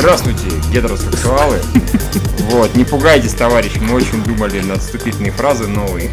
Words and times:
Здравствуйте, 0.00 0.46
гетеросексуалы. 0.72 1.60
Вот, 2.52 2.74
не 2.74 2.84
пугайтесь, 2.84 3.34
товарищ, 3.34 3.72
мы 3.82 3.96
очень 3.96 4.24
думали 4.24 4.58
на 4.60 4.76
вступительные 4.76 5.30
фразы 5.30 5.68
новые. 5.68 6.10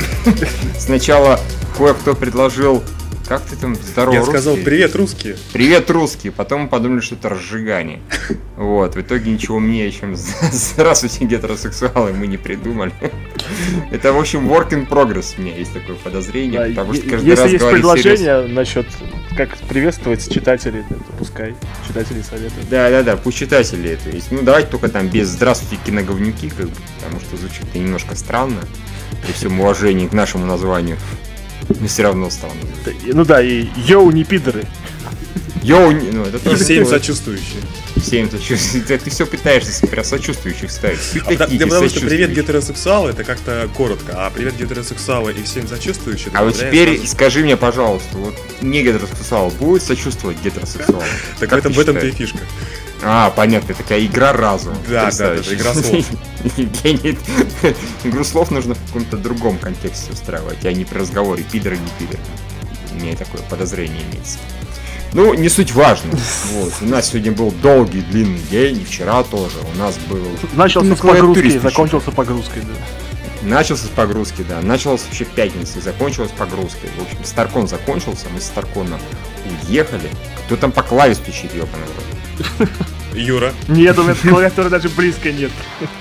Сначала 0.77 1.39
кое-кто 1.77 2.13
предложил 2.13 2.83
как 3.27 3.41
ты 3.41 3.57
там 3.57 3.75
здорово, 3.75 4.13
Я 4.13 4.23
сказал 4.23 4.55
привет, 4.55 4.95
русские. 4.95 5.35
Привет, 5.51 5.89
русские. 5.89 6.31
Потом 6.31 6.61
мы 6.61 6.67
подумали, 6.69 7.01
что 7.01 7.15
это 7.15 7.29
разжигание. 7.29 7.99
Вот, 8.55 8.95
в 8.95 9.01
итоге 9.01 9.31
ничего 9.31 9.57
умнее, 9.57 9.91
чем 9.91 10.15
здравствуйте, 10.51 11.25
гетеросексуалы, 11.25 12.13
мы 12.13 12.25
не 12.27 12.37
придумали. 12.37 12.91
Это, 13.91 14.13
в 14.13 14.19
общем, 14.19 14.51
work 14.51 14.69
in 14.69 14.87
progress 14.87 15.35
у 15.37 15.41
меня 15.41 15.55
есть 15.55 15.73
такое 15.73 15.95
подозрение, 15.95 16.61
да, 16.61 16.67
потому 16.69 16.93
что 16.95 17.09
каждый 17.09 17.29
Если 17.29 17.43
раз 17.43 17.51
есть 17.51 17.69
предложение 17.69 18.17
серьез... 18.17 18.51
насчет 18.55 18.87
как 19.35 19.55
приветствовать 19.69 20.27
читателей, 20.33 20.83
то 20.89 20.95
пускай 21.19 21.53
читатели 21.87 22.21
советуют. 22.21 22.67
Да, 22.69 22.89
да, 22.89 23.03
да, 23.03 23.17
пусть 23.17 23.37
читатели 23.37 23.91
это 23.91 24.09
есть. 24.09 24.31
Ну, 24.31 24.41
давайте 24.41 24.69
только 24.69 24.89
там 24.89 25.07
без 25.07 25.27
здравствуйте, 25.27 25.77
киноговнюки, 25.85 26.49
как 26.49 26.67
бы, 26.67 26.75
потому 26.97 27.21
что 27.21 27.37
звучит 27.37 27.75
немножко 27.75 28.15
странно, 28.15 28.61
при 29.23 29.33
всем 29.33 29.59
уважении 29.59 30.07
к 30.07 30.13
нашему 30.13 30.45
названию. 30.45 30.97
Но 31.69 31.87
все 31.87 32.03
равно 32.03 32.29
странно. 32.29 32.55
Ну 33.05 33.25
да, 33.25 33.41
и 33.41 33.67
йоу, 33.85 34.11
не 34.11 34.23
пидоры. 34.23 34.65
Йоу, 35.63 35.91
не... 35.91 36.11
ну 36.11 36.23
это 36.23 36.39
тоже... 36.39 36.63
Всем 36.63 36.85
сочувствующие. 36.85 37.61
Всем 37.97 38.31
сочувствующие. 38.31 38.97
Ты, 38.97 39.09
все 39.09 39.25
пытаешься 39.25 39.85
прям 39.87 40.05
сочувствующих 40.05 40.71
ставить. 40.71 40.99
А, 41.25 41.35
да, 41.35 41.47
потому 41.47 41.89
что 41.89 42.01
привет 42.01 42.31
гетеросексуалы 42.31 43.11
это 43.11 43.23
как-то 43.23 43.69
коротко, 43.75 44.13
а 44.15 44.29
привет 44.29 44.55
гетеросексуалы 44.55 45.33
и 45.33 45.43
всем 45.43 45.67
сочувствующие. 45.67 46.31
А 46.33 46.45
вот 46.45 46.55
теперь 46.55 46.97
сразу... 46.97 47.11
скажи 47.11 47.43
мне, 47.43 47.57
пожалуйста, 47.57 48.17
вот 48.17 48.35
не 48.61 48.81
гетеросексуал 48.83 49.49
будет 49.51 49.83
сочувствовать 49.83 50.37
гетеросексуалу? 50.41 51.03
Так 51.39 51.51
в 51.51 51.79
этом-то 51.79 52.07
и 52.07 52.11
фишка. 52.11 52.39
А, 53.03 53.29
понятно, 53.29 53.75
такая 53.75 54.03
игра 54.05 54.33
разума. 54.33 54.75
Да, 54.89 55.09
да, 55.11 55.33
это 55.35 55.53
игра 55.53 55.73
слов. 55.73 56.05
Евгений, 56.57 57.17
игру 58.03 58.23
слов 58.23 58.51
нужно 58.51 58.75
в 58.75 58.85
каком-то 58.87 59.17
другом 59.17 59.57
контексте 59.57 60.11
устраивать, 60.11 60.65
а 60.65 60.73
не 60.73 60.85
при 60.85 60.99
разговоре 60.99 61.43
пидор 61.43 61.73
и 61.73 61.77
не 61.77 61.89
пидор. 61.99 62.19
У 62.91 62.95
меня 62.95 63.15
такое 63.15 63.41
подозрение 63.43 64.01
имеется. 64.11 64.39
Ну, 65.13 65.33
не 65.33 65.49
суть 65.49 65.71
важно. 65.73 66.11
Вот. 66.51 66.73
У 66.81 66.85
нас 66.85 67.09
сегодня 67.09 67.31
был 67.31 67.51
долгий, 67.51 68.01
длинный 68.01 68.39
день, 68.49 68.81
и 68.81 68.85
вчера 68.85 69.23
тоже. 69.23 69.57
У 69.73 69.77
нас 69.77 69.97
был... 70.09 70.25
Начался 70.53 70.95
с 70.95 70.99
погрузки, 70.99 71.59
закончился 71.59 72.11
погрузкой, 72.11 72.63
да. 72.63 73.47
Начался 73.47 73.85
с 73.85 73.89
погрузки, 73.89 74.43
да. 74.47 74.61
Началась 74.61 75.03
вообще 75.05 75.25
пятница 75.25 75.79
и 75.79 75.81
закончилась 75.81 76.31
погрузкой. 76.31 76.89
В 76.97 77.03
общем, 77.03 77.23
Старкон 77.23 77.67
закончился, 77.67 78.25
мы 78.33 78.41
с 78.41 78.45
Старконом 78.45 78.99
уехали. 79.67 80.09
Кто 80.45 80.55
там 80.55 80.71
по 80.71 80.83
клаве 80.83 81.15
стучит, 81.15 81.53
ёпаный 81.53 81.85
Юра. 83.13 83.53
Нет, 83.67 83.97
у 83.97 84.03
меня 84.03 84.15
клавиатуры 84.15 84.69
даже 84.69 84.89
близко 84.89 85.31
нет. 85.31 85.51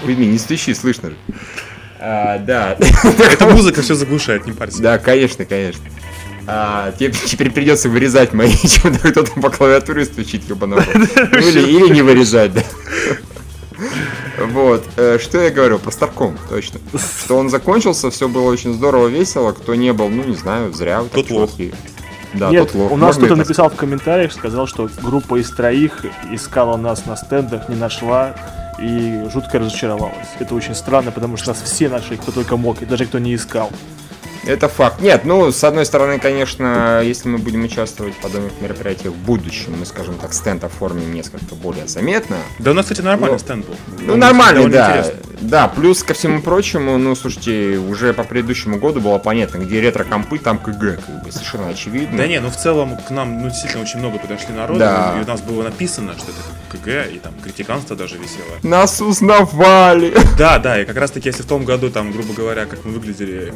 Пойми, 0.02 0.26
не 0.26 0.38
стучи, 0.38 0.74
слышно 0.74 1.10
же. 1.10 1.16
А, 1.98 2.38
да. 2.38 2.76
Эта 3.32 3.46
музыка 3.46 3.82
все 3.82 3.94
заглушает, 3.94 4.46
не 4.46 4.52
парься. 4.52 4.82
Да, 4.82 4.98
конечно, 4.98 5.44
конечно. 5.44 5.82
А, 6.46 6.92
тебе 6.92 7.12
теперь 7.12 7.50
придется 7.50 7.88
вырезать 7.88 8.32
мои, 8.32 8.52
чем 8.56 8.96
кто-то 8.96 9.40
по 9.40 9.50
клавиатуре 9.50 10.04
стучит, 10.04 10.48
ебаного. 10.48 10.84
Ну, 10.94 11.38
или, 11.38 11.60
или 11.60 11.92
не 11.92 12.02
вырезать, 12.02 12.52
да. 12.52 12.62
Вот, 14.38 14.86
э, 14.96 15.18
что 15.20 15.40
я 15.40 15.50
говорю 15.50 15.78
про 15.78 15.90
Старком, 15.90 16.38
точно. 16.48 16.80
Что 17.24 17.36
он 17.36 17.50
закончился, 17.50 18.10
все 18.10 18.28
было 18.28 18.48
очень 18.50 18.74
здорово, 18.74 19.08
весело. 19.08 19.52
Кто 19.52 19.74
не 19.74 19.92
был, 19.92 20.08
ну 20.08 20.24
не 20.24 20.36
знаю, 20.36 20.72
зря. 20.72 21.04
Тот 21.12 21.30
лох. 21.30 21.50
Да, 22.38 22.50
Нет, 22.50 22.74
лох. 22.74 22.92
у 22.92 22.96
нас 22.96 23.16
кто-то 23.16 23.36
написал 23.36 23.70
в 23.70 23.76
комментариях, 23.76 24.32
сказал, 24.32 24.66
что 24.66 24.88
группа 25.02 25.40
из 25.40 25.50
троих 25.50 26.04
искала 26.30 26.76
нас 26.76 27.06
на 27.06 27.16
стендах, 27.16 27.68
не 27.68 27.76
нашла 27.76 28.34
и 28.78 29.24
жутко 29.32 29.58
разочаровалась. 29.58 30.28
Это 30.38 30.54
очень 30.54 30.74
странно, 30.74 31.10
потому 31.10 31.36
что 31.36 31.48
нас 31.48 31.62
все 31.62 31.88
нашли, 31.88 32.16
кто 32.16 32.32
только 32.32 32.56
мог, 32.56 32.82
и 32.82 32.86
даже 32.86 33.06
кто 33.06 33.18
не 33.18 33.34
искал. 33.34 33.70
Это 34.46 34.68
факт. 34.68 35.00
Нет, 35.00 35.24
ну, 35.24 35.50
с 35.50 35.62
одной 35.64 35.84
стороны, 35.84 36.20
конечно, 36.20 37.00
если 37.02 37.28
мы 37.28 37.38
будем 37.38 37.64
участвовать 37.64 38.14
в 38.14 38.18
подобных 38.18 38.52
мероприятиях 38.60 39.12
в 39.12 39.16
будущем, 39.16 39.74
мы, 39.78 39.86
скажем 39.86 40.14
так, 40.14 40.32
стенд 40.32 40.62
оформим 40.62 41.12
несколько 41.12 41.54
более 41.56 41.88
заметно. 41.88 42.36
Да 42.60 42.70
у 42.70 42.74
нас, 42.74 42.84
кстати, 42.86 43.00
нормальный 43.00 43.34
но... 43.34 43.38
стенд 43.38 43.66
был. 43.66 43.74
Ну, 44.00 44.12
Он 44.14 44.18
нормальный, 44.20 44.68
да. 44.70 44.98
Интересный. 44.98 45.20
Да, 45.40 45.68
плюс 45.68 46.02
ко 46.02 46.14
всему 46.14 46.40
прочему, 46.40 46.96
ну, 46.96 47.14
слушайте, 47.14 47.78
уже 47.78 48.14
по 48.14 48.24
предыдущему 48.24 48.78
году 48.78 49.00
было 49.00 49.18
понятно, 49.18 49.58
где 49.58 49.80
ретро-компы, 49.80 50.38
там 50.38 50.58
КГ, 50.58 50.98
как 51.04 51.24
бы, 51.24 51.32
совершенно 51.32 51.68
очевидно. 51.68 52.16
Да 52.16 52.26
не, 52.26 52.40
ну, 52.40 52.50
в 52.50 52.56
целом, 52.56 52.96
к 52.96 53.10
нам, 53.10 53.42
ну, 53.42 53.48
действительно, 53.48 53.82
очень 53.82 53.98
много 53.98 54.18
подошли 54.18 54.54
народу, 54.54 54.80
да. 54.80 55.14
и 55.18 55.24
у 55.24 55.26
нас 55.26 55.40
было 55.42 55.64
написано, 55.64 56.14
что 56.16 56.30
это 56.30 56.78
КГ, 56.78 57.14
и 57.14 57.18
там 57.18 57.34
критиканство 57.42 57.96
даже 57.96 58.16
висело. 58.16 58.46
Нас 58.62 59.00
узнавали! 59.00 60.14
Да, 60.38 60.58
да, 60.58 60.80
и 60.80 60.84
как 60.84 60.96
раз-таки, 60.96 61.28
если 61.28 61.42
в 61.42 61.46
том 61.46 61.64
году, 61.64 61.90
там, 61.90 62.12
грубо 62.12 62.32
говоря, 62.32 62.64
как 62.66 62.84
мы 62.84 62.92
выглядели 62.92 63.52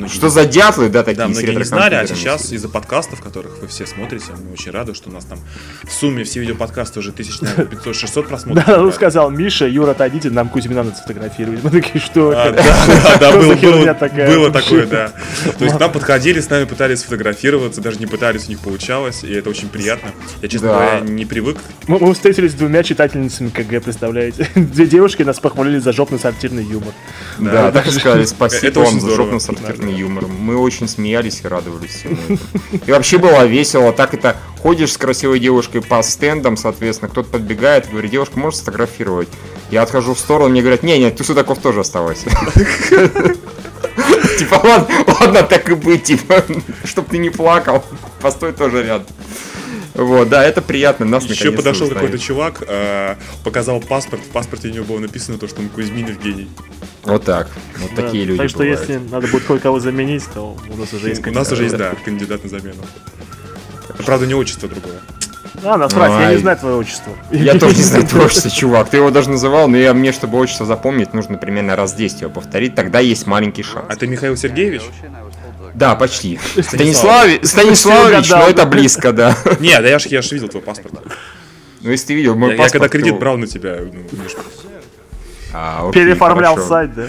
многие... 0.00 0.14
Что 0.14 0.28
за 0.28 0.44
дятлы, 0.44 0.88
да, 0.88 1.02
такие? 1.02 1.18
Да, 1.18 1.28
многие 1.28 1.54
не 1.54 1.64
знали, 1.64 1.94
а 1.94 2.06
сейчас 2.06 2.52
из-за 2.52 2.68
подкастов, 2.68 3.20
которых 3.20 3.60
вы 3.60 3.68
все 3.68 3.86
смотрите, 3.86 4.26
мы 4.32 4.52
очень 4.52 4.70
рады, 4.70 4.94
что 4.94 5.10
у 5.10 5.12
нас 5.12 5.24
там 5.24 5.38
в 5.84 5.92
сумме 5.92 6.24
все 6.24 6.40
видеоподкасты 6.40 7.00
уже 7.00 7.12
тысяч, 7.12 7.40
наверное, 7.40 7.66
500-600 7.66 8.22
просмотров. 8.28 8.66
Да, 8.66 8.82
он 8.82 8.92
сказал, 8.92 9.30
Миша, 9.30 9.66
Юра, 9.66 9.92
отойдите, 9.92 10.30
нам 10.30 10.48
Кузьмина 10.48 10.82
надо 10.82 10.96
сфотографировать. 10.96 11.62
Мы 11.62 11.70
такие, 11.70 12.00
что 12.00 12.32
а, 12.34 12.50
Да, 12.50 13.18
да, 13.18 13.32
было 14.26 14.50
такое, 14.50 14.86
да. 14.86 15.12
То 15.58 15.64
есть 15.64 15.78
нам 15.78 15.92
подходили, 15.92 16.40
с 16.40 16.48
нами 16.48 16.64
пытались 16.64 17.00
сфотографироваться, 17.00 17.80
даже 17.80 17.98
не 17.98 18.06
пытались, 18.06 18.46
у 18.46 18.50
них 18.50 18.60
получалось, 18.60 19.24
и 19.24 19.32
это 19.32 19.50
очень 19.50 19.68
приятно. 19.68 20.10
Я, 20.42 20.48
честно 20.48 20.68
говоря, 20.68 21.00
не 21.00 21.24
привык. 21.24 21.58
Мы 21.86 22.14
встретились 22.14 22.52
с 22.52 22.54
двумя 22.54 22.82
читательницами 22.82 23.48
КГ, 23.50 23.82
представляете? 23.82 24.48
Две 24.54 24.86
девушки 24.86 25.22
нас 25.22 25.38
похвалили 25.38 25.78
за 25.78 25.92
жопно-сортирный 25.92 26.64
юмор. 26.64 26.92
Да, 27.38 27.70
так 27.72 27.90
сказали, 27.90 28.24
спасибо 28.24 28.80
вам 28.80 29.00
за 29.00 29.10
жопно-сортирный 29.14 29.89
абсолютно 29.90 29.96
юмором. 29.96 30.30
Мы 30.38 30.56
очень 30.56 30.88
смеялись 30.88 31.40
и 31.42 31.48
радовались 31.48 31.90
всему 31.90 32.16
этому. 32.28 32.38
И 32.86 32.90
вообще 32.90 33.18
было 33.18 33.44
весело. 33.46 33.92
Так 33.92 34.14
это 34.14 34.36
ходишь 34.58 34.92
с 34.92 34.96
красивой 34.96 35.38
девушкой 35.38 35.82
по 35.82 36.02
стендам, 36.02 36.56
соответственно, 36.56 37.10
кто-то 37.10 37.30
подбегает 37.30 37.86
и 37.86 37.90
говорит, 37.90 38.10
девушка, 38.10 38.38
можешь 38.38 38.58
сфотографировать? 38.60 39.28
Я 39.70 39.82
отхожу 39.82 40.14
в 40.14 40.18
сторону, 40.18 40.50
мне 40.50 40.60
говорят, 40.62 40.82
не, 40.82 40.98
нет, 40.98 41.16
ты 41.16 41.24
Судаков 41.24 41.58
тоже 41.58 41.80
оставайся. 41.80 42.30
Типа, 44.38 44.54
ладно, 44.54 44.88
ладно, 45.06 45.42
так 45.42 45.68
и 45.68 45.74
быть, 45.74 46.04
типа, 46.04 46.44
чтоб 46.84 47.06
ты 47.08 47.18
не 47.18 47.30
плакал, 47.30 47.84
постой 48.20 48.52
тоже 48.52 48.82
рядом. 48.82 49.06
Вот, 49.94 50.28
да, 50.28 50.44
это 50.44 50.62
приятно. 50.62 51.06
Нас 51.06 51.24
Еще 51.24 51.52
подошел 51.52 51.88
какой-то 51.88 52.18
чувак, 52.18 52.62
э, 52.66 53.16
показал 53.44 53.80
паспорт, 53.80 54.22
в 54.22 54.28
паспорте 54.28 54.68
у 54.68 54.72
него 54.72 54.84
было 54.84 54.98
написано 54.98 55.38
то, 55.38 55.48
что 55.48 55.60
он 55.60 55.68
Кузьмин 55.68 56.06
Евгений. 56.06 56.48
Вот 57.02 57.24
так. 57.24 57.48
Вот 57.78 57.90
да, 57.96 58.02
такие 58.02 58.24
люди. 58.24 58.38
Так 58.38 58.48
что 58.48 58.58
бывают. 58.58 58.80
если 58.80 59.00
надо 59.10 59.26
будет 59.26 59.44
кое-кого 59.44 59.80
заменить, 59.80 60.24
то 60.32 60.56
у 60.68 60.76
нас 60.76 60.92
уже 60.92 61.08
есть 61.08 61.22
кандидат. 61.22 61.46
У 61.46 61.50
нас 61.50 61.52
уже 61.52 61.64
есть, 61.64 61.76
да, 61.76 61.94
кандидат 62.04 62.44
на 62.44 62.50
замену. 62.50 62.82
Правда, 64.04 64.26
не 64.26 64.34
отчество 64.34 64.68
другое. 64.68 65.00
А, 65.62 65.76
насрать, 65.76 66.12
я 66.12 66.32
не 66.32 66.38
знаю 66.38 66.56
твое 66.56 66.76
отчество. 66.76 67.12
Я 67.30 67.58
тоже 67.58 67.76
не 67.76 67.82
знаю 67.82 68.06
твое 68.08 68.26
отчество, 68.26 68.50
чувак. 68.50 68.88
Ты 68.88 68.98
его 68.98 69.10
даже 69.10 69.30
называл, 69.30 69.68
но 69.68 69.76
я, 69.76 69.92
мне, 69.92 70.12
чтобы 70.12 70.38
отчество 70.38 70.64
запомнить, 70.64 71.12
нужно 71.12 71.36
примерно 71.36 71.76
раз 71.76 71.94
10 71.94 72.22
его 72.22 72.30
повторить, 72.30 72.74
тогда 72.74 73.00
есть 73.00 73.26
маленький 73.26 73.62
шанс. 73.62 73.86
А 73.88 73.96
ты 73.96 74.06
Михаил 74.06 74.36
Сергеевич? 74.36 74.82
Да, 75.74 75.94
почти. 75.94 76.38
Станиславович, 76.60 77.44
Станиславович, 77.44 78.28
но 78.30 78.48
это 78.48 78.66
близко, 78.66 79.12
да. 79.12 79.36
Нет, 79.60 79.82
да 79.82 79.88
я 79.88 79.98
ж, 79.98 80.06
я 80.06 80.22
ж 80.22 80.32
видел 80.32 80.48
твой 80.48 80.62
паспорт. 80.62 80.94
Ну, 81.82 81.90
если 81.90 82.08
ты 82.08 82.14
видел, 82.14 82.34
мой 82.36 82.52
я, 82.52 82.56
паспорт... 82.56 82.74
Я 82.74 82.78
когда 82.80 82.88
кредит 82.88 83.18
брал 83.18 83.38
на 83.38 83.46
тебя, 83.46 83.78
ну, 83.80 84.04
а, 85.52 85.88
окей, 85.88 86.04
Переоформлял 86.04 86.54
хорошо. 86.54 86.68
сайт, 86.68 86.94
да? 86.94 87.08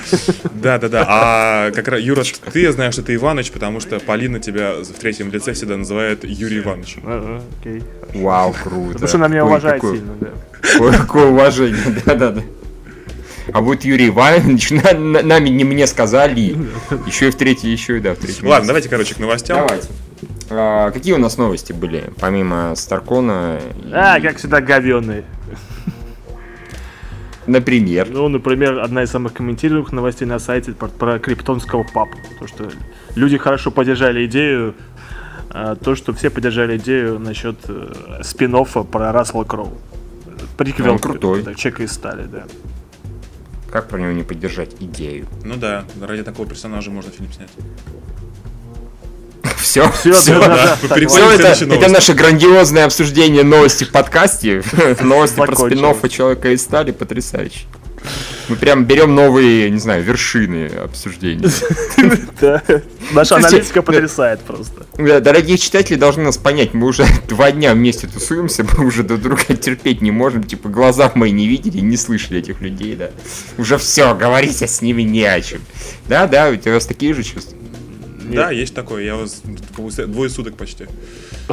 Да, 0.54 0.78
да, 0.80 0.90
да. 0.90 1.06
А 1.08 1.72
как 1.72 1.88
раз, 1.88 2.02
Юра, 2.02 2.24
ты 2.52 2.72
знаешь, 2.72 2.94
что 2.94 3.04
ты 3.04 3.16
Иваныч, 3.16 3.52
потому 3.52 3.80
что 3.80 4.00
Полина 4.00 4.40
тебя 4.40 4.74
в 4.82 5.00
третьем 5.00 5.32
лице 5.32 5.54
всегда 5.54 5.78
называет 5.78 6.24
Юрий 6.24 6.60
Иванович. 6.60 6.98
Ага, 7.06 7.44
окей. 7.60 7.84
Вау, 8.16 8.54
круто. 8.54 8.94
Потому 8.94 9.08
что 9.08 9.18
она 9.18 9.28
меня 9.28 9.46
уважает 9.46 9.82
сильно, 9.82 10.14
да. 10.20 10.30
Какое 10.98 11.28
уважение, 11.28 12.02
да, 12.06 12.16
да, 12.16 12.32
да. 12.32 12.42
А 13.54 13.62
вот 13.62 13.84
Юрий 13.84 14.10
Иванович, 14.10 14.72
на, 14.72 14.94
на, 14.94 15.22
нами 15.22 15.50
не 15.50 15.64
мне 15.64 15.88
сказали. 15.88 16.56
Еще 17.06 17.28
и 17.28 17.32
в 17.32 17.36
третьей, 17.36 17.72
еще 17.72 17.98
и 17.98 18.00
да, 18.00 18.14
в 18.14 18.18
третьем. 18.18 18.48
Ладно, 18.48 18.68
давайте, 18.68 18.90
короче, 18.90 19.16
к 19.16 19.20
новостям. 19.20 19.68
Давайте. 19.68 19.88
А, 20.50 20.92
какие 20.92 21.14
у 21.14 21.18
нас 21.18 21.38
новости 21.38 21.72
были, 21.74 22.12
помимо 22.20 22.74
Старкона? 22.76 23.60
И... 23.86 23.92
А, 23.94 24.20
как 24.20 24.38
всегда, 24.38 24.62
говёные. 24.62 25.24
Например? 27.48 28.08
Ну, 28.10 28.28
например, 28.28 28.80
одна 28.80 29.04
из 29.04 29.10
самых 29.10 29.34
комментируемых 29.34 29.92
новостей 29.92 30.28
на 30.28 30.40
сайте 30.40 30.74
про, 30.74 30.88
про 30.88 31.20
криптонского 31.20 31.84
папу. 31.84 32.18
То, 32.40 32.48
что 32.48 32.70
люди 33.16 33.38
хорошо 33.38 33.72
поддержали 33.72 34.26
идею, 34.26 34.76
а, 35.50 35.76
то, 35.76 35.96
что 35.96 36.14
все 36.14 36.30
поддержали 36.30 36.78
идею 36.78 37.20
насчет 37.20 37.58
э, 37.68 38.22
спин 38.24 38.56
про 38.92 39.12
Рассела 39.12 39.44
Кроу. 39.44 39.78
Приквел. 40.58 40.94
Он 40.94 41.00
крутой. 41.00 41.44
Чека 41.56 41.84
из 41.84 41.92
стали, 41.92 42.26
да. 42.26 42.44
Как 43.72 43.88
про 43.88 44.00
него 44.00 44.12
не 44.12 44.24
поддержать 44.24 44.72
идею? 44.80 45.28
Ну 45.44 45.56
да, 45.56 45.86
ради 46.02 46.24
такого 46.24 46.48
персонажа 46.48 46.92
можно 46.92 47.10
фильм 47.12 47.32
снять. 47.32 47.50
все. 49.58 49.90
Все, 49.92 50.12
все, 50.12 50.40
да, 50.40 50.78
да, 50.90 51.08
все 51.08 51.32
это, 51.32 51.74
это 51.74 51.88
наше 51.88 52.14
грандиозное 52.14 52.86
обсуждение 52.86 53.44
новости 53.44 53.86
в 53.86 53.92
подкасте. 53.92 54.64
Новости 55.02 55.38
про 55.38 55.56
спин 55.56 56.10
Человека 56.10 56.52
из 56.52 56.62
стали 56.62 56.92
потрясающие. 56.92 57.68
Мы 58.52 58.58
прям 58.58 58.84
берем 58.84 59.16
новые, 59.16 59.70
не 59.70 59.80
знаю, 59.80 60.04
вершины 60.04 60.66
обсуждения. 60.66 61.50
Наша 63.14 63.38
аналитика 63.38 63.82
потрясает 63.82 64.42
просто. 64.42 64.86
Дорогие 64.98 65.58
читатели 65.58 65.96
должны 65.96 66.24
нас 66.24 66.38
понять, 66.38 66.74
мы 66.74 66.88
уже 66.88 67.06
два 67.30 67.54
дня 67.54 67.74
вместе 67.74 68.08
тусуемся, 68.08 68.66
мы 68.78 68.86
уже 68.86 69.04
друг 69.04 69.22
друга 69.22 69.56
терпеть 69.56 70.02
не 70.02 70.12
можем, 70.12 70.44
типа 70.44 70.68
глаза 70.68 71.10
мои 71.16 71.32
не 71.32 71.48
видели, 71.48 71.80
не 71.80 71.96
слышали 71.96 72.40
этих 72.40 72.60
людей, 72.60 72.98
да. 72.98 73.12
Уже 73.58 73.78
все, 73.78 74.14
говорить 74.16 74.62
с 74.62 74.82
ними 74.82 75.04
не 75.04 75.24
о 75.24 75.40
чем. 75.40 75.62
Да, 76.10 76.28
да, 76.28 76.50
у 76.50 76.56
тебя 76.58 76.78
такие 76.82 77.14
же 77.14 77.24
чувства. 77.24 77.58
Да, 78.34 78.52
есть 78.52 78.76
такое, 78.76 79.06
я 79.06 79.16
вас 79.16 79.44
двое 79.44 80.30
суток 80.30 80.58
почти. 80.58 80.88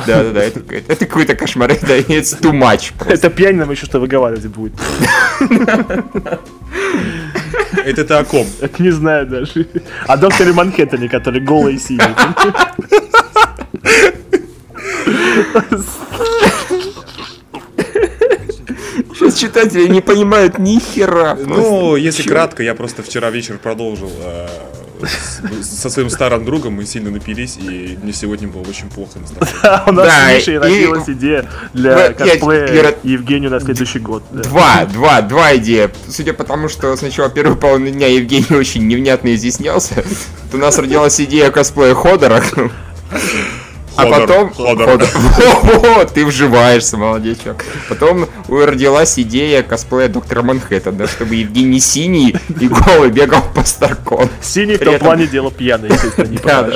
Да, 0.06 0.22
да, 0.22 0.30
да, 0.30 0.42
это, 0.42 0.60
это, 0.74 0.92
это 0.92 1.06
какой-то 1.06 1.34
кошмар, 1.34 1.70
это 1.70 1.98
it's 1.98 2.40
too 2.40 2.52
much. 2.52 2.92
Просто. 2.98 3.14
Это 3.14 3.30
пьянь 3.30 3.56
нам 3.56 3.70
еще 3.70 3.86
что 3.86 4.00
выговаривать 4.00 4.46
будет. 4.46 4.72
Это 7.84 8.04
ты 8.04 8.14
о 8.14 8.24
ком? 8.24 8.46
Не 8.78 8.90
знаю 8.90 9.26
даже. 9.26 9.66
О 10.06 10.16
докторе 10.16 10.52
Манхэттене, 10.52 11.08
который 11.08 11.40
голый 11.40 11.74
и 11.74 11.78
синий. 11.78 12.02
Сейчас 19.14 19.34
читатели 19.38 19.86
не 19.88 20.00
понимают 20.00 20.58
ни 20.58 20.78
хера. 20.78 21.34
Ну, 21.34 21.96
если 21.96 22.22
кратко, 22.22 22.62
я 22.62 22.74
просто 22.74 23.02
вчера 23.02 23.30
вечер 23.30 23.58
продолжил 23.58 24.10
э, 24.22 24.48
со 25.62 25.90
своим 25.90 26.10
старым 26.10 26.44
другом 26.44 26.74
мы 26.74 26.84
сильно 26.84 27.10
напились, 27.10 27.56
и 27.56 27.98
мне 28.02 28.12
сегодня 28.12 28.48
было 28.48 28.62
очень 28.62 28.88
плохо 28.88 29.18
настроение. 29.18 29.82
У 29.86 29.92
нас 29.92 30.12
с 30.12 30.34
Мишей 30.36 30.58
родилась 30.58 31.08
идея 31.08 31.46
для 31.72 32.12
косплея 32.12 32.94
Евгению 33.02 33.50
на 33.50 33.60
следующий 33.60 33.98
год. 33.98 34.22
Два, 34.30 34.84
два, 34.86 35.22
два 35.22 35.56
идея. 35.56 35.90
Судя 36.08 36.32
по 36.32 36.44
тому, 36.44 36.68
что 36.68 36.96
сначала 36.96 37.28
первую 37.30 37.56
половину 37.56 37.90
дня 37.90 38.08
Евгений 38.08 38.56
очень 38.56 38.86
невнятно 38.86 39.34
изъяснялся, 39.34 40.04
то 40.50 40.56
у 40.56 40.60
нас 40.60 40.78
родилась 40.78 41.20
идея 41.20 41.50
косплея 41.50 41.94
Ходора. 41.94 42.42
А 43.98 44.06
потом... 44.06 44.54
Ходор. 44.54 45.02
О, 45.02 46.04
ты 46.04 46.24
вживаешься, 46.24 46.96
молодечок. 46.96 47.64
Потом 47.88 48.28
родилась 48.48 49.18
идея 49.18 49.64
косплея 49.64 50.08
доктора 50.08 50.42
Манхэттена, 50.42 51.08
чтобы 51.08 51.34
Евгений 51.34 51.80
синий 51.80 52.36
и 52.60 52.68
голый 52.68 53.10
бегал 53.10 53.42
по 53.54 53.64
Старкон. 53.64 54.28
Синий 54.40 54.76
в 54.76 54.78
том 54.78 54.98
плане 55.00 55.26
дело 55.26 55.50
пьяный, 55.50 55.88
естественно, 55.88 56.26
не 56.26 56.38
да. 56.44 56.70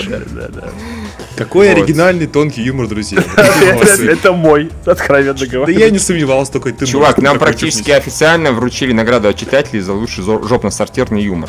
Какой 1.36 1.70
оригинальный 1.70 2.26
тонкий 2.26 2.62
юмор, 2.62 2.88
друзья. 2.88 3.22
Это 3.36 4.32
мой, 4.32 4.70
откровенно 4.84 5.46
говоря. 5.46 5.72
Да 5.72 5.80
я 5.80 5.90
не 5.90 6.00
сомневался, 6.00 6.52
такой 6.52 6.72
ты. 6.72 6.86
Чувак, 6.86 7.18
нам 7.18 7.38
практически 7.38 7.92
официально 7.92 8.50
вручили 8.50 8.92
награду 8.92 9.28
от 9.28 9.36
читателей 9.36 9.80
за 9.80 9.92
лучший 9.92 10.24
жопно-сортирный 10.24 11.22
юмор. 11.22 11.48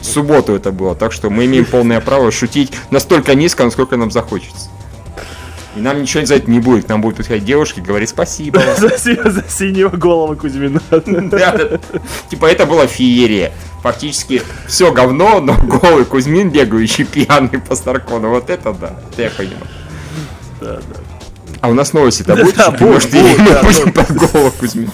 В 0.00 0.04
субботу 0.04 0.54
это 0.54 0.70
было, 0.70 0.94
так 0.94 1.12
что 1.12 1.30
мы 1.30 1.46
имеем 1.46 1.64
полное 1.64 2.00
право 2.00 2.30
шутить 2.30 2.72
настолько 2.90 3.34
низко, 3.34 3.64
насколько 3.64 3.96
нам 3.96 4.10
захочется. 4.10 4.68
И 5.76 5.80
нам 5.80 6.00
ничего 6.00 6.24
за 6.24 6.36
это 6.36 6.50
не 6.50 6.60
будет. 6.60 6.86
К 6.86 6.88
нам 6.88 7.00
будут 7.00 7.18
подходить 7.18 7.44
девушки 7.44 7.80
и 7.80 7.82
говорить 7.82 8.08
спасибо. 8.08 8.60
За 8.78 9.44
синего 9.48 9.90
голову 9.90 10.36
Кузьмина. 10.36 10.80
Типа 12.30 12.46
это 12.46 12.66
была 12.66 12.86
феерия. 12.86 13.52
Фактически 13.82 14.42
все 14.66 14.92
говно, 14.92 15.40
но 15.40 15.54
голый 15.54 16.04
Кузьмин, 16.04 16.50
бегающий 16.50 17.04
пьяный 17.04 17.60
по 17.60 17.76
Старкону. 17.76 18.30
Вот 18.30 18.50
это 18.50 18.72
да, 18.72 18.98
это 19.12 19.22
я 19.22 19.30
понимаю. 19.30 19.66
Да, 20.60 20.76
да. 20.76 21.00
А 21.60 21.68
у 21.68 21.74
нас 21.74 21.92
новости-то 21.92 22.36
будет? 22.36 22.56
Да, 22.56 22.70
будет, 22.70 23.12
мы 23.12 23.62
будем 23.62 23.92
про 23.92 24.04
голого 24.04 24.50
Кузьмина. 24.50 24.90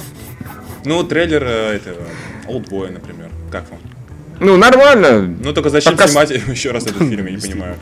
Ну, 0.85 1.03
трейлер 1.03 1.43
э, 1.45 1.77
этого, 1.77 2.03
Олдбоя, 2.47 2.91
например. 2.91 3.31
Как 3.51 3.65
вам? 3.71 3.81
Ну, 4.41 4.57
нормально. 4.57 5.23
Ну, 5.23 5.53
только 5.53 5.71
зачем 5.71 5.95
Пока... 5.95 6.09
снимать 6.09 6.31
еще 6.49 6.73
раз 6.73 6.85
этот 6.85 6.99
фильм, 6.99 7.27
я 7.27 7.33
не 7.33 7.39
понимаю. 7.39 7.77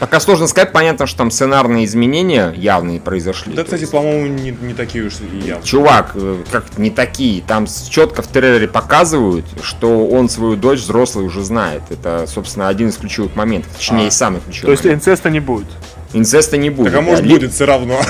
Пока 0.00 0.20
сложно 0.20 0.46
сказать, 0.46 0.72
понятно, 0.72 1.06
что 1.06 1.18
там 1.18 1.30
сценарные 1.30 1.84
изменения 1.84 2.52
явные 2.56 3.00
произошли. 3.00 3.54
Да, 3.54 3.64
кстати, 3.64 3.84
по-моему, 3.84 4.26
не, 4.26 4.50
не 4.50 4.74
такие 4.74 5.04
уж 5.04 5.14
и 5.20 5.36
явные. 5.36 5.64
Чувак, 5.64 6.12
э, 6.14 6.42
как 6.50 6.78
не 6.78 6.90
такие. 6.90 7.42
Там 7.42 7.66
четко 7.66 8.22
в 8.22 8.28
трейлере 8.28 8.68
показывают, 8.68 9.44
что 9.62 10.06
он 10.06 10.28
свою 10.28 10.56
дочь 10.56 10.80
взрослый 10.80 11.26
уже 11.26 11.42
знает. 11.42 11.82
Это, 11.90 12.26
собственно, 12.26 12.68
один 12.68 12.88
из 12.88 12.96
ключевых 12.96 13.34
моментов. 13.34 13.72
Точнее, 13.76 14.08
а. 14.08 14.10
самый 14.10 14.40
ключевой. 14.40 14.66
То 14.66 14.70
есть 14.72 14.84
момент. 14.84 15.02
инцеста 15.02 15.30
не 15.30 15.40
будет? 15.40 15.68
Инцеста 16.12 16.56
не 16.56 16.70
будет. 16.70 16.92
Так 16.92 17.00
а 17.00 17.02
может 17.02 17.26
будет 17.26 17.52
все 17.52 17.66
равно. 17.66 18.00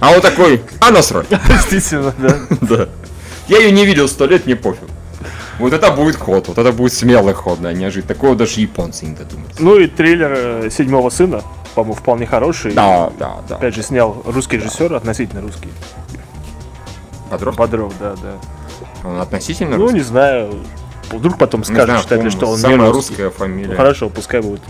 А 0.00 0.10
он 0.10 0.20
такой, 0.20 0.62
а 0.80 0.90
насрать. 0.90 1.28
Действительно, 1.48 2.14
да. 2.18 2.36
Да. 2.60 2.88
Я 3.48 3.58
ее 3.58 3.70
не 3.70 3.86
видел 3.86 4.08
сто 4.08 4.26
лет, 4.26 4.46
мне 4.46 4.56
пофиг. 4.56 4.88
Вот 5.58 5.72
это 5.72 5.90
будет 5.92 6.16
ход, 6.16 6.48
вот 6.48 6.58
это 6.58 6.72
будет 6.72 6.92
смелый 6.92 7.34
ход, 7.34 7.60
да, 7.60 7.72
неожиданно. 7.72 8.14
Такого 8.14 8.34
даже 8.34 8.60
японцы 8.60 9.06
не 9.06 9.14
додумаются. 9.14 9.62
Ну 9.62 9.78
и 9.78 9.86
трейлер 9.86 10.32
э, 10.34 10.70
седьмого 10.70 11.10
сына, 11.10 11.42
по-моему, 11.74 11.94
вполне 11.94 12.26
хороший. 12.26 12.72
Да, 12.72 13.10
да, 13.18 13.36
да. 13.48 13.56
Опять 13.56 13.74
же, 13.74 13.82
снял 13.82 14.22
русский 14.24 14.56
режиссер, 14.56 14.94
относительно 14.94 15.42
русский. 15.42 15.68
Бодров? 17.30 17.56
Бодров, 17.56 17.92
да, 17.98 18.14
да. 18.22 18.38
Он 19.08 19.20
относительно 19.20 19.76
Ну, 19.76 19.82
русский? 19.84 19.98
не 19.98 20.04
знаю. 20.04 20.54
Вдруг 21.10 21.36
потом 21.36 21.62
скажут 21.64 22.02
читатели, 22.02 22.30
что 22.30 22.46
он 22.46 22.58
Самая 22.58 22.90
русская 22.90 23.28
фамилия. 23.30 23.70
Ну, 23.70 23.76
хорошо, 23.76 24.08
пускай 24.08 24.40
будет. 24.40 24.62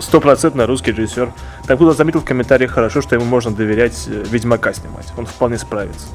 Стопроцентно 0.00 0.66
русский 0.66 0.92
режиссер. 0.92 1.32
Так 1.66 1.76
кто 1.76 1.92
заметил 1.92 2.20
в 2.20 2.24
комментариях 2.24 2.70
хорошо, 2.70 3.02
что 3.02 3.16
ему 3.16 3.26
можно 3.26 3.50
доверять 3.50 4.04
э, 4.06 4.24
Ведьмака 4.30 4.72
снимать. 4.72 5.06
Он 5.18 5.26
вполне 5.26 5.58
справится. 5.58 6.06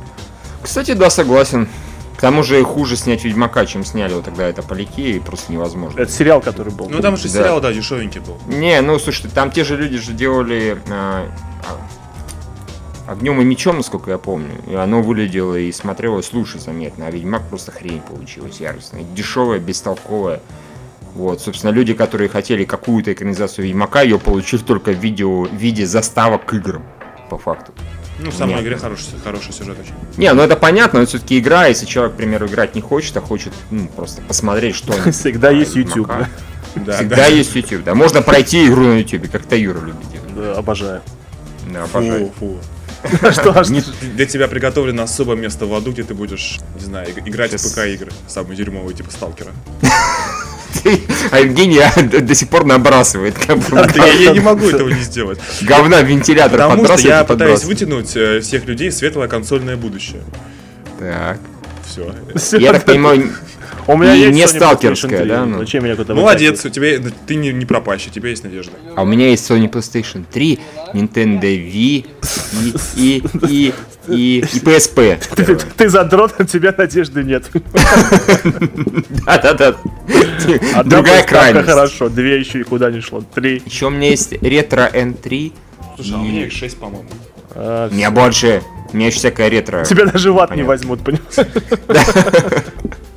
Кстати, 0.63 0.93
да, 0.93 1.09
согласен. 1.09 1.67
К 2.17 2.21
тому 2.21 2.43
же 2.43 2.63
хуже 2.63 2.95
снять 2.95 3.23
Ведьмака, 3.25 3.65
чем 3.65 3.83
сняли 3.83 4.13
вот 4.13 4.25
тогда 4.25 4.47
это 4.47 4.63
поляки, 4.63 5.01
и 5.01 5.19
просто 5.19 5.51
невозможно. 5.51 5.99
Это 5.99 6.11
сериал, 6.11 6.41
который 6.41 6.71
был. 6.71 6.89
Ну 6.89 7.01
там 7.01 7.17
же 7.17 7.23
да. 7.23 7.29
сериал, 7.29 7.59
да, 7.59 7.73
дешевенький 7.73 8.21
был. 8.21 8.37
Не, 8.47 8.81
ну 8.81 8.97
слушай, 8.99 9.29
там 9.29 9.51
те 9.51 9.63
же 9.63 9.75
люди 9.75 9.97
же 9.97 10.13
делали 10.13 10.77
а, 10.89 11.27
а, 13.07 13.11
огнем 13.11 13.41
и 13.41 13.43
мечом, 13.43 13.77
насколько 13.77 14.11
я 14.11 14.17
помню. 14.17 14.51
И 14.67 14.75
оно 14.75 15.01
выглядело 15.01 15.55
и 15.55 15.71
смотрелось 15.71 16.31
лучше 16.31 16.59
заметно. 16.59 17.07
А 17.07 17.11
Ведьмак 17.11 17.43
просто 17.49 17.71
хрень 17.71 18.01
получилась 18.01 18.59
яростная. 18.61 19.03
Дешевая, 19.03 19.59
бестолковая. 19.59 20.39
Вот, 21.15 21.41
собственно, 21.41 21.71
люди, 21.71 21.93
которые 21.93 22.29
хотели 22.29 22.65
какую-то 22.65 23.13
экранизацию 23.13 23.65
Ведьмака, 23.65 24.01
ее 24.01 24.19
получили 24.19 24.61
только 24.61 24.91
в, 24.91 24.99
видео, 24.99 25.43
в 25.43 25.53
виде 25.53 25.85
заставок 25.85 26.45
к 26.45 26.53
играм, 26.53 26.83
по 27.29 27.37
факту. 27.37 27.73
Ну, 28.19 28.31
в 28.31 28.33
самой 28.33 28.55
Нет. 28.55 28.63
игре 28.63 28.77
хороший, 28.77 29.05
хороший 29.23 29.53
сюжет 29.53 29.77
очень. 29.79 29.93
Не, 30.17 30.33
ну 30.33 30.41
это 30.41 30.55
понятно, 30.55 31.01
но 31.01 31.05
все-таки 31.05 31.37
игра, 31.37 31.67
если 31.67 31.85
человек, 31.85 32.13
к 32.13 32.17
примеру, 32.17 32.47
играть 32.47 32.75
не 32.75 32.81
хочет, 32.81 33.15
а 33.17 33.21
хочет 33.21 33.53
ну, 33.71 33.87
просто 33.87 34.21
посмотреть, 34.21 34.75
что 34.75 34.93
Всегда 35.11 35.49
есть 35.49 35.75
YouTube. 35.75 36.11
Да, 36.75 36.97
Всегда 36.97 37.15
да. 37.15 37.27
есть 37.27 37.55
YouTube, 37.55 37.85
да. 37.85 37.95
Можно 37.95 38.21
пройти 38.21 38.67
игру 38.67 38.83
на 38.83 38.99
YouTube, 38.99 39.31
как 39.31 39.45
то 39.45 39.55
Юра 39.55 39.79
любит. 39.79 40.05
Да, 40.35 40.55
обожаю. 40.55 41.01
Да, 41.71 41.85
обожаю. 41.85 42.33
Фу, 42.37 42.59
фу. 43.01 43.31
Что 43.31 43.63
ж, 43.63 43.67
для 44.01 44.25
тебя 44.25 44.49
приготовлено 44.49 45.03
особое 45.03 45.37
место 45.37 45.65
в 45.67 45.73
аду, 45.73 45.91
где 45.91 46.03
ты 46.03 46.13
будешь, 46.13 46.59
не 46.77 46.83
знаю, 46.83 47.07
играть 47.25 47.53
в 47.53 47.71
ПК-игры. 47.71 48.11
Самые 48.27 48.57
дерьмовые, 48.57 48.93
типа 48.93 49.11
Сталкера. 49.11 49.51
а 51.31 51.39
Евгений 51.39 51.81
до 52.21 52.35
сих 52.35 52.49
пор 52.49 52.65
набрасывает. 52.65 53.35
я, 53.47 54.31
не 54.31 54.39
могу 54.41 54.67
этого 54.67 54.89
не 54.89 55.01
сделать. 55.01 55.39
Говна 55.61 56.01
вентилятор 56.01 56.69
Потому 56.69 56.85
что 56.85 57.07
я 57.07 57.23
пытаюсь 57.23 57.63
вытянуть 57.63 58.15
э, 58.15 58.39
всех 58.41 58.65
людей 58.65 58.89
в 58.89 58.93
светлое 58.93 59.27
консольное 59.27 59.75
будущее. 59.77 60.21
Так. 60.99 61.39
Все. 61.85 62.13
Я 62.57 62.73
так 62.73 62.85
понимаю, 62.85 63.31
у 63.87 63.97
меня 63.97 64.13
есть 64.13 64.33
не 64.33 64.47
сталкерская, 64.47 65.25
да? 65.25 65.45
Ну. 65.45 65.59
Зачем 65.59 65.83
меня 65.83 65.95
куда-то 65.95 66.15
Молодец, 66.15 66.65
у 66.65 66.69
тебя 66.69 66.99
ты 67.27 67.35
не, 67.35 67.53
не 67.53 67.65
пропащий, 67.65 68.09
у 68.09 68.13
тебя 68.13 68.29
есть 68.29 68.43
надежда. 68.43 68.73
А 68.95 69.03
у 69.03 69.05
меня 69.05 69.29
есть 69.29 69.49
Sony 69.49 69.69
PlayStation 69.69 70.25
3, 70.31 70.59
Nintendo 70.93 71.41
Wii 71.41 72.05
и, 72.53 72.73
и, 72.95 73.23
и, 73.47 73.73
и, 74.07 74.39
и 74.39 74.59
PSP. 74.59 75.21
Ты, 75.35 75.55
ты 75.55 75.89
задрот, 75.89 76.33
у 76.39 76.43
тебя 76.45 76.73
надежды 76.75 77.23
нет. 77.23 77.45
Да-да-да. 79.25 79.75
Другая 80.83 81.23
крайность. 81.23 81.67
Хорошо, 81.67 82.09
две 82.09 82.39
еще 82.39 82.61
и 82.61 82.63
куда 82.63 82.89
не 82.89 83.01
шло. 83.01 83.23
Три. 83.33 83.61
Еще 83.65 83.87
у 83.87 83.89
меня 83.91 84.09
есть 84.09 84.31
ретро 84.41 84.89
N3. 84.91 85.53
Слушай, 85.95 86.13
а 86.15 86.17
у 86.17 86.23
меня 86.23 86.45
их 86.45 86.51
шесть, 86.51 86.77
по-моему. 86.77 87.07
А, 87.51 87.89
у 87.89 87.93
меня 87.93 88.09
больше. 88.09 88.63
У 88.95 88.97
меня 88.97 89.07
еще 89.07 89.17
всякая 89.17 89.49
ретро. 89.49 89.83
Тебя 89.83 90.05
даже 90.05 90.31
в 90.31 90.39
ад 90.39 90.55
не 90.55 90.63
возьмут, 90.63 91.01
понимаешь? 91.03 91.35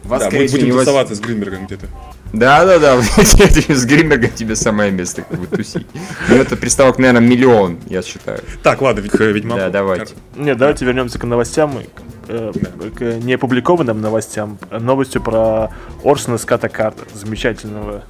Вас, 0.03 0.23
да, 0.25 0.31
мы 0.33 0.49
будем 0.49 0.73
тусоваться 0.73 1.15
с 1.15 1.21
Гринбергом 1.21 1.67
где-то. 1.67 1.87
Да, 2.33 2.65
да, 2.65 2.81
да. 2.81 3.01
с 3.23 3.85
Гринбергом 3.85 4.33
тебе 4.33 4.57
самое 4.57 4.91
место 4.91 5.23
как 5.23 5.39
бы 5.39 5.47
тусить. 5.47 5.87
Ну, 6.29 6.35
это 6.35 6.57
приставок, 6.57 6.99
наверное, 6.99 7.21
миллион, 7.21 7.79
я 7.87 8.03
считаю. 8.03 8.41
Так, 8.65 8.83
ладно, 8.83 8.99
ведь 9.03 9.15
Ведьмак. 9.15 9.57
Да, 9.57 9.71
давайте. 9.71 10.17
Нет, 10.35 10.59
давайте 10.59 10.85
вернемся 10.85 11.21
к 11.21 11.23
новостям. 11.23 11.79
Э, 12.27 12.51
к 12.97 13.01
неопубликованным 13.01 14.01
новостям. 14.01 14.59
Новостью 14.73 15.23
про 15.23 15.71
Орсона 16.03 16.39
Ската 16.39 16.69
Карта, 16.69 17.05
замечательного, 17.15 18.03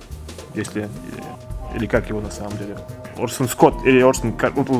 если... 0.54 0.88
Или 1.76 1.84
как 1.84 2.08
его 2.08 2.22
на 2.22 2.30
самом 2.30 2.56
деле? 2.56 2.78
Орсон 3.18 3.48
Скотт 3.48 3.84
или 3.84 4.00
Орсон, 4.00 4.34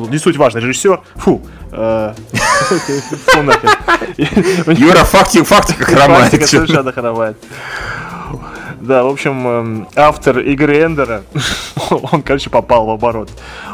не 0.09 0.17
суть 0.17 0.37
важно, 0.37 0.59
режиссер, 0.59 1.01
фу, 1.15 1.41
э, 1.71 2.13
Юра, 4.17 5.03
фактик, 5.03 5.45
фактика 5.45 5.85
хромает. 5.85 6.31
Фактика 6.31 6.47
совершенно 6.47 6.91
хромает. 6.91 7.37
Да, 8.81 9.03
в 9.03 9.07
общем, 9.07 9.47
эм, 9.47 9.87
автор 9.95 10.39
игры 10.39 10.77
Эндера, 10.77 11.23
он, 11.89 12.21
короче, 12.21 12.49
попал 12.49 12.85
в 12.85 12.91
оборот. 12.91 13.29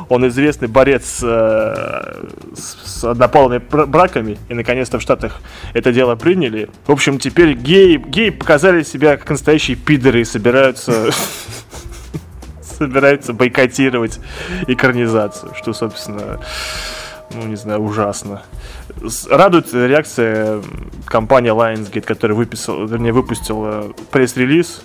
Он 0.10 0.28
известный 0.28 0.68
борец 0.68 1.20
э, 1.22 2.26
с 2.56 3.04
однополыми 3.04 3.60
браками, 3.60 4.38
и 4.50 4.54
наконец-то 4.54 4.98
в 4.98 5.02
Штатах 5.02 5.42
это 5.74 5.92
дело 5.92 6.16
приняли. 6.16 6.70
В 6.88 6.92
общем, 6.92 7.20
теперь 7.20 7.54
геи, 7.54 7.98
геи 7.98 8.30
показали 8.32 8.84
себя 8.84 9.18
как 9.18 9.30
настоящие 9.30 9.78
пидоры 9.78 10.22
и 10.22 10.26
собираются 10.26 11.10
собираются 12.78 13.34
бойкотировать 13.34 14.20
экранизацию, 14.68 15.54
что, 15.56 15.74
собственно, 15.74 16.40
ну, 17.34 17.48
не 17.48 17.56
знаю, 17.56 17.82
ужасно. 17.82 18.42
Радует 19.30 19.74
реакция 19.74 20.62
компании 21.06 21.52
Lionsgate, 21.52 22.02
которая 22.02 22.38
выписал, 22.38 22.86
вернее, 22.86 23.12
выпустила 23.12 23.94
пресс-релиз 24.12 24.84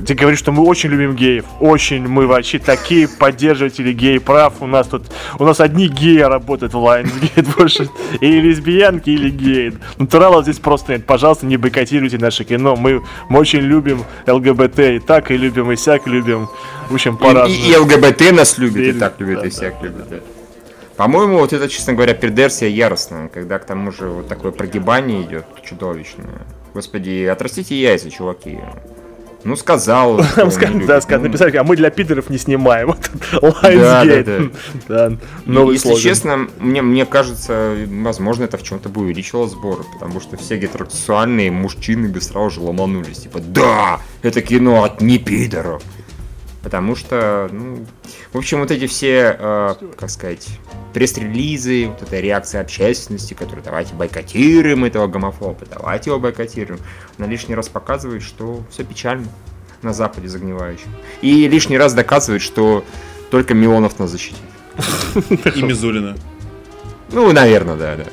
где 0.00 0.14
говорит, 0.14 0.38
что 0.38 0.52
мы 0.52 0.64
очень 0.64 0.90
любим 0.90 1.14
геев, 1.14 1.44
очень, 1.60 2.06
мы 2.06 2.26
вообще 2.26 2.58
такие 2.58 3.08
поддерживатели 3.08 3.92
гей-прав, 3.92 4.54
у 4.60 4.66
нас 4.66 4.86
тут, 4.88 5.04
у 5.38 5.44
нас 5.44 5.60
одни 5.60 5.88
геи 5.88 6.20
работают 6.20 6.74
в 6.74 6.76
Lionsgate 6.76 7.54
больше, 7.56 7.88
и 8.20 8.40
лесбиянки, 8.40 9.10
или 9.10 9.30
геи. 9.30 9.72
Натуралов 9.98 10.44
здесь 10.44 10.58
просто 10.58 10.92
нет, 10.92 11.06
пожалуйста, 11.06 11.46
не 11.46 11.56
бойкотируйте 11.56 12.18
наше 12.18 12.44
кино, 12.44 12.76
мы, 12.76 13.02
мы 13.28 13.38
очень 13.38 13.60
любим 13.60 14.04
ЛГБТ, 14.26 14.78
и 14.78 14.98
так, 14.98 15.30
и 15.30 15.36
любим, 15.36 15.70
и 15.70 15.76
сяк 15.76 16.06
любим, 16.06 16.48
в 16.88 16.94
общем, 16.94 17.16
по 17.16 17.46
И, 17.46 17.52
и, 17.52 17.72
и 17.72 17.76
ЛГБТ 17.76 18.32
нас 18.32 18.58
любит, 18.58 18.82
и, 18.82 18.90
и 18.90 18.92
так 18.92 19.20
любит, 19.20 19.40
да, 19.40 19.46
и 19.46 19.50
сяк 19.50 19.74
да, 19.80 19.86
любит, 19.86 20.08
да. 20.08 20.16
По-моему, 20.96 21.38
вот 21.38 21.52
это, 21.52 21.68
честно 21.68 21.94
говоря, 21.94 22.12
пердерсия 22.12 22.68
яростная, 22.68 23.28
когда 23.28 23.58
к 23.58 23.64
тому 23.64 23.90
же 23.90 24.08
вот 24.08 24.28
такое 24.28 24.52
прогибание 24.52 25.22
идет 25.22 25.46
чудовищное. 25.64 26.46
Господи, 26.74 27.24
отрастите 27.24 27.80
яйца, 27.80 28.10
чуваки. 28.10 28.58
Ну, 29.44 29.56
сказал. 29.56 30.20
Да, 30.86 31.00
написали, 31.18 31.56
а 31.56 31.64
мы 31.64 31.76
для 31.76 31.90
пидоров 31.90 32.30
не 32.30 32.38
снимаем. 32.38 32.90
Lionsgate. 33.32 34.54
Да, 34.88 35.12
Если 35.46 35.94
честно, 35.94 36.48
мне, 36.58 36.82
мне 36.82 37.06
кажется, 37.06 37.76
возможно, 37.88 38.44
это 38.44 38.56
в 38.56 38.62
чем-то 38.62 38.88
бы 38.88 39.02
увеличило 39.02 39.48
сборы, 39.48 39.84
потому 39.94 40.20
что 40.20 40.36
все 40.36 40.56
гетеросексуальные 40.56 41.50
мужчины 41.50 42.08
бы 42.08 42.20
сразу 42.20 42.50
же 42.50 42.60
ломанулись. 42.60 43.20
Типа, 43.20 43.40
да, 43.40 44.00
это 44.22 44.42
кино 44.42 44.84
от 44.84 45.00
не 45.00 45.18
пидоров. 45.18 45.82
Потому 46.62 46.94
что, 46.94 47.48
ну, 47.50 47.86
в 48.32 48.38
общем, 48.38 48.60
вот 48.60 48.70
эти 48.70 48.86
все, 48.86 49.36
э, 49.38 49.74
как 49.96 50.10
сказать, 50.10 50.46
пресс-релизы, 50.92 51.88
вот 51.88 52.02
эта 52.02 52.20
реакция 52.20 52.60
общественности, 52.60 53.32
которая 53.32 53.64
давайте 53.64 53.94
бойкотируем 53.94 54.84
этого 54.84 55.06
гомофоба, 55.06 55.64
давайте 55.70 56.10
его 56.10 56.20
бойкотируем, 56.20 56.80
она 57.16 57.26
лишний 57.28 57.54
раз 57.54 57.68
показывает, 57.68 58.22
что 58.22 58.62
все 58.70 58.84
печально 58.84 59.26
на 59.82 59.94
Западе 59.94 60.28
загнивающем. 60.28 60.88
И 61.22 61.48
лишний 61.48 61.78
раз 61.78 61.94
доказывает, 61.94 62.42
что 62.42 62.84
только 63.30 63.54
Милонов 63.54 63.98
нас 63.98 64.10
защитит. 64.10 64.36
И 65.54 65.62
Мизулина. 65.62 66.16
Ну, 67.12 67.32
наверное, 67.32 67.76
да, 67.76 67.96
да. 67.96 68.04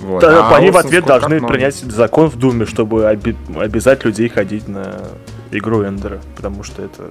Вот. 0.00 0.20
Да, 0.20 0.48
а 0.48 0.56
они 0.56 0.70
в 0.70 0.76
ответ 0.76 1.06
должны 1.06 1.40
принять 1.40 1.74
закон 1.74 2.30
в 2.30 2.36
Думе, 2.36 2.66
чтобы 2.66 3.08
обязать 3.08 4.04
людей 4.04 4.28
ходить 4.28 4.68
на 4.68 5.08
игру 5.50 5.82
Эндера, 5.82 6.20
потому 6.36 6.62
что 6.62 6.82
это 6.82 7.10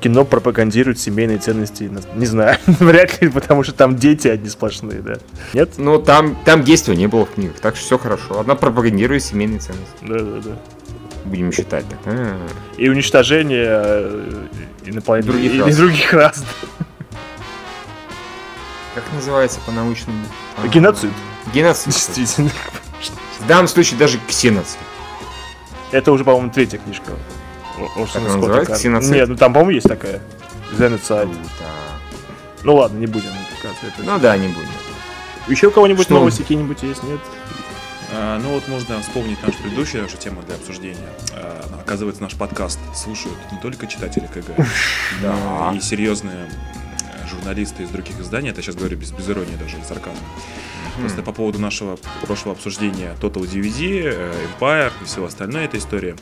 кино 0.00 0.24
пропагандирует 0.24 0.98
семейные 0.98 1.38
ценности, 1.38 1.90
не 2.14 2.26
знаю, 2.26 2.58
вряд 2.66 3.20
ли, 3.20 3.28
потому 3.28 3.62
что 3.62 3.72
там 3.72 3.96
дети 3.96 4.28
одни 4.28 4.48
сплошные, 4.48 5.00
да? 5.00 5.18
Нет? 5.52 5.74
Ну, 5.78 6.00
там, 6.00 6.36
там 6.44 6.62
действия 6.62 6.96
не 6.96 7.06
было 7.06 7.26
в 7.26 7.30
книгах, 7.30 7.60
так 7.60 7.76
что 7.76 7.84
все 7.84 7.98
хорошо. 7.98 8.40
Она 8.40 8.54
пропагандирует 8.54 9.24
семейные 9.24 9.60
ценности. 9.60 9.96
Да, 10.02 10.18
да, 10.18 10.40
да. 10.40 10.58
Будем 11.24 11.52
считать 11.52 11.84
так. 11.88 11.98
А-а-а. 12.06 12.48
И 12.80 12.88
уничтожение 12.88 13.66
э, 13.68 14.46
инопланетных 14.86 15.34
других, 15.34 15.54
и, 15.54 15.60
рас. 15.60 15.76
других 15.76 16.12
рас. 16.12 16.44
Как 18.94 19.04
называется 19.14 19.60
по-научному? 19.66 20.18
Геноцид. 20.72 21.10
Геноцид. 21.52 21.92
Действительно. 21.92 22.50
В 23.40 23.46
данном 23.46 23.68
случае 23.68 23.98
даже 23.98 24.18
ксеноцид. 24.26 24.78
Это 25.92 26.12
уже, 26.12 26.24
по-моему, 26.24 26.50
третья 26.50 26.78
книжка. 26.78 27.12
Орсона 27.96 28.30
Скотта. 28.30 28.74
Ксеноцид? 28.74 29.12
Нет, 29.12 29.28
ну 29.28 29.36
там, 29.36 29.52
по-моему, 29.52 29.72
есть 29.72 29.88
такая. 29.88 30.20
Genocide. 30.78 31.34
Ну 32.64 32.74
ладно, 32.76 32.98
не 32.98 33.06
будем. 33.06 33.30
Ну 33.98 34.18
да, 34.18 34.36
не 34.36 34.48
будем. 34.48 34.68
Еще 35.48 35.68
у 35.68 35.70
кого-нибудь 35.70 36.10
новости 36.10 36.42
какие-нибудь 36.42 36.82
есть, 36.82 37.02
нет? 37.04 37.20
А, 38.12 38.38
ну 38.38 38.50
вот 38.54 38.66
можно 38.68 39.00
вспомнить 39.00 39.42
нашу 39.42 39.58
предыдущую 39.58 40.02
нашу 40.02 40.16
тему 40.16 40.42
для 40.42 40.56
обсуждения. 40.56 41.08
А, 41.32 41.80
оказывается, 41.80 42.22
наш 42.22 42.34
подкаст 42.34 42.78
слушают 42.94 43.36
не 43.52 43.58
только 43.58 43.86
читатели 43.86 44.26
КГ, 44.26 44.66
но 45.22 45.72
и 45.74 45.80
серьезные 45.80 46.50
журналисты 47.28 47.82
из 47.82 47.90
других 47.90 48.18
изданий. 48.20 48.50
Это 48.50 48.62
сейчас 48.62 48.76
говорю 48.76 48.96
без, 48.96 49.10
без 49.12 49.28
иронии 49.28 49.56
даже, 49.56 49.76
и 49.76 49.82
сарказма. 49.82 50.20
Просто 51.00 51.22
по 51.22 51.32
поводу 51.32 51.58
нашего 51.58 51.96
прошлого 52.26 52.56
обсуждения 52.56 53.14
Total 53.20 53.42
DVD, 53.42 54.02
э, 54.04 54.46
Empire 54.60 54.92
и 55.00 55.04
всего 55.04 55.26
остальное 55.26 55.64
этой 55.64 55.80
истории, 55.80 56.16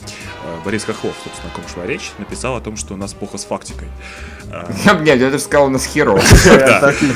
э, 0.44 0.58
Борис 0.64 0.84
Хохлов, 0.84 1.14
собственно, 1.22 1.50
о 1.52 1.54
ком 1.54 1.66
шла 1.68 1.86
речь, 1.86 2.12
написал 2.18 2.56
о 2.56 2.60
том, 2.60 2.76
что 2.76 2.94
у 2.94 2.96
нас 2.96 3.14
плохо 3.14 3.38
с 3.38 3.44
фактикой. 3.44 3.88
Нет, 5.00 5.18
я 5.18 5.30
даже 5.30 5.38
сказал, 5.40 5.66
у 5.66 5.70
нас 5.70 5.84
херо. 5.84 6.12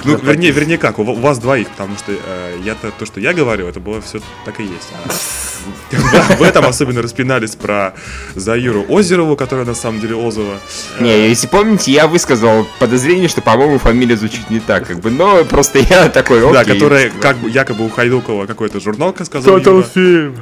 Ну, 0.05 0.17
вернее, 0.17 0.51
вернее 0.51 0.79
как, 0.79 0.99
у 0.99 1.05
вас 1.05 1.39
двоих, 1.39 1.69
потому 1.71 1.97
что 1.97 2.13
э, 2.13 2.59
я-то 2.65 2.91
то, 2.99 3.07
что 3.07 3.21
я 3.21 3.33
говорю, 3.33 3.67
это 3.67 3.81
было 3.81 4.01
все 4.01 4.21
так 4.45 4.61
и 4.61 4.65
есть. 4.65 4.89
А 4.95 6.35
в 6.37 6.43
этом 6.43 6.65
особенно 6.65 7.03
распинались 7.03 7.55
про 7.55 7.95
Заиру 8.35 8.85
Озерову, 8.89 9.37
которая 9.37 9.67
на 9.67 9.75
самом 9.75 10.01
деле 10.01 10.17
Озова. 10.17 10.59
Не, 10.99 11.29
если 11.29 11.47
помните, 11.47 11.93
я 11.93 12.07
высказал 12.07 12.67
подозрение, 12.79 13.29
что, 13.29 13.43
по-моему, 13.43 13.79
фамилия 13.79 14.17
звучит 14.17 14.49
не 14.51 14.61
так, 14.61 14.87
как 14.87 15.01
бы, 15.01 15.11
но 15.11 15.45
просто 15.45 15.79
я 15.79 16.09
такой, 16.09 16.41
Да, 16.53 16.65
которая 16.65 17.11
как 17.11 17.37
бы 17.39 17.51
якобы 17.51 17.85
у 17.87 17.89
Хайдукова 17.89 18.47
какой-то 18.47 18.81
журнал 18.81 19.15
сказал. 19.25 19.59
Total 19.59 19.87
Film. 19.95 20.39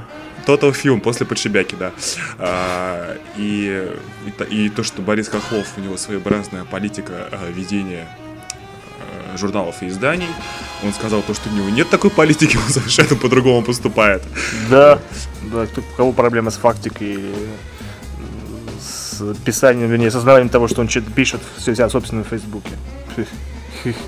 Total 0.48 0.72
Film 0.72 1.00
после 1.00 1.26
Подшибяки, 1.26 1.74
да. 1.74 1.92
А, 2.38 3.18
и, 3.36 3.86
и 4.48 4.70
то, 4.70 4.82
что 4.82 5.02
Борис 5.02 5.28
Хохлов, 5.28 5.66
у 5.76 5.80
него 5.80 5.98
своеобразная 5.98 6.64
политика 6.64 7.28
а, 7.30 7.50
ведения 7.50 8.08
а, 8.98 9.36
журналов 9.36 9.82
и 9.82 9.88
изданий. 9.88 10.28
Он 10.82 10.94
сказал 10.94 11.20
то, 11.20 11.34
что 11.34 11.50
у 11.50 11.52
него 11.52 11.68
нет 11.68 11.90
такой 11.90 12.10
политики, 12.10 12.56
он 12.66 12.72
совершенно 12.72 13.14
по-другому 13.16 13.62
поступает. 13.62 14.22
Да, 14.70 14.98
да, 15.52 15.66
у 15.76 15.96
кого 15.96 16.12
проблемы 16.12 16.50
с 16.50 16.56
фактикой 16.56 17.18
с 18.80 19.34
писанием, 19.44 19.90
вернее, 19.90 20.10
с 20.10 20.14
того, 20.48 20.68
что 20.68 20.80
он 20.80 20.88
пишет 20.88 21.42
все 21.58 21.74
себя 21.74 21.88
в 22.24 22.28
Фейсбуке. 22.28 22.70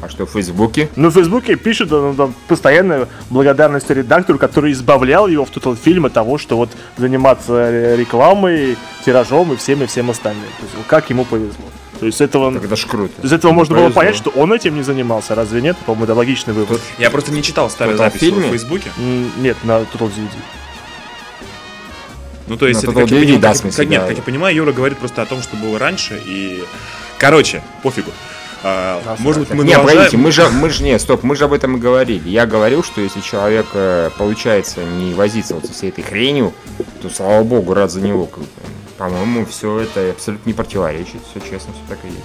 А 0.01 0.09
что, 0.09 0.27
в 0.27 0.31
Фейсбуке? 0.31 0.89
Ну, 0.97 1.11
в 1.11 1.15
Фейсбуке 1.15 1.57
пишет 1.57 1.93
он, 1.93 2.19
он 2.19 2.35
постоянно 2.49 3.09
благодарность 3.31 3.89
редактору, 3.91 4.39
который 4.39 4.73
избавлял 4.73 5.29
его 5.29 5.45
в 5.45 5.51
тотал 5.51 5.77
фильме 5.77 6.09
того, 6.09 6.39
что 6.39 6.57
вот 6.57 6.71
заниматься 6.97 7.95
рекламой, 7.97 8.77
тиражом 9.05 9.53
и 9.53 9.57
всем 9.57 9.83
и 9.83 9.87
всем 9.87 10.11
остальным. 10.11 10.49
То 10.59 10.65
есть, 10.65 10.87
как 10.87 11.11
ему 11.11 11.25
повезло. 11.25 11.65
То 12.01 12.07
есть 12.07 12.21
этого, 12.21 12.53
Тогда 12.53 12.77
ж 12.77 12.87
круто. 12.87 13.13
Из 13.23 13.33
этого 13.33 13.53
можно 13.53 13.75
повезло. 13.75 13.91
было 13.91 13.95
понять, 13.95 14.17
что 14.17 14.31
он 14.31 14.53
этим 14.53 14.75
не 14.75 14.83
занимался. 14.83 15.35
Разве 15.35 15.61
нет? 15.61 15.77
По-моему, 15.85 16.05
это 16.05 16.15
логичный 16.15 16.55
вывод. 16.55 16.81
Я 16.99 17.11
просто 17.11 17.31
не 17.31 17.43
читал 17.43 17.69
старые 17.69 17.97
записи 17.97 18.31
в 18.31 18.41
Фейсбуке. 18.41 18.91
Нет, 19.39 19.59
на 19.65 19.81
Total 19.81 20.09
DVD. 20.09 20.31
Ну, 22.47 22.57
то 22.57 22.67
есть, 22.67 22.83
это, 22.83 22.93
как, 22.93 23.09
я 23.09 23.17
понимаю, 23.17 23.39
да, 23.39 23.49
как, 23.49 23.57
смысле, 23.59 23.87
нет, 23.87 24.01
да. 24.01 24.09
как 24.09 24.17
я 24.17 24.23
понимаю, 24.25 24.57
Юра 24.57 24.73
говорит 24.73 24.99
просто 24.99 25.23
о 25.23 25.27
том, 25.27 25.41
что 25.41 25.57
было 25.57 25.79
раньше, 25.79 26.21
и... 26.27 26.65
Короче, 27.17 27.63
пофигу. 27.85 28.11
А, 28.63 29.17
может 29.19 29.41
быть, 29.41 29.51
мы 29.51 29.65
Не, 29.65 29.79
погодите, 29.79 30.17
мы 30.17 30.33
же, 30.33 30.49
мы 30.51 30.69
же, 30.71 30.83
не, 30.83 30.99
стоп, 30.99 31.23
мы 31.23 31.35
же 31.35 31.45
об 31.45 31.53
этом 31.53 31.77
и 31.77 31.81
говорили. 31.81 32.29
Я 32.29 32.47
говорил, 32.47 32.83
что 32.83 33.01
если 33.01 33.21
человек 33.21 33.67
э, 33.73 34.11
получается 34.19 34.85
не 34.85 35.15
возиться 35.15 35.55
вот 35.55 35.67
со 35.67 35.73
всей 35.73 35.89
этой 35.89 36.03
хренью, 36.05 36.53
то, 37.01 37.09
слава 37.09 37.43
богу, 37.43 37.73
рад 37.73 37.91
за 37.91 38.01
него. 38.01 38.29
По-моему, 38.99 39.47
все 39.47 39.81
это 39.81 40.11
абсолютно 40.11 40.47
не 40.49 40.53
противоречит. 40.53 41.21
Все 41.31 41.41
честно, 41.41 41.73
все 41.73 41.83
так 41.89 41.99
и 42.05 42.09
есть. 42.09 42.21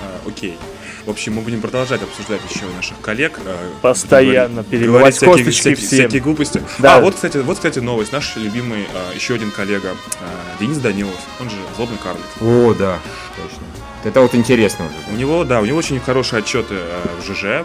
А, 0.00 0.20
окей. 0.26 0.56
В 1.04 1.10
общем, 1.10 1.34
мы 1.34 1.42
будем 1.42 1.60
продолжать 1.60 2.00
обсуждать 2.02 2.40
еще 2.50 2.64
наших 2.74 2.98
коллег. 3.02 3.38
Э, 3.44 3.56
Постоянно 3.82 4.64
перебивать 4.64 5.18
косточки 5.18 5.50
всякие, 5.50 5.74
всем. 5.76 5.98
Всякие 5.98 6.22
глупости. 6.22 6.62
Да. 6.78 6.96
А, 6.96 7.00
вот, 7.02 7.14
кстати, 7.14 7.36
вот, 7.36 7.56
кстати, 7.56 7.78
новость. 7.78 8.10
Наш 8.10 8.36
любимый 8.36 8.86
э, 8.90 9.14
еще 9.14 9.34
один 9.34 9.50
коллега 9.50 9.90
Денис 10.58 10.78
Данилов, 10.78 11.20
он 11.40 11.50
же 11.50 11.56
злобный 11.76 11.98
карлик. 11.98 12.24
О, 12.40 12.72
да, 12.72 12.98
точно. 13.36 13.63
Это 14.04 14.20
вот 14.20 14.34
интересно 14.34 14.86
уже. 14.86 15.14
У 15.14 15.16
него, 15.16 15.44
да, 15.44 15.60
у 15.60 15.64
него 15.64 15.78
очень 15.78 15.98
хорошие 15.98 16.40
отчеты 16.40 16.74
э, 16.74 17.02
в 17.20 17.24
ЖЖ 17.24 17.44
э, 17.44 17.62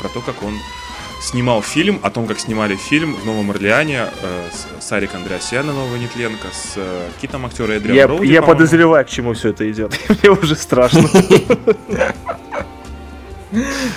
про 0.00 0.08
то, 0.08 0.20
как 0.20 0.42
он 0.42 0.54
снимал 1.20 1.62
фильм 1.62 2.00
о 2.02 2.10
том, 2.10 2.26
как 2.26 2.40
снимали 2.40 2.74
фильм 2.74 3.14
в 3.14 3.24
Новом 3.26 3.50
Орлеане 3.50 4.06
э, 4.22 4.48
с 4.52 4.84
Сарик 4.84 5.14
Андреасян 5.14 5.68
и 5.68 5.72
Нового 5.72 5.96
Нетленко, 5.96 6.48
с 6.52 6.74
э, 6.76 7.08
китом 7.20 7.46
актера 7.46 7.72
Эдриан 7.72 7.96
Я, 7.96 8.06
Броуди, 8.08 8.32
я 8.32 8.42
подозреваю, 8.42 9.04
к 9.04 9.08
чему 9.08 9.34
все 9.34 9.50
это 9.50 9.70
идет. 9.70 9.96
Мне 10.08 10.30
уже 10.30 10.56
страшно. 10.56 11.02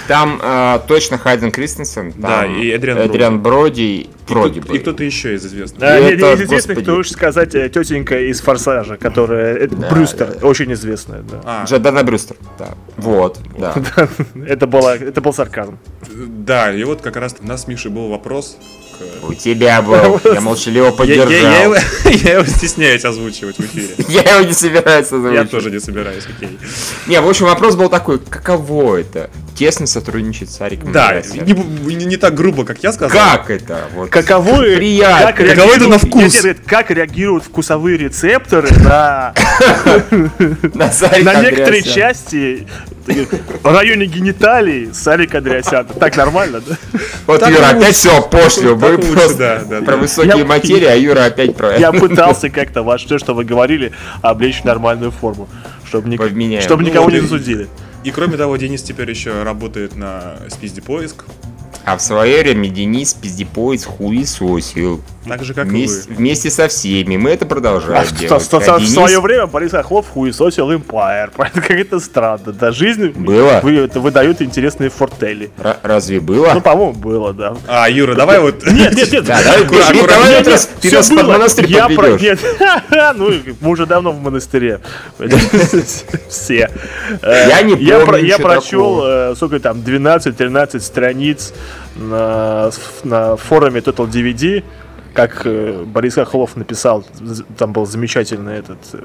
Там 0.08 0.40
э, 0.42 0.80
точно 0.88 1.18
Хайден 1.18 1.52
Кристенсен. 1.52 2.14
Да, 2.18 2.46
и 2.46 2.70
Эдриан, 2.70 2.98
Эдриан 2.98 3.42
Броди. 3.42 4.10
Броди, 4.28 4.60
и, 4.60 4.80
кто-то 4.80 5.04
еще 5.04 5.36
из 5.36 5.46
известных. 5.46 5.80
Да, 5.80 5.98
это, 5.98 6.34
из 6.34 6.42
известных, 6.42 6.82
кто 6.82 6.96
уж 6.96 7.10
сказать, 7.10 7.54
э, 7.56 7.70
тетенька 7.70 8.20
из 8.20 8.42
Форсажа, 8.42 8.98
которая... 8.98 9.58
Э, 9.58 9.68
да, 9.68 9.90
Брюстер, 9.90 10.38
да. 10.40 10.48
очень 10.48 10.72
известная. 10.74 11.22
Да. 11.22 11.42
А. 11.44 11.66
Джордана 11.66 12.04
Брюстер, 12.04 12.38
да. 12.58 12.70
Вот, 12.98 13.38
да. 13.58 13.76
это, 14.48 14.66
было, 14.66 14.96
это 14.98 15.22
был 15.22 15.34
сарказм. 15.34 15.78
Да, 16.16 16.74
и 16.74 16.84
вот 16.84 17.02
как 17.02 17.18
раз 17.18 17.36
у 17.40 17.46
нас 17.46 17.64
с 17.64 17.68
Мишей 17.68 17.92
был 17.92 18.10
вопрос, 18.10 18.58
у 19.24 19.34
тебя 19.34 19.82
был. 19.82 20.20
Я 20.24 20.42
молчаливо 20.42 20.92
поддержал. 20.92 21.30
Я, 21.30 21.40
я, 21.40 21.64
его, 21.64 21.76
я 22.06 22.34
его 22.34 22.46
стесняюсь 22.46 23.04
озвучивать 23.06 23.58
в 23.58 23.62
эфире. 23.62 23.96
Я 24.08 24.22
его 24.22 24.48
не 24.48 24.54
собираюсь 24.54 25.08
озвучивать. 25.08 25.34
Я 25.34 25.46
тоже 25.46 25.72
не 25.72 25.80
собираюсь, 25.80 26.24
окей. 26.26 26.58
Не, 27.08 27.22
в 27.22 27.28
общем, 27.28 27.46
вопрос 27.46 27.76
был 27.76 27.90
такой, 27.90 28.20
каково 28.20 28.98
это? 28.98 29.30
Тесно 29.56 29.86
сотрудничать 29.86 30.50
с 30.50 30.60
Ариком 30.62 30.92
Да, 30.92 31.22
не, 31.22 31.54
не, 31.96 32.06
не 32.06 32.18
так 32.18 32.34
грубо, 32.34 32.66
как 32.66 32.82
я 32.84 32.92
сказал. 32.92 33.12
Как 33.12 33.50
это? 33.50 33.88
Вот. 33.94 34.10
Каково, 34.10 34.64
Приятно. 34.64 35.34
Как 35.34 35.48
Каково 35.48 35.76
это 35.76 35.88
на 35.88 35.98
вкус? 36.00 36.34
Нет, 36.34 36.44
нет, 36.44 36.58
как 36.66 36.90
реагируют 36.90 37.44
вкусовые 37.44 37.98
рецепторы 37.98 38.70
на, 38.84 39.34
на 40.74 41.42
некоторые 41.42 41.84
части 41.84 42.68
в 43.06 43.66
районе 43.66 44.06
гениталий 44.06 44.90
Сарик 44.94 45.36
Андреасян. 45.36 45.86
Так 45.86 46.16
нормально, 46.16 46.62
да? 46.62 46.78
Вот 47.28 47.48
Юра 47.48 47.70
опять 47.70 47.96
все 47.96 48.22
пошлил. 48.22 48.76
Вы 48.76 48.98
просто 48.98 49.84
про 49.86 49.98
высокие 49.98 50.46
материи, 50.46 50.88
а 50.88 50.96
Юра 50.96 51.26
опять 51.26 51.56
про 51.56 51.78
Я 51.78 51.92
пытался 51.92 52.50
как-то 52.50 52.84
вас 52.84 53.02
все, 53.02 53.18
что 53.18 53.34
вы 53.34 53.44
говорили, 53.44 53.92
облечь 54.22 54.62
в 54.62 54.66
нормальную 54.66 55.12
форму. 55.12 55.48
Чтобы, 55.86 56.12
чтобы 56.62 56.84
никого 56.84 57.12
не 57.12 57.20
засудили. 57.20 57.68
И 58.04 58.12
кроме 58.12 58.38
того, 58.38 58.58
Денис 58.58 58.82
теперь 58.82 59.10
еще 59.10 59.44
работает 59.44 59.96
на 59.96 60.38
спизде 60.50 60.82
поиск. 60.82 61.26
А 61.86 61.98
в 61.98 62.02
свое 62.02 62.42
время 62.42 62.70
Денис 62.70 63.14
пиздепоис 63.14 63.86
хуесосил. 63.86 65.02
Так 65.28 65.44
же, 65.44 65.54
как 65.54 65.68
вместе, 65.68 66.10
и 66.10 66.14
вы. 66.14 66.18
Вместе 66.18 66.50
со 66.50 66.68
всеми. 66.68 67.18
Мы 67.18 67.32
это 67.32 67.46
продолжаем 67.46 68.06
а 68.10 68.20
делать. 68.20 68.44
В, 68.44 68.54
а 68.54 68.78
в, 68.78 68.88
свое 68.88 69.22
время 69.22 69.48
Борис 69.48 69.72
Хохлов 69.72 70.10
хуесосил 70.10 70.72
Empire. 70.72 71.32
Как 71.36 71.72
это 71.72 72.00
странно. 72.00 72.52
Да, 72.52 72.72
жизнь 72.72 73.10
было. 73.10 73.60
Вы, 73.64 73.78
это 73.78 74.00
выдают 74.00 74.42
интересные 74.42 74.90
фортели. 74.90 75.52
Р- 75.58 75.78
разве 75.84 76.20
было? 76.20 76.52
Ну, 76.54 76.62
по-моему, 76.62 76.94
было, 76.94 77.34
да. 77.34 77.56
А, 77.68 77.90
Юра, 77.90 78.16
давай 78.16 78.40
вот... 78.40 78.66
Нет, 78.66 78.96
нет, 78.96 79.12
нет. 79.12 79.26
Давай 79.26 80.44
ты 80.82 80.92
нас 80.92 81.10
под 81.10 81.28
монастырь 81.28 81.66
Я 81.68 81.88
про... 81.88 82.10
Нет, 82.18 82.40
ну, 83.16 83.32
мы 83.62 83.70
уже 83.70 83.86
давно 83.86 84.12
в 84.12 84.22
монастыре. 84.22 84.82
Все. 86.30 86.70
Я 87.22 87.62
не 87.62 87.76
помню 87.76 88.26
Я 88.26 88.40
прочел, 88.40 89.02
э, 89.04 89.36
сколько 89.36 89.60
там, 89.60 89.78
12-13 89.78 90.80
страниц 90.80 91.54
на, 91.96 92.72
на 93.04 93.36
форуме 93.38 93.80
Total 93.80 94.10
DVD, 94.10 94.64
как 95.14 95.46
э, 95.46 95.84
Борис 95.86 96.16
Хохлов 96.16 96.56
написал, 96.56 97.04
там 97.58 97.72
был 97.72 97.86
замечательный 97.86 98.58
этот 98.58 98.80
э, 98.94 99.00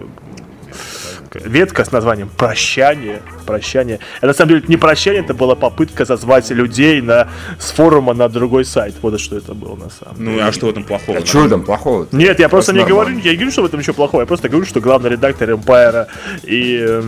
ветка 1.45 1.85
с 1.85 1.93
названием 1.93 2.29
«Прощание». 2.37 3.23
Прощание. 3.47 3.99
Это 4.19 4.27
на 4.29 4.35
самом 4.35 4.51
деле 4.51 4.65
не 4.69 4.77
прощание, 4.77 5.23
это 5.23 5.35
была 5.35 5.55
попытка 5.55 6.05
зазвать 6.05 6.51
людей 6.51 7.01
на, 7.01 7.29
с 7.59 7.71
форума 7.71 8.15
на 8.15 8.29
другой 8.29 8.65
сайт. 8.65 8.95
Вот 9.01 9.19
что 9.21 9.37
это 9.37 9.55
было 9.55 9.75
на 9.75 9.91
самом 9.91 10.17
деле. 10.17 10.31
Ну 10.43 10.47
а 10.47 10.53
что 10.53 10.67
в 10.67 10.71
этом 10.71 10.85
плохого? 10.85 11.19
А 11.19 11.25
что 11.25 11.49
там 11.49 11.65
плохого? 11.65 12.07
Нет, 12.13 12.39
я 12.41 12.49
просто, 12.49 12.73
просто 12.73 12.73
не 12.73 12.85
говорю, 12.85 13.19
я 13.19 13.31
не 13.31 13.37
говорю, 13.37 13.53
что 13.53 13.63
в 13.63 13.65
этом 13.67 13.81
еще 13.81 13.93
плохого. 13.93 14.21
Я 14.21 14.27
просто 14.27 14.49
говорю, 14.49 14.67
что 14.67 14.81
главный 14.81 15.11
редактор 15.11 15.51
Empire 15.51 16.07
и 16.43 16.79
э, 16.87 17.03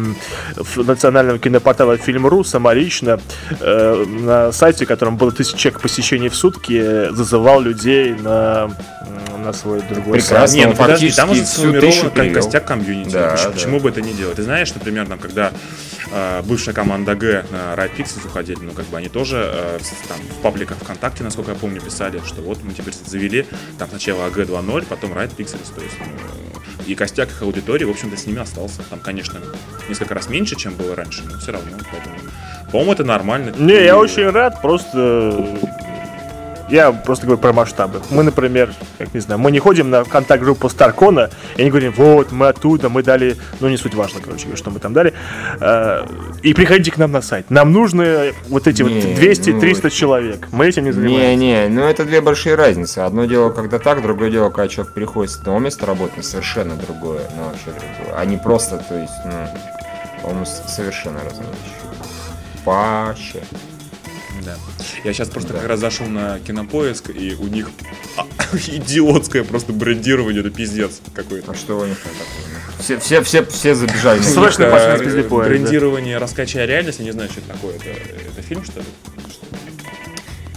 национального 0.76 1.38
кинопортала 1.38 1.96
Фильм.ру 1.96 2.44
самолично 2.44 3.20
э, 3.60 4.04
на 4.06 4.52
сайте, 4.52 4.84
в 4.84 4.88
котором 4.88 5.16
было 5.16 5.32
тысяча 5.32 5.58
человек 5.58 5.80
посещений 5.80 6.28
в 6.28 6.34
сутки, 6.34 7.10
зазывал 7.10 7.60
людей 7.60 8.14
на 8.14 8.70
на 9.40 9.52
свой 9.52 9.80
другой 9.80 10.18
Прекрасно, 10.18 10.46
сайт. 10.46 10.52
Не, 10.54 10.66
ну 10.66 10.76
подожди, 10.76 11.10
там 11.10 11.30
уже 11.30 11.44
сформирован 11.44 12.10
как 12.10 12.32
костяк 12.32 12.64
комьюнити. 12.64 13.10
Да, 13.10 13.30
почему, 13.30 13.48
да. 13.48 13.52
почему 13.52 13.80
бы 13.80 13.88
это 13.88 14.00
не 14.00 14.12
делать? 14.12 14.36
Ты 14.36 14.42
знаешь, 14.42 14.72
например, 14.74 15.06
там, 15.06 15.18
когда 15.18 15.52
э, 16.12 16.42
бывшая 16.44 16.72
команда 16.72 17.14
Г 17.14 17.44
на 17.50 17.74
Right 17.74 17.96
Pixels 17.96 18.26
уходили, 18.26 18.58
ну, 18.60 18.72
как 18.72 18.86
бы 18.86 18.98
они 18.98 19.08
тоже 19.08 19.50
э, 19.52 19.78
там, 20.08 20.18
в 20.18 20.42
пабликах 20.42 20.78
ВКонтакте, 20.78 21.24
насколько 21.24 21.52
я 21.52 21.56
помню, 21.56 21.80
писали, 21.80 22.20
что 22.26 22.42
вот 22.42 22.62
мы 22.62 22.72
теперь 22.72 22.94
завели 23.06 23.46
там 23.78 23.88
сначала 23.90 24.26
АГ 24.26 24.38
2.0, 24.38 24.86
потом 24.88 25.12
Right 25.12 25.34
Pixels, 25.36 25.74
то 25.74 25.82
есть 25.82 25.96
ну, 25.98 26.06
и 26.86 26.94
костяк 26.94 27.28
их 27.28 27.42
аудитории, 27.42 27.84
в 27.84 27.90
общем-то, 27.90 28.16
с 28.16 28.26
ними 28.26 28.40
остался. 28.40 28.82
Там, 28.88 29.00
конечно, 29.00 29.40
несколько 29.88 30.14
раз 30.14 30.28
меньше, 30.28 30.56
чем 30.56 30.74
было 30.74 30.96
раньше, 30.96 31.22
но 31.24 31.38
все 31.38 31.52
равно, 31.52 31.76
поэтому... 31.90 32.16
По-моему, 32.72 32.92
это 32.92 33.04
нормально. 33.04 33.52
Не, 33.56 33.80
и... 33.80 33.84
я 33.84 33.96
очень 33.96 34.28
рад, 34.30 34.60
просто 34.62 35.58
я 36.70 36.92
просто 36.92 37.26
говорю 37.26 37.40
про 37.40 37.52
масштабы. 37.52 38.00
Мы, 38.10 38.22
например, 38.22 38.72
как 38.98 39.12
не 39.14 39.20
знаю, 39.20 39.40
мы 39.40 39.50
не 39.50 39.58
ходим 39.58 39.90
на 39.90 40.04
контакт-группу 40.04 40.68
Старкона 40.68 41.30
и 41.56 41.64
не 41.64 41.70
говорим, 41.70 41.92
вот, 41.96 42.32
мы 42.32 42.48
оттуда, 42.48 42.88
мы 42.88 43.02
дали, 43.02 43.36
ну 43.60 43.68
не 43.68 43.76
суть 43.76 43.94
важно, 43.94 44.20
короче, 44.20 44.54
что 44.56 44.70
мы 44.70 44.78
там 44.78 44.92
дали. 44.92 45.12
Э, 45.60 46.06
и 46.42 46.54
приходите 46.54 46.90
к 46.90 46.98
нам 46.98 47.12
на 47.12 47.22
сайт. 47.22 47.50
Нам 47.50 47.72
нужны 47.72 48.32
вот 48.48 48.66
эти 48.66 48.82
не, 48.82 49.00
вот 49.00 49.20
200-300 49.20 49.80
ну, 49.82 49.90
человек. 49.90 50.48
Мы 50.52 50.68
этим 50.68 50.84
не 50.84 50.92
занимаемся. 50.92 51.36
Не, 51.36 51.36
не, 51.36 51.68
ну 51.68 51.82
это 51.82 52.04
две 52.04 52.20
большие 52.20 52.54
разницы. 52.54 52.98
Одно 52.98 53.24
дело, 53.24 53.50
когда 53.50 53.78
так, 53.78 54.02
другое 54.02 54.30
дело, 54.30 54.50
когда 54.50 54.68
человек 54.68 54.94
приходит 54.94 55.32
с 55.32 55.38
одного 55.38 55.58
места 55.58 55.86
работы, 55.86 56.22
совершенно 56.22 56.76
другое, 56.76 57.22
ну 57.36 57.44
вообще 57.44 57.66
другое. 57.66 58.16
А 58.16 58.24
не 58.24 58.36
просто, 58.36 58.78
то 58.78 58.94
есть, 58.94 59.12
ну, 59.24 59.32
по-моему, 60.22 60.46
совершенно 60.46 61.18
разные 61.24 61.48
вещи. 61.48 61.80
Вообще. 62.64 63.42
Да. 64.44 64.56
Я 65.04 65.12
сейчас 65.12 65.28
просто 65.28 65.52
да. 65.52 65.58
как 65.60 65.68
раз 65.68 65.80
зашел 65.80 66.06
на 66.06 66.38
кинопоиск, 66.40 67.10
и 67.10 67.34
у 67.34 67.46
них 67.46 67.70
а, 68.16 68.26
идиотское 68.52 69.44
просто 69.44 69.72
брендирование, 69.72 70.40
это 70.40 70.50
пиздец 70.50 71.00
какой-то. 71.14 71.52
А 71.52 71.54
что 71.54 71.78
у 71.78 71.86
них 71.86 71.98
там 72.00 72.12
такое? 72.12 72.60
Все, 72.80 72.98
все, 72.98 73.22
все, 73.22 73.44
все 73.44 73.74
забежали. 73.74 74.20
Срочно 74.22 74.70
пошли 74.70 75.22
Брендирование 75.22 76.18
«Раскачай 76.18 76.66
реальность», 76.66 76.98
я 76.98 77.04
не 77.04 77.12
знаю, 77.12 77.30
что 77.30 77.40
это 77.40 77.52
такое. 77.52 77.76
Это, 77.76 77.90
это 77.90 78.42
фильм, 78.42 78.64
что 78.64 78.80
ли? 78.80 78.86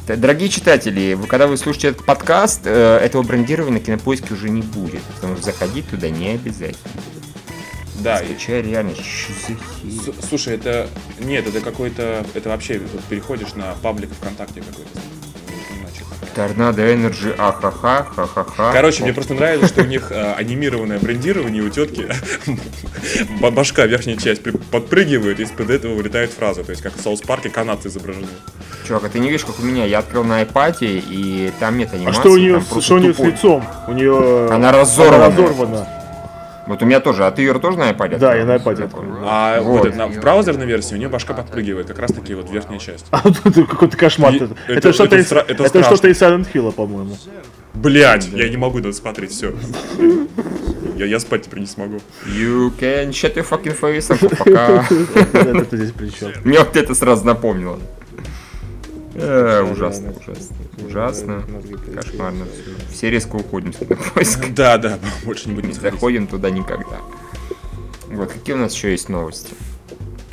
Дорогие 0.08 0.50
читатели, 0.50 1.14
вы, 1.14 1.28
когда 1.28 1.48
вы 1.48 1.56
слушаете 1.56 1.90
этот 1.90 2.06
подкаст, 2.06 2.62
э, 2.66 2.98
этого 2.98 3.24
брендирования 3.24 3.80
на 3.80 3.86
кинопоиске 3.86 4.34
уже 4.34 4.50
не 4.50 4.62
будет. 4.62 5.02
Потому 5.16 5.36
что 5.36 5.46
заходить 5.46 5.90
туда 5.90 6.10
не 6.10 6.32
обязательно. 6.32 6.92
Да. 8.02 8.18
Скачай 8.18 8.62
реально, 8.62 8.94
Слушай, 10.28 10.56
это... 10.56 10.90
Нет, 11.20 11.48
это 11.48 11.62
какой-то... 11.62 12.26
Это 12.34 12.50
вообще 12.50 12.80
вот 12.80 13.04
переходишь 13.06 13.54
на 13.54 13.76
паблик 13.82 14.10
ВКонтакте 14.14 14.62
какой-то. 14.62 15.00
Tornado 16.34 16.92
Energy, 16.94 17.36
ахаха, 17.38 18.08
ха-ха-ха. 18.16 18.72
Короче, 18.74 19.04
мне 19.04 19.14
просто 19.14 19.36
нравится, 19.36 19.68
что 19.68 19.84
у 19.84 19.86
них 19.86 20.12
э, 20.12 20.34
анимированное 20.34 20.98
брендирование, 21.00 21.62
у 21.62 21.70
тетки 21.70 22.08
башка, 23.52 23.86
верхняя 23.86 24.18
часть 24.18 24.42
подпрыгивает, 24.72 25.40
и 25.40 25.44
из-под 25.44 25.70
этого 25.70 25.94
вылетает 25.94 26.32
фраза. 26.32 26.64
То 26.64 26.72
есть, 26.72 26.82
как 26.82 26.96
в 26.96 27.02
Саус 27.02 27.22
Парке 27.22 27.50
канадцы 27.50 27.90
изображены. 27.90 28.28
Чувак, 28.88 29.06
а 29.06 29.10
ты 29.10 29.20
не 29.20 29.30
видишь, 29.30 29.46
как 29.46 29.60
у 29.60 29.64
меня? 29.64 29.86
Я 29.86 30.00
открыл 30.00 30.24
на 30.24 30.42
iPad, 30.42 30.78
и 30.82 31.52
там 31.60 31.78
нет 31.78 31.94
анимации. 31.94 32.18
А 32.18 32.22
что 32.22 32.32
у 32.32 32.38
нее, 32.38 32.64
что 32.82 32.96
у 32.96 32.98
нее 32.98 33.14
с 33.14 33.20
лицом? 33.20 33.64
У 33.88 33.94
нее... 33.94 34.50
Она 34.52 34.72
разорвана. 34.72 35.26
Она 35.26 35.36
разорвана. 35.36 36.03
Вот 36.66 36.82
у 36.82 36.86
меня 36.86 37.00
тоже, 37.00 37.26
а 37.26 37.32
ты 37.32 37.42
ее 37.42 37.54
тоже 37.60 37.78
на 37.78 37.92
iPad? 37.92 38.18
Да, 38.18 38.36
я 38.36 38.46
на 38.46 38.56
iPad. 38.56 38.90
А 39.26 39.62
вот, 39.62 39.86
вот 39.86 39.96
на, 39.96 40.08
в 40.08 40.20
браузерной 40.20 40.66
версии 40.66 40.96
у 40.96 40.98
нее 40.98 41.10
башка 41.10 41.34
подпрыгивает, 41.34 41.88
как 41.88 42.00
раз 42.00 42.12
таки 42.14 42.34
вот 42.36 42.50
верхняя 42.50 42.80
часть. 42.80 43.06
А 43.12 43.22
это 43.28 43.64
какой-то 43.66 43.98
кошмар. 43.98 44.34
Это, 44.34 44.50
это 44.68 44.94
что-то 44.94 45.18
из, 45.18 45.32
это 45.32 45.64
это 45.64 45.84
что-то 45.84 46.08
из 46.08 46.22
Silent 46.22 46.48
Hill, 46.54 46.72
по-моему. 46.72 47.18
Блять, 47.74 48.28
я 48.32 48.50
не 48.50 48.58
могу 48.58 48.80
это 48.80 48.94
смотреть, 48.94 49.32
все. 49.32 49.54
Я, 50.96 51.06
я 51.08 51.20
спать 51.20 51.44
теперь 51.44 51.60
не 51.60 51.66
смогу. 51.66 52.02
You 52.28 52.72
can 52.80 53.10
shut 53.10 53.36
your 53.36 53.48
fucking 53.50 53.80
face, 53.80 54.38
пока. 54.38 54.86
Это 55.34 55.76
здесь 55.76 55.92
при 55.92 56.12
Мне 56.48 56.60
вот 56.60 56.78
это 56.78 56.94
сразу 56.94 57.26
напомнило. 57.26 57.80
Э, 59.16 59.62
ужасно, 59.62 60.12
ужасно. 60.12 60.56
Ужасно. 60.88 61.44
Кошмарно. 61.94 62.46
Все 62.92 63.10
резко 63.10 63.36
уходим 63.36 63.74
с 63.74 63.78
поиска. 64.14 64.48
Да, 64.50 64.78
да, 64.78 65.00
больше 65.24 65.50
не 65.50 65.56
будем 65.56 65.74
заходим 65.74 66.28
туда 66.28 66.50
никогда. 66.50 66.98
Вот, 68.08 68.32
какие 68.32 68.56
у 68.56 68.60
нас 68.60 68.74
еще 68.74 68.92
есть 68.92 69.10
новости? 69.10 69.54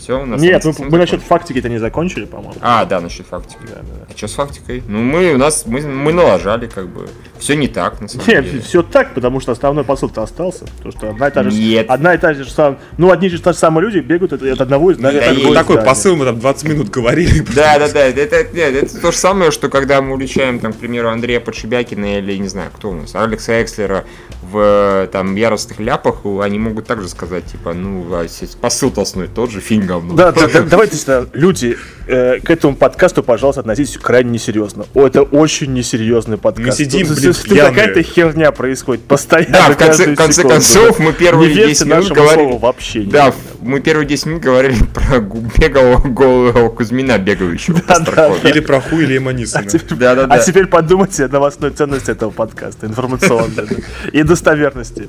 Все, 0.00 0.22
у 0.22 0.24
нас 0.24 0.40
Нет, 0.40 0.64
мы, 0.64 0.72
мы 0.78 0.98
насчет 0.98 1.20
фактики-то 1.22 1.68
не 1.68 1.76
закончили, 1.78 2.24
по-моему. 2.24 2.54
А, 2.62 2.86
да, 2.86 3.00
насчет 3.00 3.26
фактики. 3.26 3.58
Да, 3.68 3.80
да. 3.82 4.06
А 4.08 4.16
что 4.16 4.28
с 4.28 4.32
фактикой? 4.32 4.82
Ну, 4.88 4.98
мы 4.98 5.34
у 5.34 5.36
нас 5.36 5.64
мы, 5.66 5.82
мы 5.82 6.14
налажали, 6.14 6.68
как 6.68 6.88
бы. 6.88 7.06
Все 7.38 7.54
не 7.54 7.68
так, 7.68 8.00
на 8.00 8.08
самом 8.08 8.26
Нет, 8.26 8.44
деле. 8.44 8.60
все 8.62 8.82
так, 8.82 9.14
потому 9.14 9.40
что 9.40 9.52
основной 9.52 9.84
посыл-то 9.84 10.22
остался. 10.22 10.64
То, 10.82 10.90
что 10.90 11.10
одна 11.10 11.28
и 11.28 11.30
та 11.30 11.42
же, 11.42 11.50
Нет. 11.50 11.90
одна 11.90 12.14
и 12.14 12.18
та 12.18 12.32
же 12.32 12.48
сам, 12.48 12.78
ну, 12.96 13.10
одни 13.10 13.28
и 13.28 13.30
те 13.30 13.36
же 13.36 13.54
самые 13.54 13.84
люди 13.84 13.98
бегают 13.98 14.32
от, 14.32 14.42
от 14.42 14.60
одного 14.60 14.90
из 14.90 14.96
да, 14.96 15.12
это 15.12 15.34
такой 15.52 15.74
здания. 15.74 15.88
посыл 15.88 16.16
мы 16.16 16.24
там 16.24 16.40
20 16.40 16.68
минут 16.68 16.90
говорили. 16.90 17.44
Да, 17.54 17.78
да, 17.78 17.88
да. 17.92 18.06
Это, 18.06 18.36
это, 18.36 18.56
нет, 18.56 18.74
это 18.74 19.00
то 19.00 19.12
же 19.12 19.18
самое, 19.18 19.50
что 19.50 19.68
когда 19.68 20.00
мы 20.00 20.14
уличаем, 20.14 20.60
там, 20.60 20.72
к 20.72 20.76
примеру, 20.76 21.10
Андрея 21.10 21.40
Подшибякина 21.40 22.18
или, 22.18 22.36
не 22.36 22.48
знаю, 22.48 22.70
кто 22.74 22.90
у 22.90 22.94
нас, 22.94 23.14
Алекса 23.14 23.62
Экслера 23.62 24.04
в 24.42 25.08
там 25.12 25.34
яростных 25.36 25.78
ляпах, 25.78 26.20
они 26.42 26.58
могут 26.58 26.86
также 26.86 27.08
сказать, 27.08 27.44
типа, 27.44 27.74
ну, 27.74 28.06
а 28.12 28.26
посыл-то 28.60 29.02
основной 29.02 29.30
тот 29.32 29.50
же, 29.50 29.60
фильм 29.60 29.86
говно. 29.90 30.14
Да, 30.14 30.32
да, 30.32 30.46
да, 30.46 30.62
давайте, 30.62 30.96
люди, 31.32 31.76
э, 32.06 32.38
к 32.40 32.50
этому 32.50 32.76
подкасту, 32.76 33.22
пожалуйста, 33.22 33.60
относитесь 33.60 33.98
крайне 33.98 34.30
несерьезно. 34.30 34.86
О, 34.94 35.06
это 35.06 35.22
очень 35.22 35.72
несерьезный 35.72 36.38
подкаст. 36.38 36.78
Мы 36.78 36.84
сидим, 36.84 37.08
блин, 37.08 37.34
Какая-то 37.60 38.02
херня 38.02 38.52
происходит 38.52 39.02
постоянно. 39.04 39.52
Да, 39.52 39.70
в 39.70 39.76
конце, 39.76 40.14
конце 40.14 40.42
концов, 40.42 40.98
мы 40.98 41.12
первые 41.12 41.54
не 41.54 41.66
10 41.68 41.86
минут 41.86 42.12
говорили... 42.12 42.58
вообще. 42.58 43.02
Да, 43.02 43.34
мы 43.60 43.80
первые 43.80 44.06
10 44.06 44.26
минут 44.26 44.42
говорили 44.42 44.76
про 44.94 45.20
бегалого 45.20 46.08
голого 46.08 46.68
Кузьмина, 46.68 47.18
бегающего 47.18 47.82
да, 47.86 47.94
по 47.94 48.00
да, 48.00 48.34
да. 48.42 48.48
Или 48.48 48.60
про 48.60 48.80
хуй 48.80 49.02
или 49.02 49.18
Эманисона. 49.18 49.64
А, 49.66 49.68
теперь, 49.68 49.98
да, 49.98 50.14
да, 50.14 50.26
а 50.28 50.38
теперь 50.38 50.66
подумайте 50.66 51.24
о 51.24 51.28
новостной 51.28 51.70
ценности 51.70 52.10
этого 52.10 52.30
подкаста, 52.30 52.86
информационной 52.86 53.66
и 54.12 54.22
достоверности. 54.22 55.08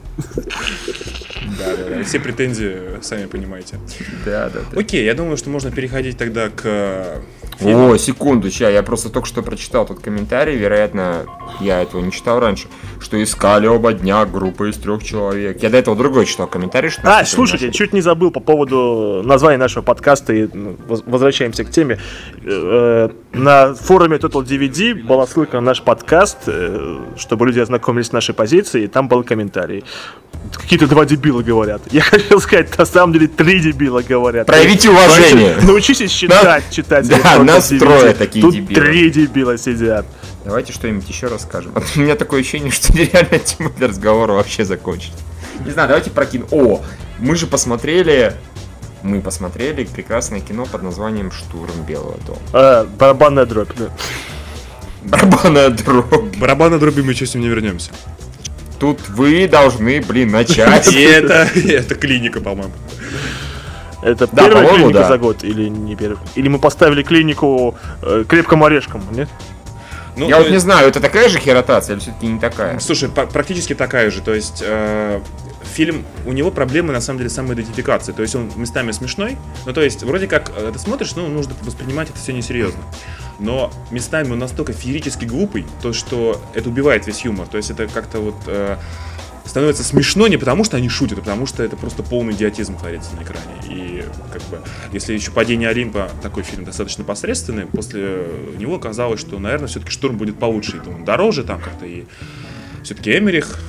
Да, 1.66 1.76
да, 1.76 1.96
да. 1.98 2.04
Все 2.04 2.20
претензии, 2.20 2.78
сами 3.02 3.26
понимаете. 3.26 3.78
Да, 4.26 4.50
да, 4.50 4.62
да. 4.72 4.80
Окей, 4.80 5.06
я 5.06 5.14
думаю, 5.14 5.38
что 5.38 5.50
можно 5.50 5.72
переходить 5.72 6.18
тогда 6.18 6.50
к 6.50 7.22
о, 7.64 7.98
секунду, 7.98 8.50
сейчас, 8.50 8.72
я 8.72 8.82
просто 8.82 9.10
только 9.10 9.28
что 9.28 9.44
прочитал 9.44 9.86
тот 9.86 10.00
комментарий, 10.00 10.56
вероятно, 10.56 11.26
я 11.60 11.82
этого 11.82 12.02
не 12.02 12.12
читал 12.12 12.40
раньше, 12.40 12.68
что 13.00 13.22
искали 13.22 13.68
оба 13.68 13.94
дня 13.94 14.26
группа 14.26 14.70
из 14.70 14.78
трех 14.78 15.04
человек. 15.04 15.62
Я 15.62 15.70
до 15.70 15.78
этого 15.78 15.96
другой 15.96 16.26
читал 16.26 16.48
комментарий, 16.48 16.90
что... 16.90 17.02
А, 17.04 17.24
слушайте, 17.24 17.68
наш... 17.68 17.76
чуть 17.76 17.94
не 17.94 18.02
забыл 18.02 18.32
по 18.32 18.40
поводу 18.40 19.22
названия 19.24 19.58
нашего 19.58 19.84
подкаста, 19.84 20.34
и 20.34 20.48
ну, 20.52 20.76
возвращаемся 20.88 21.64
к 21.64 21.70
теме. 21.70 22.00
Э, 22.44 23.10
на 23.34 23.76
форуме 23.76 24.18
Total 24.18 24.44
DVD 24.44 24.96
была 24.96 25.28
ссылка 25.28 25.58
на 25.58 25.62
наш 25.62 25.82
подкаст, 25.84 26.38
э, 26.48 27.00
чтобы 27.18 27.46
люди 27.46 27.60
ознакомились 27.60 28.08
с 28.08 28.12
нашей 28.12 28.34
позицией, 28.34 28.86
и 28.86 28.88
там 28.88 29.08
был 29.08 29.24
комментарий 29.24 29.84
какие-то 30.54 30.88
два 30.88 31.06
дебила 31.06 31.44
говорят. 31.52 31.82
Я 31.92 32.02
хотел 32.02 32.40
сказать, 32.40 32.78
на 32.78 32.86
самом 32.86 33.14
деле 33.14 33.28
три 33.28 33.60
дебила 33.60 34.02
говорят. 34.02 34.48
Проявите 34.48 34.90
уважение. 34.90 35.58
Научитесь 35.62 36.12
читать, 36.12 36.64
читать. 36.72 37.08
Да, 37.08 37.44
нас 37.44 37.68
трое 37.68 38.14
такие 38.14 38.42
Тут 38.42 38.56
дебилы. 38.56 38.82
три 38.82 39.10
дебила 39.10 39.58
сидят. 39.58 40.06
Давайте 40.46 40.72
что-нибудь 40.72 41.08
еще 41.10 41.28
расскажем. 41.28 41.74
У 41.96 42.00
меня 42.00 42.16
такое 42.16 42.40
ощущение, 42.40 42.72
что 42.72 42.94
нереально 42.94 43.40
тема 43.40 43.70
для 43.72 43.88
разговора 43.90 44.34
вообще 44.34 44.64
закончить. 44.64 45.14
Не 45.66 45.72
знаю, 45.72 45.90
давайте 45.90 46.10
прокину. 46.10 46.48
О, 46.52 46.82
мы 47.20 47.36
же 47.36 47.48
посмотрели 47.48 48.34
мы 49.04 49.20
посмотрели 49.20 49.84
прекрасное 49.84 50.42
кино 50.42 50.66
под 50.72 50.84
названием 50.84 51.32
«Штурм 51.32 51.84
Белого 51.88 52.18
дома». 52.28 52.40
А, 52.54 52.86
барабанная 52.86 53.48
дробь, 53.48 53.72
да. 53.76 53.90
Барабанная 55.04 55.70
дробь. 55.72 56.38
Барабанная 56.38 56.78
дробь, 56.78 56.98
мы 56.98 57.12
еще 57.12 57.26
с 57.26 57.34
ним 57.34 57.42
не 57.42 57.50
вернемся 57.50 57.92
тут 58.82 59.08
вы 59.10 59.48
должны, 59.48 60.02
блин, 60.02 60.32
начать. 60.32 60.92
И 60.92 61.02
это, 61.02 61.48
это 61.56 61.94
клиника, 61.94 62.42
по-моему. 62.42 62.74
Это 64.02 64.28
да, 64.32 64.46
первая 64.46 64.68
клиника 64.68 65.00
да. 65.02 65.08
за 65.08 65.18
год 65.20 65.44
или 65.44 65.70
не 65.70 65.96
первая? 65.96 66.26
Или 66.34 66.48
мы 66.48 66.58
поставили 66.58 67.04
клинику 67.04 67.76
э, 68.02 68.26
крепкому 68.28 68.66
орешкам, 68.66 69.04
нет? 69.12 69.30
Ну, 70.18 70.28
я 70.28 70.38
вот 70.38 70.48
есть... 70.48 70.54
не 70.54 70.58
знаю, 70.58 70.90
это 70.90 71.00
такая 71.00 71.30
же 71.30 71.38
херотация 71.38 71.94
или 71.94 72.02
все-таки 72.02 72.26
не 72.26 72.40
такая? 72.40 72.80
Слушай, 72.80 73.10
практически 73.10 73.76
такая 73.76 74.10
же. 74.10 74.22
То 74.22 74.34
есть 74.34 74.64
э, 74.66 75.22
фильм, 75.64 76.04
у 76.26 76.32
него 76.32 76.50
проблемы 76.50 76.92
на 76.92 77.02
самом 77.02 77.20
деле 77.20 77.30
самоидентификации. 77.30 78.14
То 78.14 78.24
есть 78.24 78.36
он 78.36 78.52
местами 78.56 78.92
смешной, 78.92 79.38
ну 79.68 79.74
то 79.74 79.82
есть 79.82 80.02
вроде 80.02 80.26
как 80.26 80.52
э, 80.56 80.72
ты 80.74 80.80
смотришь, 80.80 81.16
ну 81.16 81.28
нужно 81.28 81.54
воспринимать 81.62 82.10
это 82.10 82.18
все 82.18 82.34
несерьезно. 82.34 82.82
Но 83.42 83.72
местами 83.90 84.32
он 84.32 84.40
настолько 84.40 84.72
феерически 84.72 85.26
глупый, 85.26 85.66
то 85.82 85.94
что 85.94 86.40
это 86.54 86.70
убивает 86.70 87.08
весь 87.08 87.26
юмор. 87.26 87.48
То 87.48 87.58
есть 87.58 87.72
это 87.72 87.88
как-то 87.88 88.20
вот 88.20 88.36
э, 88.46 88.78
становится 89.46 89.84
смешно 89.84 90.28
не 90.28 90.38
потому, 90.38 90.64
что 90.64 90.78
они 90.78 90.90
шутят, 90.90 91.18
а 91.18 91.22
потому 91.22 91.46
что 91.46 91.64
это 91.64 91.76
просто 91.76 92.04
полный 92.04 92.34
идиотизм 92.34 92.78
творится 92.78 93.16
на 93.16 93.24
экране. 93.24 93.42
И 93.68 94.04
как 94.32 94.42
бы, 94.44 94.62
если 94.94 95.14
еще 95.14 95.32
«Падение 95.32 95.70
Олимпа» 95.70 96.10
такой 96.22 96.44
фильм 96.44 96.66
достаточно 96.66 97.04
посредственный, 97.04 97.66
после 97.66 98.28
него 98.58 98.80
казалось, 98.80 99.20
что, 99.20 99.40
наверное, 99.40 99.68
все-таки 99.68 99.92
«Штурм» 99.92 100.18
будет 100.18 100.38
получше, 100.38 100.78
и 100.78 100.90
он 100.90 101.04
дороже 101.04 101.44
там 101.44 101.60
как-то, 101.60 101.86
и 101.86 102.06
все-таки 102.84 103.18
Эмерих 103.18 103.60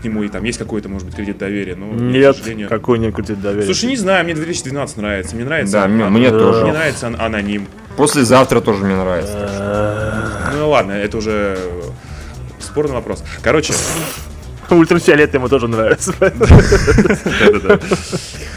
к 0.00 0.04
нему 0.04 0.22
и 0.22 0.28
там 0.28 0.44
есть 0.44 0.58
какой-то, 0.58 0.88
может 0.88 1.06
быть, 1.06 1.16
кредит 1.16 1.38
доверия, 1.38 1.76
но, 1.76 1.86
Нет, 1.86 2.36
сожалению... 2.36 2.68
какой 2.68 2.98
нет 2.98 3.14
кредит 3.14 3.40
доверия. 3.40 3.66
Слушай, 3.66 3.86
не 3.90 3.96
знаю, 3.96 4.24
мне 4.24 4.34
2012 4.34 4.96
нравится, 4.96 5.36
мне 5.36 5.44
нравится... 5.44 5.72
Да, 5.72 5.88
мне, 5.88 6.04
мне 6.06 6.30
тоже. 6.30 6.62
Мне 6.62 6.72
нравится 6.72 7.08
аноним. 7.08 7.66
Послезавтра 7.96 8.60
тоже 8.60 8.84
мне 8.84 8.96
нравится. 8.96 10.50
Ну 10.56 10.70
ладно, 10.70 10.92
это 10.92 11.18
уже 11.18 11.58
спорный 12.58 12.94
вопрос. 12.94 13.22
Короче, 13.42 13.74
Ультрафиолет 14.70 15.34
ему 15.34 15.48
тоже 15.48 15.68
нравится. 15.68 16.14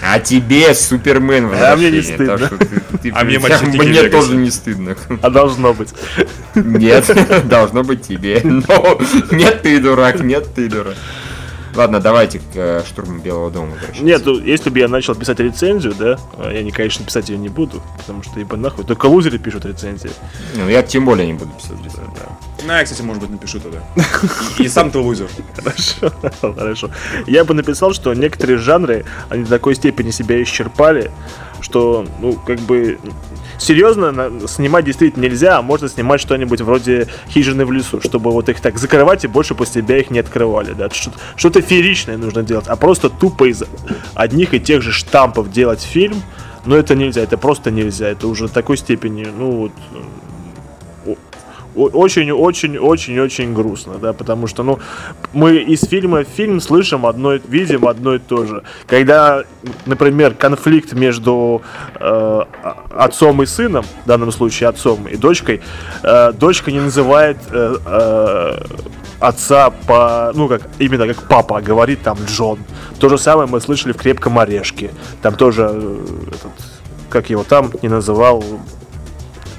А 0.02 0.20
тебе 0.20 0.74
Супермен 0.76 1.50
А 1.54 1.76
мне 1.76 1.92
не 1.92 2.02
стыдно. 2.02 2.50
А 3.14 3.24
мне 3.24 3.40
Мне 3.40 4.10
тоже 4.10 4.36
не 4.36 4.52
стыдно. 4.52 4.96
А 5.22 5.30
должно 5.30 5.74
быть. 5.74 5.90
Нет, 6.56 7.10
должно 7.48 7.84
быть 7.84 8.08
тебе. 8.08 8.42
Нет 9.32 9.62
ты 9.64 9.80
дурак, 9.80 10.20
нет 10.20 10.54
ты 10.54 10.70
дурак. 10.70 10.96
Ладно, 11.76 12.00
давайте 12.00 12.40
к 12.40 12.44
э, 12.56 12.84
штурму 12.86 13.20
Белого 13.20 13.50
дома 13.50 13.72
возвращаться. 13.72 14.04
Нет, 14.04 14.22
ну, 14.26 14.40
если 14.40 14.70
бы 14.70 14.80
я 14.80 14.88
начал 14.88 15.16
писать 15.16 15.40
рецензию, 15.40 15.96
да, 15.98 16.20
а 16.38 16.52
я, 16.52 16.62
не, 16.62 16.72
конечно, 16.72 17.06
писать 17.06 17.30
ее 17.30 17.38
не 17.38 17.50
буду, 17.50 17.82
потому 17.98 18.22
что, 18.24 18.40
ибо 18.40 18.58
нахуй, 18.58 18.86
только 18.86 19.08
лузеры 19.08 19.40
пишут 19.40 19.66
рецензии. 19.66 20.12
Ну, 20.56 20.70
я 20.70 20.84
тем 20.84 21.06
более 21.06 21.26
не 21.26 21.34
буду 21.34 21.52
писать 21.52 21.78
рецензию. 21.84 22.12
Да. 22.16 22.38
Ну, 22.66 22.74
я, 22.74 22.84
кстати, 22.84 23.02
может 23.02 23.22
быть, 23.22 23.32
напишу 23.32 23.60
тогда. 23.60 23.80
И 24.60 24.68
сам-то 24.68 25.02
лузер. 25.02 25.28
Хорошо, 25.56 26.12
хорошо. 26.42 26.90
Я 27.26 27.44
бы 27.44 27.54
написал, 27.54 27.94
что 27.94 28.14
некоторые 28.14 28.58
жанры, 28.58 29.06
они 29.30 29.44
до 29.44 29.50
такой 29.50 29.76
степени 29.76 30.12
себя 30.12 30.42
исчерпали, 30.44 31.12
что, 31.64 32.06
ну, 32.20 32.34
как 32.34 32.60
бы, 32.60 33.00
серьезно 33.58 34.32
снимать 34.48 34.86
действительно 34.86 35.24
нельзя, 35.24 35.58
а 35.58 35.62
можно 35.62 35.88
снимать 35.88 36.22
что-нибудь 36.22 36.62
вроде 36.62 37.08
хижины 37.30 37.66
в 37.66 37.72
лесу, 37.72 38.02
чтобы 38.02 38.32
вот 38.32 38.50
их 38.50 38.60
так 38.60 38.78
закрывать 38.78 39.24
и 39.24 39.28
больше 39.28 39.56
после 39.56 39.82
себя 39.82 39.98
их 39.98 40.12
не 40.12 40.20
открывали. 40.20 40.74
Да? 40.74 40.90
Что-то 41.36 41.62
фееричное 41.62 42.18
нужно 42.18 42.44
делать, 42.44 42.68
а 42.68 42.76
просто 42.76 43.10
тупо 43.10 43.50
из 43.50 43.64
одних 44.14 44.54
и 44.54 44.60
тех 44.60 44.82
же 44.82 44.92
штампов 44.92 45.52
делать 45.52 45.82
фильм, 45.82 46.22
но 46.66 46.76
это 46.76 46.96
нельзя, 46.96 47.22
это 47.22 47.38
просто 47.38 47.72
нельзя, 47.72 48.08
это 48.10 48.28
уже 48.28 48.48
такой 48.50 48.78
степени, 48.78 49.26
ну 49.26 49.52
вот 49.52 49.72
очень-очень-очень-очень 51.76 53.54
грустно, 53.54 53.94
да, 53.96 54.14
потому 54.14 54.48
что, 54.48 54.64
ну, 54.64 54.80
мы 55.34 55.58
из 55.58 55.82
фильма 55.82 56.24
в 56.24 56.28
фильм 56.28 56.60
слышим 56.62 57.06
одно, 57.06 57.34
видим 57.34 57.88
одно 57.88 58.16
и 58.16 58.20
то 58.20 58.46
же. 58.46 58.64
Когда, 58.88 59.44
например, 59.86 60.36
конфликт 60.36 60.94
между 60.94 61.62
э, 62.00 62.42
отцом 62.96 63.42
и 63.44 63.46
сыном, 63.46 63.86
в 64.04 64.08
данном 64.08 64.32
случае 64.32 64.70
отцом 64.70 65.08
и 65.08 65.16
дочкой, 65.16 65.62
э, 66.04 66.32
дочка 66.34 66.72
не 66.72 66.80
называет 66.80 67.38
э, 67.52 67.76
э, 67.86 68.66
отца 69.20 69.70
по, 69.70 70.32
ну, 70.36 70.48
как, 70.48 70.62
именно 70.80 71.08
как 71.08 71.28
папа, 71.28 71.58
а 71.58 71.62
говорит 71.62 72.02
там 72.02 72.18
Джон. 72.28 72.60
То 73.00 73.10
же 73.10 73.18
самое 73.18 73.48
мы 73.48 73.62
слышали 73.62 73.94
в 73.94 73.98
«Крепком 73.98 74.38
орешке». 74.38 74.92
Там 75.22 75.36
тоже 75.36 75.70
э, 75.72 76.00
этот, 76.28 76.52
как 77.10 77.30
его 77.30 77.44
там 77.44 77.72
не 77.82 77.90
называл 77.90 78.44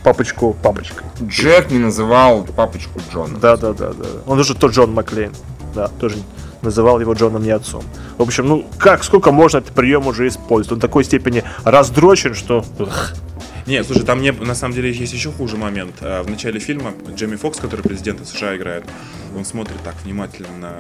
папочку 0.05 0.55
папочкой. 0.63 1.05
Джек 1.23 1.71
не 1.71 1.79
называл 1.79 2.45
папочку 2.45 3.01
Джона. 3.13 3.39
Да, 3.39 3.57
да, 3.57 3.73
да, 3.73 3.93
да. 3.93 4.07
Он 4.27 4.39
уже 4.39 4.55
тот 4.55 4.73
Джон 4.73 4.93
Маклейн. 4.93 5.33
Да, 5.75 5.89
тоже 5.89 6.19
называл 6.63 7.01
его 7.01 7.15
Джоном 7.15 7.43
не 7.43 7.51
отцом. 7.51 7.83
В 8.19 8.23
общем, 8.23 8.47
ну 8.47 8.67
как, 8.79 9.03
сколько 9.03 9.33
можно 9.33 9.59
этот 9.59 9.75
прием 9.75 10.07
уже 10.07 10.29
использовать? 10.29 10.73
Он 10.73 10.79
в 10.79 10.81
такой 10.81 11.05
степени 11.05 11.43
раздрочен, 11.65 12.35
что... 12.35 12.65
Нет, 13.67 13.87
слушай, 13.87 14.05
там 14.05 14.19
мне 14.19 14.33
на 14.33 14.55
самом 14.55 14.75
деле 14.75 14.93
есть 14.93 15.15
еще 15.15 15.33
хуже 15.33 15.57
момент. 15.57 15.97
А, 16.03 16.23
в 16.23 16.29
начале 16.29 16.61
фильма 16.61 16.93
Джейми 17.15 17.37
Фокс, 17.37 17.59
который 17.59 17.81
президента 17.81 18.27
США 18.27 18.57
играет, 18.57 18.85
он 19.35 19.47
смотрит 19.47 19.79
так 19.83 19.95
внимательно 20.05 20.49
на 20.61 20.73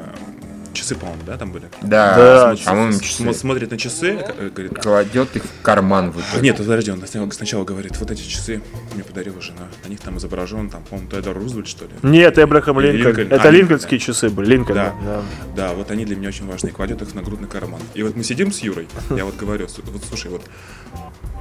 часы, 0.75 0.95
по-моему, 0.95 1.23
да, 1.27 1.37
там 1.37 1.53
были? 1.53 1.65
Да, 1.83 2.17
да 2.17 2.57
по-моему, 2.65 2.99
часы. 3.01 3.33
Смотрит 3.33 3.71
на 3.71 3.79
часы, 3.79 4.19
э, 4.19 4.51
говорит... 4.51 4.79
Кладет 4.79 5.37
их 5.37 5.45
в 5.45 5.63
карман 5.63 6.11
в 6.11 6.21
итоге. 6.21 6.43
Нет, 6.43 6.57
подожди, 6.57 6.91
он 6.91 7.33
сначала 7.33 7.65
говорит, 7.65 7.99
вот 7.99 8.11
эти 8.11 8.23
часы 8.23 8.63
мне 8.95 9.05
подарила 9.05 9.41
жена. 9.41 9.69
На 9.85 9.89
них 9.89 10.01
там 10.01 10.19
изображен, 10.19 10.71
там, 10.71 10.83
по-моему, 10.83 11.11
Теодор 11.11 11.37
Рузвельт, 11.37 11.69
что 11.69 11.85
ли? 11.85 11.93
Нет, 12.03 12.39
Эбрахам 12.39 12.81
Линкольн. 12.81 13.07
Линкольн. 13.07 13.33
Это 13.33 13.49
а, 13.49 13.51
линкольнские 13.51 13.99
да. 14.01 14.07
часы 14.07 14.29
были, 14.29 14.47
Линкольн. 14.51 14.77
Да. 14.77 14.95
да. 15.05 15.23
да, 15.57 15.73
вот 15.75 15.91
они 15.91 16.05
для 16.05 16.17
меня 16.17 16.29
очень 16.29 16.47
важны. 16.47 16.71
Кладет 16.71 17.03
их 17.03 17.09
в 17.09 17.15
нагрудный 17.15 17.49
карман. 17.49 17.81
И 17.95 18.03
вот 18.03 18.17
мы 18.17 18.25
сидим 18.25 18.53
с 18.53 18.61
Юрой, 18.61 18.89
я 19.11 19.25
вот 19.25 19.37
говорю, 19.37 19.67
вот 19.67 20.05
слушай, 20.09 20.31
вот 20.31 20.43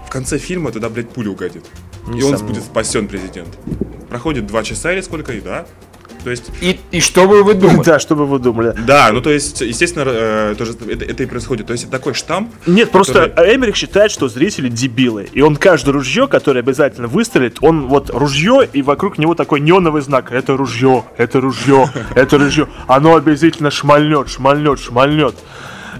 в 0.07 0.09
конце 0.09 0.37
фильма 0.37 0.71
туда, 0.71 0.89
блядь, 0.89 1.09
пуля 1.09 1.31
угодит. 1.31 1.65
И 2.13 2.21
он 2.21 2.37
будет 2.45 2.63
спасен, 2.63 3.07
президент. 3.07 3.49
Проходит 4.09 4.45
два 4.45 4.63
часа 4.63 4.93
или 4.93 5.01
сколько, 5.01 5.33
и 5.33 5.41
да, 5.41 5.65
то 6.23 6.29
есть... 6.29 6.51
И, 6.61 6.79
и 6.91 7.01
что 7.01 7.27
бы 7.27 7.43
вы 7.43 7.53
думали? 7.53 7.83
Да, 7.93 7.99
что 7.99 8.15
бы 8.15 8.25
вы 8.25 8.39
думали. 8.39 8.73
Да, 8.85 9.11
ну 9.11 9.21
то 9.21 9.29
есть, 9.29 9.61
естественно, 9.61 10.05
э, 10.07 10.55
тоже 10.57 10.73
это, 10.87 11.05
это 11.05 11.23
и 11.23 11.25
происходит. 11.25 11.67
То 11.67 11.73
есть 11.73 11.83
это 11.83 11.91
такой 11.91 12.13
штамп. 12.13 12.51
Нет, 12.65 12.91
просто 12.91 13.29
который... 13.29 13.55
Эмерик 13.55 13.75
считает, 13.75 14.11
что 14.11 14.29
зрители 14.29 14.69
дебилы. 14.69 15.29
И 15.33 15.41
он 15.41 15.55
каждое 15.55 15.91
ружье, 15.91 16.27
которое 16.27 16.59
обязательно 16.59 17.07
выстрелит, 17.07 17.57
он 17.61 17.87
вот 17.87 18.09
ружье, 18.09 18.67
и 18.71 18.81
вокруг 18.81 19.17
него 19.17 19.35
такой 19.35 19.59
неоновый 19.59 20.01
знак. 20.01 20.31
Это 20.31 20.55
ружье, 20.55 21.03
это 21.17 21.41
ружье, 21.41 21.89
это 22.15 22.37
ружье. 22.37 22.67
Оно 22.87 23.15
обязательно 23.15 23.69
шмальнет, 23.71 24.29
шмальнет, 24.29 24.79
шмальнет 24.79 25.35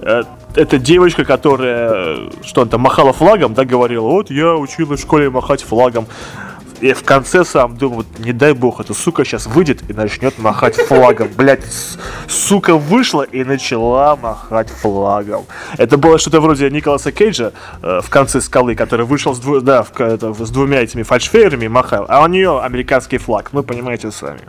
э, 0.01 0.23
это 0.55 0.77
девочка, 0.77 1.25
которая, 1.25 2.29
что 2.43 2.62
он 2.62 2.69
там, 2.69 2.81
махала 2.81 3.13
флагом, 3.13 3.53
да, 3.53 3.65
говорила, 3.65 4.07
вот 4.07 4.29
я 4.29 4.55
училась 4.55 4.99
в 4.99 5.03
школе 5.03 5.29
махать 5.29 5.63
флагом 5.63 6.07
я 6.83 6.95
в 6.95 7.03
конце 7.03 7.45
сам 7.45 7.77
думаю, 7.77 8.05
не 8.19 8.33
дай 8.33 8.53
бог, 8.53 8.81
эта 8.81 8.93
сука 8.93 9.23
сейчас 9.23 9.47
выйдет 9.47 9.89
и 9.89 9.93
начнет 9.93 10.37
махать 10.37 10.75
флагом. 10.75 11.29
Блять, 11.35 11.61
сука 12.27 12.75
вышла 12.75 13.23
и 13.23 13.43
начала 13.43 14.15
махать 14.15 14.69
флагом. 14.69 15.45
Это 15.77 15.97
было 15.97 16.17
что-то 16.17 16.41
вроде 16.41 16.69
Николаса 16.69 17.11
Кейджа 17.11 17.53
э, 17.81 18.01
в 18.03 18.09
конце 18.09 18.41
скалы, 18.41 18.75
который 18.75 19.05
вышел 19.05 19.33
с, 19.33 19.39
дву- 19.39 19.61
да, 19.61 19.83
в, 19.83 19.99
это, 19.99 20.33
с 20.33 20.49
двумя 20.49 20.81
этими 20.81 21.03
фальшфейерами 21.03 21.65
и 21.65 21.69
махал. 21.69 22.05
А 22.09 22.21
у 22.21 22.27
нее 22.27 22.59
американский 22.61 23.17
флаг, 23.17 23.53
вы 23.53 23.63
понимаете 23.63 24.11
сами. 24.11 24.41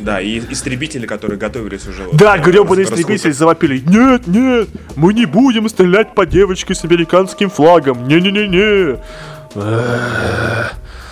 Да, 0.00 0.20
и 0.20 0.40
истребители, 0.50 1.06
которые 1.06 1.38
готовились 1.38 1.86
уже. 1.86 2.04
Да, 2.12 2.36
вот, 2.36 2.46
гребаные 2.46 2.84
истребители 2.84 3.32
завопили. 3.32 3.78
Нет, 3.78 4.26
нет, 4.26 4.68
мы 4.96 5.12
не 5.14 5.26
будем 5.26 5.68
стрелять 5.68 6.14
по 6.14 6.26
девочке 6.26 6.74
с 6.74 6.84
американским 6.84 7.50
флагом. 7.50 8.06
Не-не-не-не. 8.06 8.98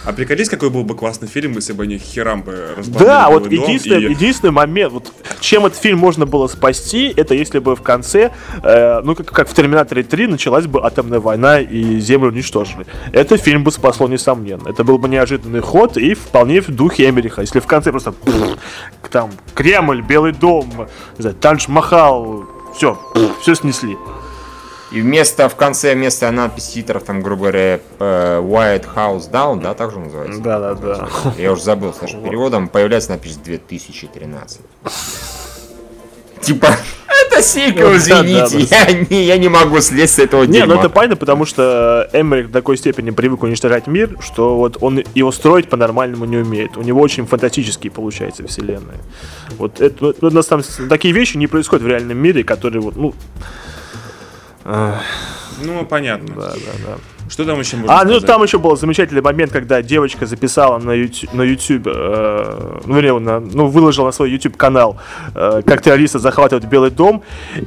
А 0.09 0.15
приколись, 0.15 0.49
какой 0.49 0.71
был 0.71 0.85
бы 0.85 0.95
классный 0.95 1.29
фильм, 1.29 1.53
если 1.53 1.75
бы 1.75 1.83
они 1.83 1.99
херам 1.99 2.41
бы 2.41 2.75
Да, 2.87 3.29
вот 3.29 3.53
единственный, 3.53 4.05
и... 4.05 4.11
единственный 4.11 4.53
момент, 4.53 4.91
вот 4.91 5.13
чем 5.41 5.67
этот 5.67 5.79
фильм 5.79 5.99
можно 5.99 6.25
было 6.25 6.47
спасти, 6.47 7.13
это 7.15 7.35
если 7.35 7.59
бы 7.59 7.77
в 7.77 7.83
конце, 7.83 8.33
э, 8.63 9.01
ну 9.03 9.15
как, 9.15 9.27
как 9.27 9.51
в 9.51 9.53
Терминаторе 9.53 10.03
3, 10.03 10.29
началась 10.29 10.67
бы 10.67 10.83
атомная 10.83 11.21
война 11.21 11.61
и 11.61 12.01
Землю 12.01 12.29
уничтожили. 12.29 12.87
Этот 13.13 13.43
фильм 13.43 13.65
бы 13.65 13.71
спасло, 13.71 14.09
несомненно. 14.09 14.71
Это 14.71 14.83
был 14.83 14.97
бы 14.97 15.11
неожиданный 15.11 15.61
ход 15.61 15.99
и 15.99 16.15
вполне 16.15 16.63
в 16.63 16.69
духе 16.69 17.11
Эмериха. 17.11 17.43
Если 17.43 17.61
в 17.61 17.67
конце 17.67 17.91
просто 17.91 18.15
там 19.11 19.31
Кремль, 19.55 20.01
Белый 20.01 20.33
дом, 20.33 20.89
Танж-Махал, 21.19 22.47
все, 22.75 22.99
все 23.43 23.55
снесли. 23.55 23.99
И 24.91 25.03
вместо, 25.03 25.49
в 25.49 25.57
конце, 25.57 25.95
вместо 25.95 26.31
надписи 26.31 26.75
титров, 26.75 27.03
там, 27.03 27.21
грубо 27.21 27.43
говоря, 27.43 27.81
э, 27.99 28.41
White 28.41 28.87
House 28.95 29.31
Down, 29.31 29.61
да, 29.61 29.75
так 29.75 29.91
же 29.91 29.99
называется? 29.99 30.41
Да, 30.41 30.59
да, 30.59 30.75
да. 30.75 31.09
Я 31.37 31.53
уже 31.53 31.63
забыл 31.63 31.93
с 31.93 32.01
нашим 32.01 32.23
переводом, 32.23 32.69
появляется 32.69 33.11
надпись 33.11 33.37
2013. 33.37 34.61
Типа, 36.41 36.69
это 37.27 37.43
сиквел, 37.43 37.97
извините, 37.97 38.61
я, 38.61 38.93
не, 39.11 39.25
я 39.25 39.37
не 39.37 39.49
могу 39.49 39.81
слезть 39.81 40.15
с 40.15 40.19
этого. 40.19 40.45
Не, 40.45 40.65
ну 40.65 40.79
это 40.79 40.89
понятно, 40.89 41.17
потому 41.17 41.45
что 41.45 42.09
Эмерик 42.13 42.47
в 42.49 42.53
такой 42.53 42.79
степени 42.79 43.11
привык 43.11 43.43
уничтожать 43.43 43.87
мир, 43.87 44.17
что 44.21 44.57
вот 44.57 44.79
он 44.81 45.03
его 45.15 45.33
строить 45.33 45.69
по-нормальному 45.69 46.25
не 46.25 46.39
умеет. 46.39 46.77
У 46.77 46.83
него 46.83 47.01
очень 47.01 47.27
фантастические 47.27 47.91
получается 47.91 48.47
вселенные. 48.47 48.99
Вот 49.59 49.81
это, 49.81 50.15
ну, 50.21 50.29
у 50.29 50.31
нас 50.31 50.47
там 50.47 50.63
такие 50.89 51.13
вещи 51.13 51.37
не 51.37 51.47
происходят 51.47 51.85
в 51.85 51.89
реальном 51.89 52.17
мире, 52.17 52.45
которые 52.45 52.81
вот, 52.81 52.97
ну, 52.97 53.15
ну, 55.63 55.85
понятно. 55.87 56.35
Да, 56.35 56.51
да, 56.51 56.73
да. 56.87 56.99
Что 57.29 57.45
там 57.45 57.61
еще 57.61 57.77
можно 57.77 57.95
А, 57.95 58.05
ну, 58.05 58.11
сказать? 58.11 58.23
ну 58.23 58.27
там 58.27 58.43
еще 58.43 58.59
был 58.59 58.77
замечательный 58.77 59.21
момент, 59.21 59.53
когда 59.53 59.83
девочка 59.83 60.25
записала 60.27 60.79
на 60.79 60.93
YouTube, 60.93 61.33
на 61.35 61.43
YouTube 61.43 61.87
э, 61.87 62.81
ну, 62.87 62.95
вернее, 62.97 63.19
на, 63.19 63.41
ну, 63.41 63.67
выложила 63.67 64.07
на 64.07 64.13
свой 64.13 64.31
YouTube 64.31 64.57
канал, 64.57 64.99
э, 65.35 65.63
как 65.67 65.83
террористы 65.83 66.19
захватывают 66.19 66.65
Белый 66.65 66.91
дом, 66.91 67.23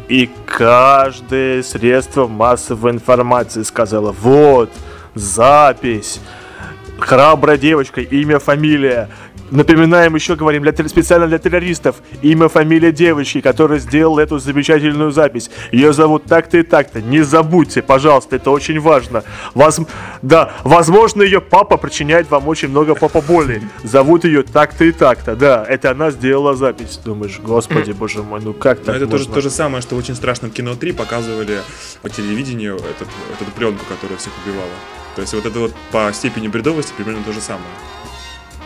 и 0.08 0.30
каждое 0.46 1.62
средство 1.62 2.28
массовой 2.28 2.92
информации 2.92 3.62
сказала, 3.62 4.12
вот, 4.12 4.72
запись, 5.14 6.20
храбрая 7.00 7.58
девочка, 7.58 8.02
имя, 8.02 8.40
фамилия, 8.40 9.10
Напоминаем 9.52 10.16
еще, 10.16 10.36
говорим, 10.38 10.64
для, 10.64 10.74
специально 10.88 11.28
для 11.28 11.38
террористов, 11.38 11.98
имя, 12.22 12.48
фамилия 12.48 12.94
девочки, 12.94 13.42
которая 13.42 13.80
сделала 13.80 14.22
эту 14.22 14.40
замечательную 14.40 15.12
запись. 15.12 15.50
Ее 15.74 15.92
зовут 15.92 16.24
так-то 16.24 16.58
и 16.58 16.64
так-то. 16.64 17.02
Не 17.02 17.22
забудьте, 17.22 17.82
пожалуйста, 17.82 18.38
это 18.38 18.50
очень 18.50 18.80
важно. 18.80 19.24
Воз... 19.54 19.82
Да, 20.22 20.54
возможно, 20.64 21.22
ее 21.22 21.42
папа 21.42 21.76
причиняет 21.76 22.32
вам 22.32 22.48
очень 22.48 22.70
много 22.70 22.96
папа 22.96 23.20
боли. 23.22 23.62
Зовут 23.84 24.24
ее 24.24 24.44
так-то 24.44 24.86
и 24.86 24.94
так-то. 24.94 25.36
Да, 25.36 25.66
это 25.68 25.92
она 25.92 26.12
сделала 26.12 26.56
запись. 26.56 27.00
Думаешь, 27.04 27.40
господи, 27.44 27.92
боже 27.92 28.24
мой, 28.24 28.40
ну 28.42 28.54
как 28.54 28.80
так 28.80 28.96
Это 28.96 29.08
можно? 29.08 29.28
то, 29.28 29.34
то 29.34 29.42
же 29.42 29.50
самое, 29.50 29.82
что 29.82 29.96
в 29.96 29.98
очень 29.98 30.16
страшном 30.16 30.52
кино 30.52 30.76
3 30.76 30.94
показывали 30.94 31.60
по 32.02 32.10
телевидению 32.10 32.76
этот, 32.76 33.10
эту 33.40 33.52
пленку, 33.52 33.84
которая 33.90 34.18
всех 34.18 34.32
убивала. 34.46 34.72
То 35.16 35.22
есть 35.22 35.34
вот 35.34 35.46
это 35.46 35.60
вот 35.60 35.74
по 35.92 36.10
степени 36.14 36.48
бредовости 36.48 36.94
примерно 36.96 37.24
то 37.24 37.34
же 37.34 37.42
самое. 37.42 37.66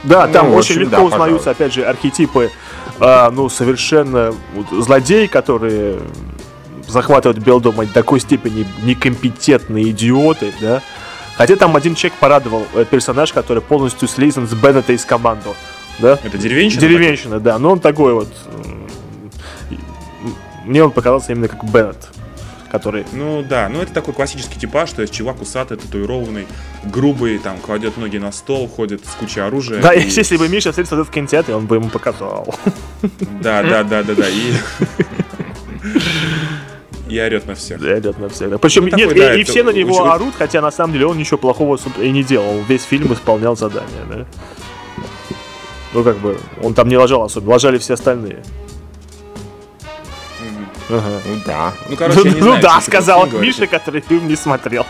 Да, 0.06 0.28
ну, 0.28 0.34
там 0.34 0.54
очень 0.54 0.76
общем, 0.76 0.82
легко 0.82 0.98
да, 0.98 1.04
узнаются, 1.04 1.52
опять 1.52 1.74
же, 1.74 1.84
архетипы, 1.84 2.52
э, 3.00 3.30
ну, 3.32 3.50
совершенно 3.50 4.34
вот, 4.54 4.68
злодеи, 4.84 5.28
которые 5.28 6.00
захватывают 6.88 7.40
Белдом 7.40 7.76
до 7.76 7.88
такой 7.88 8.20
степени 8.20 8.66
некомпетентные 8.84 9.90
идиоты, 9.90 10.54
да. 10.62 10.82
Хотя 11.38 11.56
там 11.56 11.76
один 11.76 11.96
человек 11.96 12.18
порадовал, 12.20 12.66
э, 12.76 12.86
персонаж, 12.86 13.34
который 13.34 13.62
полностью 13.62 14.08
слизан 14.08 14.48
с 14.48 14.54
Беннета 14.54 14.94
из 14.94 15.04
команду. 15.06 15.56
Да? 16.00 16.20
Это 16.24 16.38
деревенщина? 16.38 16.82
Деревенщина, 16.82 17.40
да. 17.40 17.58
Но 17.58 17.72
он 17.72 17.80
такой 17.80 18.14
вот... 18.14 18.30
Мне 20.64 20.84
он 20.84 20.92
показался 20.92 21.32
именно 21.32 21.48
как 21.48 21.64
Беннет 21.66 22.10
который... 22.78 23.06
Ну 23.14 23.44
да, 23.48 23.70
ну 23.70 23.82
это 23.82 23.94
такой 23.94 24.14
классический 24.14 24.60
типаж, 24.60 24.92
то 24.92 25.02
есть 25.02 25.14
чувак 25.14 25.42
усатый, 25.42 25.78
татуированный, 25.78 26.46
грубый, 26.84 27.38
там, 27.40 27.58
кладет 27.60 27.98
ноги 27.98 28.18
на 28.18 28.32
стол, 28.32 28.68
ходит 28.68 29.06
с 29.06 29.16
кучей 29.16 29.42
оружия. 29.42 29.82
Да, 29.82 29.94
и... 29.94 30.04
если 30.08 30.38
бы 30.38 30.48
Миша 30.50 30.72
встретился 30.72 31.04
в 31.04 31.12
кинотеатре, 31.12 31.56
он 31.56 31.68
бы 31.68 31.78
ему 31.78 31.90
показал. 31.90 32.54
Да, 33.42 33.64
да, 33.64 33.84
да, 33.84 34.04
да, 34.04 34.16
да, 34.16 34.30
и... 34.30 34.54
И 37.08 37.20
орет 37.20 37.46
на 37.46 37.54
всех. 37.54 37.82
И 37.82 37.86
орет 37.86 38.18
на 38.18 38.30
всех. 38.30 38.50
Да. 38.50 38.58
Причем 38.58 38.86
ну, 38.86 38.98
нет, 38.98 39.10
такой, 39.10 39.16
и, 39.16 39.20
да, 39.20 39.36
и 39.36 39.44
все 39.44 39.62
на 39.64 39.70
него 39.70 39.96
очень... 39.96 40.10
орут, 40.10 40.34
хотя 40.36 40.60
на 40.60 40.72
самом 40.72 40.94
деле 40.94 41.06
он 41.06 41.18
ничего 41.18 41.38
плохого 41.38 41.78
и 42.02 42.10
не 42.10 42.24
делал. 42.24 42.64
Весь 42.68 42.84
фильм 42.84 43.14
исполнял 43.14 43.56
задание, 43.56 44.02
да. 44.10 44.26
Ну, 45.94 46.04
как 46.04 46.18
бы, 46.18 46.38
он 46.64 46.74
там 46.74 46.90
не 46.90 46.98
ложал 46.98 47.24
особо, 47.24 47.52
ложали 47.52 47.78
все 47.78 47.94
остальные. 47.94 48.44
Ага. 50.90 51.22
Ну 51.26 51.42
да. 51.46 51.74
Ну, 51.90 51.96
короче, 51.96 52.22
я 52.24 52.34
не 52.34 52.40
ну 52.40 52.48
знаю, 52.48 52.62
да, 52.62 52.82
сказал 52.82 53.28
Миша, 53.28 53.68
который 53.68 54.02
фильм 54.02 54.28
не 54.28 54.36
смотрел. 54.36 54.86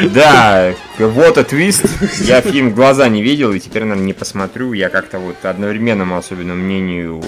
Да, 0.00 0.74
вот 0.98 1.38
и 1.38 1.44
твист. 1.44 1.84
Я 2.20 2.40
фильм 2.40 2.72
глаза 2.72 3.08
не 3.08 3.22
видел, 3.22 3.52
и 3.52 3.60
теперь, 3.60 3.82
наверное, 3.82 4.06
не 4.06 4.12
посмотрю. 4.12 4.72
Я 4.72 4.88
как-то 4.88 5.18
вот 5.18 5.44
одновременному 5.44 6.16
особенно 6.16 6.54
мнению 6.54 7.22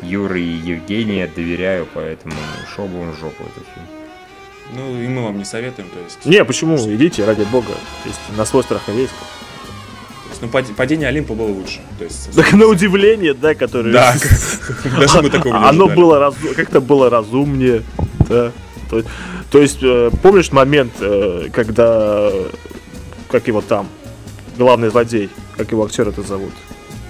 Юры 0.00 0.40
и 0.40 0.52
Евгения 0.52 1.30
доверяю, 1.34 1.86
поэтому 1.92 2.34
шел 2.74 2.86
бы 2.86 3.00
он 3.00 3.12
в 3.12 3.18
жопу 3.18 3.42
этот 3.44 3.66
фильм. 3.74 3.86
Ну, 4.74 5.02
и 5.02 5.06
мы 5.06 5.24
вам 5.24 5.38
не 5.38 5.44
советуем, 5.44 5.88
то 5.90 5.98
есть... 6.00 6.24
Не, 6.24 6.44
почему? 6.44 6.76
Идите, 6.76 7.24
ради 7.24 7.42
бога. 7.42 7.74
Есть 8.06 8.20
на 8.36 8.44
свой 8.46 8.62
страх 8.62 8.82
и 8.88 8.92
риск 8.92 9.12
ну, 10.42 10.48
падение 10.48 11.08
Олимпа 11.08 11.34
было 11.34 11.48
лучше. 11.48 11.80
То 11.98 12.04
есть, 12.04 12.34
так 12.34 12.52
на 12.52 12.66
удивление, 12.66 13.32
да, 13.32 13.54
которое... 13.54 13.92
Да, 13.92 14.14
даже 14.98 15.22
мы 15.22 15.30
такого 15.30 15.56
не 15.56 15.68
Оно 15.68 15.88
было 15.88 16.34
как-то 16.56 16.80
было 16.80 17.08
разумнее, 17.08 17.82
да. 18.28 18.52
То, 19.50 19.58
есть, 19.58 19.78
э, 19.82 20.10
помнишь 20.22 20.52
момент, 20.52 20.92
э, 21.00 21.48
когда, 21.52 22.30
как 23.30 23.46
его 23.46 23.60
там, 23.62 23.88
главный 24.58 24.90
злодей, 24.90 25.30
как 25.56 25.70
его 25.70 25.84
актер 25.84 26.08
это 26.08 26.22
зовут? 26.22 26.52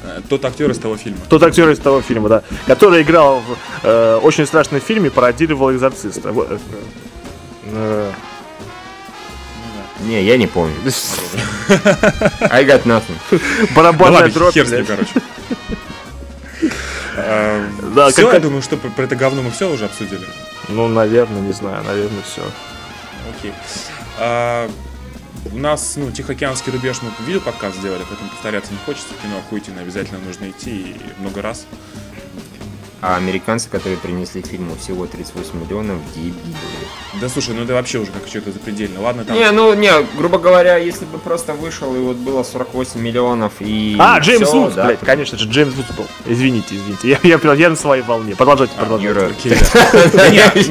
Э, 0.05 0.21
тот 0.29 0.45
актер 0.45 0.71
из 0.71 0.79
того 0.79 0.97
фильма. 0.97 1.19
Тот 1.29 1.43
актер 1.43 1.71
из 1.71 1.79
того 1.79 2.03
фильма, 2.03 2.29
да. 2.29 2.43
Который 2.67 3.03
играл 3.03 3.41
в 3.41 3.57
э, 3.83 4.21
очень 4.23 4.47
страшном 4.47 4.81
фильме, 4.81 5.11
пародировал 5.11 5.73
экзорциста. 5.73 6.35
Э, 7.65 8.11
не, 10.03 10.23
я 10.23 10.37
не 10.37 10.47
помню. 10.47 10.75
I 12.51 12.65
got 12.65 12.85
nothing. 12.85 13.17
Барабанная 13.75 14.29
дробь. 14.29 14.55
Хер 14.55 14.67
с 14.67 14.71
ним, 14.71 14.87
короче. 14.87 15.13
Да, 17.95 18.11
все, 18.11 18.33
я 18.33 18.41
думаю, 18.41 18.63
что 18.63 18.77
про 18.77 19.05
это 19.05 19.17
говно 19.17 19.43
мы 19.43 19.51
все 19.51 19.71
уже 19.71 19.85
обсудили. 19.85 20.27
Ну, 20.69 20.89
наверное, 20.89 21.41
не 21.41 21.53
знаю, 21.53 21.85
наверное, 21.85 22.23
все. 22.23 22.43
Окей. 23.37 23.53
А, 24.19 24.71
у 25.53 25.59
нас, 25.59 25.95
ну, 25.97 26.11
Тихоокеанский 26.11 26.73
рубеж 26.73 26.99
мы 27.03 27.11
видео 27.27 27.41
подкаст 27.41 27.77
сделали, 27.77 28.03
поэтому 28.09 28.31
повторяться 28.31 28.73
не 28.73 28.79
хочется. 28.79 29.09
Кино 29.23 29.39
охуительно, 29.39 29.83
обязательно 29.83 30.21
нужно 30.21 30.51
идти 30.51 30.71
и 30.71 30.97
много 31.19 31.43
раз. 31.43 31.67
А 33.03 33.17
американцы, 33.17 33.69
которые 33.69 33.99
принесли 33.99 34.43
фильму 34.43 34.77
всего 34.77 35.07
38 35.07 35.61
миллионов, 35.61 35.99
дебилы. 36.15 36.37
Да 37.21 37.29
слушай, 37.29 37.53
ну 37.53 37.65
это 37.65 37.73
вообще 37.73 37.99
уже 37.99 38.13
как 38.13 38.29
что-то 38.29 38.53
запредельно. 38.53 39.01
Ладно, 39.03 39.25
там... 39.25 39.37
Не, 39.37 39.51
ну, 39.51 39.75
не, 39.75 39.91
грубо 40.17 40.39
говоря, 40.39 40.77
если 40.77 41.05
бы 41.05 41.19
просто 41.19 41.53
вышел 41.53 41.93
и 41.97 41.99
вот 41.99 42.17
было 42.17 42.45
48 42.45 43.01
миллионов 43.01 43.55
и... 43.59 43.97
А, 43.99 44.21
Джеймс 44.21 44.47
все, 44.49 44.61
Вудс, 44.61 44.75
да. 44.75 44.87
блядь, 44.87 45.01
конечно 45.01 45.37
же, 45.37 45.49
Джеймс 45.49 45.75
Вудс 45.75 45.91
был. 45.97 46.07
Извините, 46.27 46.77
извините, 46.77 47.09
я, 47.09 47.19
я, 47.25 47.55
я 47.55 47.71
на 47.71 47.77
своей 47.77 48.05
волне. 48.05 48.37
Продолжайте, 48.37 48.75
а, 48.77 48.85
продолжайте. 48.85 49.51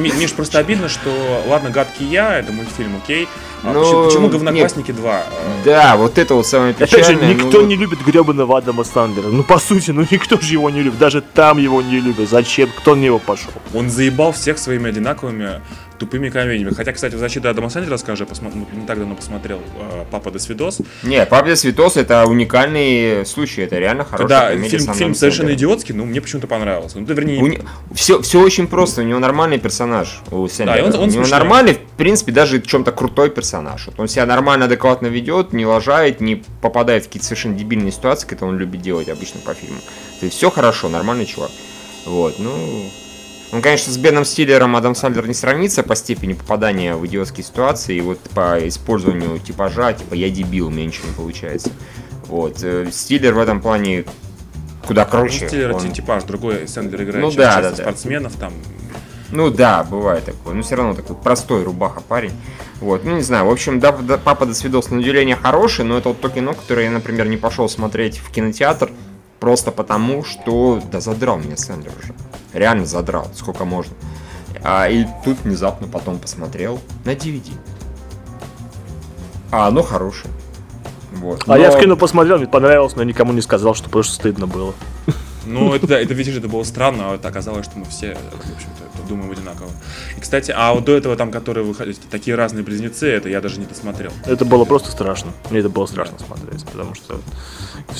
Миш, 0.00 0.32
просто 0.32 0.58
обидно, 0.58 0.88
что, 0.88 1.10
ладно, 1.46 1.68
«Гадкий 1.68 2.06
я», 2.06 2.38
это 2.38 2.50
мультфильм, 2.50 2.96
окей, 2.96 3.28
а 3.64 3.72
ну, 3.72 4.06
почему, 4.06 4.28
говноклассники 4.28 4.90
нет. 4.90 5.00
2? 5.00 5.22
Да, 5.64 5.96
вот 5.96 6.18
это 6.18 6.34
вот 6.34 6.46
самое 6.46 6.74
печальное. 6.74 7.14
Опять 7.14 7.20
же, 7.20 7.34
никто 7.34 7.60
ну... 7.60 7.66
не 7.66 7.76
любит 7.76 8.00
гребаного 8.04 8.58
Адама 8.58 8.82
Сандера. 8.82 9.28
Ну, 9.28 9.44
по 9.44 9.58
сути, 9.58 9.92
ну 9.92 10.04
никто 10.10 10.40
же 10.40 10.54
его 10.54 10.68
не 10.70 10.82
любит. 10.82 10.98
Даже 10.98 11.20
там 11.20 11.58
его 11.58 11.80
не 11.80 12.00
любят. 12.22 12.30
Зачем? 12.30 12.70
Кто 12.76 12.94
на 12.94 13.00
него 13.00 13.18
пошел? 13.18 13.52
Он 13.74 13.90
заебал 13.90 14.32
всех 14.32 14.58
своими 14.58 14.88
одинаковыми 14.88 15.60
тупыми 16.02 16.30
комедиями. 16.30 16.74
Хотя, 16.74 16.92
кстати, 16.92 17.14
в 17.14 17.18
защиту 17.18 17.48
Адама 17.48 17.70
Сэндлера, 17.70 17.96
скажу, 17.96 18.24
я 18.24 18.28
посмо... 18.28 18.50
Ну, 18.52 18.66
не 18.72 18.86
так 18.86 18.98
давно 18.98 19.14
посмотрел 19.14 19.58
э, 19.58 20.04
«Папа 20.10 20.32
до 20.32 20.40
свидос». 20.40 20.80
Не, 21.04 21.24
«Папа 21.26 21.46
до 21.46 21.54
свидос»— 21.54 21.96
это 21.96 22.26
уникальный 22.26 23.24
случай, 23.24 23.62
это 23.62 23.78
реально 23.78 24.04
Когда 24.04 24.48
комедия 24.48 24.78
фильм, 24.78 24.94
фильм 24.94 25.14
совершенно 25.14 25.54
идиотский, 25.54 25.94
но 25.94 26.04
мне 26.04 26.20
почему-то 26.20 26.48
понравился. 26.48 26.98
Ну, 26.98 27.06
ты, 27.06 27.14
вернее... 27.14 27.40
У... 27.40 27.94
Все, 27.94 28.20
все 28.20 28.40
очень 28.40 28.66
просто, 28.66 29.02
у 29.02 29.04
него 29.04 29.20
нормальный 29.20 29.58
персонаж 29.58 30.22
у 30.32 30.48
Сэндлера. 30.48 30.90
Да, 30.90 30.98
он, 30.98 31.02
он 31.04 31.08
у 31.08 31.12
него 31.12 31.26
нормальный, 31.28 31.74
в 31.74 31.96
принципе, 31.96 32.32
даже 32.32 32.60
в 32.60 32.66
чем-то 32.66 32.90
крутой 32.90 33.30
персонаж. 33.30 33.86
Вот 33.86 34.00
он 34.00 34.08
себя 34.08 34.26
нормально, 34.26 34.64
адекватно 34.64 35.06
ведет, 35.06 35.52
не 35.52 35.66
лажает, 35.66 36.20
не 36.20 36.42
попадает 36.60 37.04
в 37.04 37.06
какие-то 37.06 37.26
совершенно 37.26 37.56
дебильные 37.56 37.92
ситуации, 37.92 38.26
которые 38.26 38.54
он 38.54 38.58
любит 38.58 38.82
делать 38.82 39.08
обычно 39.08 39.40
по 39.40 39.54
фильму. 39.54 39.78
То 40.18 40.26
есть 40.26 40.36
все 40.36 40.50
хорошо, 40.50 40.88
нормальный 40.88 41.26
чувак. 41.26 41.50
Вот, 42.06 42.38
ну, 42.38 42.90
ну, 43.52 43.60
конечно, 43.60 43.92
с 43.92 43.98
Беном 43.98 44.24
Стиллером 44.24 44.76
Адам 44.76 44.94
Сандер 44.94 45.28
не 45.28 45.34
сравнится 45.34 45.82
по 45.82 45.94
степени 45.94 46.32
попадания 46.32 46.96
в 46.96 47.06
идиотские 47.06 47.44
ситуации 47.44 47.96
и 47.96 48.00
вот 48.00 48.18
по 48.34 48.56
использованию 48.66 49.38
типажа, 49.38 49.92
типа 49.92 50.14
я 50.14 50.30
дебил, 50.30 50.68
у 50.68 50.70
меня 50.70 50.86
ничего 50.86 51.08
не 51.08 51.14
получается. 51.14 51.70
Вот. 52.28 52.62
Э, 52.62 52.88
Стиллер 52.90 53.34
в 53.34 53.38
этом 53.38 53.60
плане 53.60 54.06
куда 54.86 55.04
круче. 55.04 55.40
Ну, 55.42 55.48
Стиллер 55.48 55.74
он... 55.74 55.92
типаж, 55.92 56.24
другой 56.24 56.66
Сандер 56.66 57.02
играет 57.02 57.22
ну, 57.22 57.30
да, 57.30 57.60
да, 57.60 57.76
спортсменов 57.76 58.36
там. 58.36 58.54
Ну 59.30 59.50
да, 59.50 59.84
бывает 59.84 60.24
такое. 60.24 60.54
Но 60.54 60.62
все 60.62 60.76
равно 60.76 60.94
такой 60.94 61.14
простой 61.14 61.62
рубаха 61.62 62.00
парень. 62.00 62.32
Вот, 62.80 63.04
ну 63.04 63.16
не 63.16 63.22
знаю. 63.22 63.44
В 63.44 63.50
общем, 63.50 63.80
да, 63.80 63.92
да, 63.92 64.16
папа 64.16 64.46
до 64.46 64.54
свидос 64.54 64.88
на 64.88 64.98
удивление 64.98 65.36
хороший, 65.36 65.84
но 65.84 65.98
это 65.98 66.08
вот 66.08 66.22
то 66.22 66.30
кино, 66.30 66.54
которое 66.54 66.84
я, 66.84 66.90
например, 66.90 67.28
не 67.28 67.36
пошел 67.36 67.68
смотреть 67.68 68.16
в 68.16 68.30
кинотеатр, 68.30 68.90
просто 69.42 69.72
потому, 69.72 70.22
что 70.22 70.80
да 70.92 71.00
задрал 71.00 71.36
меня 71.36 71.56
Сэндлер 71.56 71.90
уже 72.00 72.14
реально 72.52 72.86
задрал, 72.86 73.26
сколько 73.34 73.64
можно. 73.64 73.92
А, 74.62 74.88
и 74.88 75.04
тут 75.24 75.40
внезапно 75.40 75.88
потом 75.88 76.20
посмотрел 76.20 76.78
на 77.04 77.14
DVD. 77.14 77.50
А 79.50 79.66
оно 79.66 79.82
хорошее. 79.82 80.32
Вот. 81.10 81.42
А 81.48 81.56
но... 81.56 81.56
я 81.56 81.72
в 81.72 81.80
кино 81.80 81.96
посмотрел, 81.96 82.38
мне 82.38 82.46
понравилось, 82.46 82.94
но 82.94 83.02
никому 83.02 83.32
не 83.32 83.40
сказал, 83.40 83.74
что 83.74 83.90
просто 83.90 84.14
стыдно 84.14 84.46
было. 84.46 84.74
Ну, 85.46 85.74
это, 85.74 85.86
да, 85.86 85.98
это, 85.98 86.14
видишь, 86.14 86.36
это 86.36 86.48
было 86.48 86.62
странно, 86.64 87.10
а 87.10 87.14
это 87.16 87.28
оказалось, 87.28 87.66
что 87.66 87.78
мы 87.78 87.84
все, 87.86 88.14
в 88.14 88.54
общем-то, 88.54 89.08
думаем 89.08 89.30
одинаково. 89.30 89.70
И, 90.16 90.20
кстати, 90.20 90.52
а 90.56 90.72
вот 90.72 90.84
до 90.84 90.96
этого 90.96 91.16
там, 91.16 91.30
которые 91.30 91.64
выходят, 91.64 91.98
такие 92.10 92.36
разные 92.36 92.62
близнецы, 92.62 93.08
это 93.08 93.28
я 93.28 93.40
даже 93.40 93.58
не 93.58 93.66
досмотрел. 93.66 94.12
Это 94.26 94.44
было 94.44 94.64
просто 94.64 94.90
страшно. 94.90 95.32
Мне 95.50 95.60
это 95.60 95.68
было 95.68 95.86
страшно 95.86 96.18
смотреть, 96.18 96.64
потому 96.64 96.94
что 96.94 97.20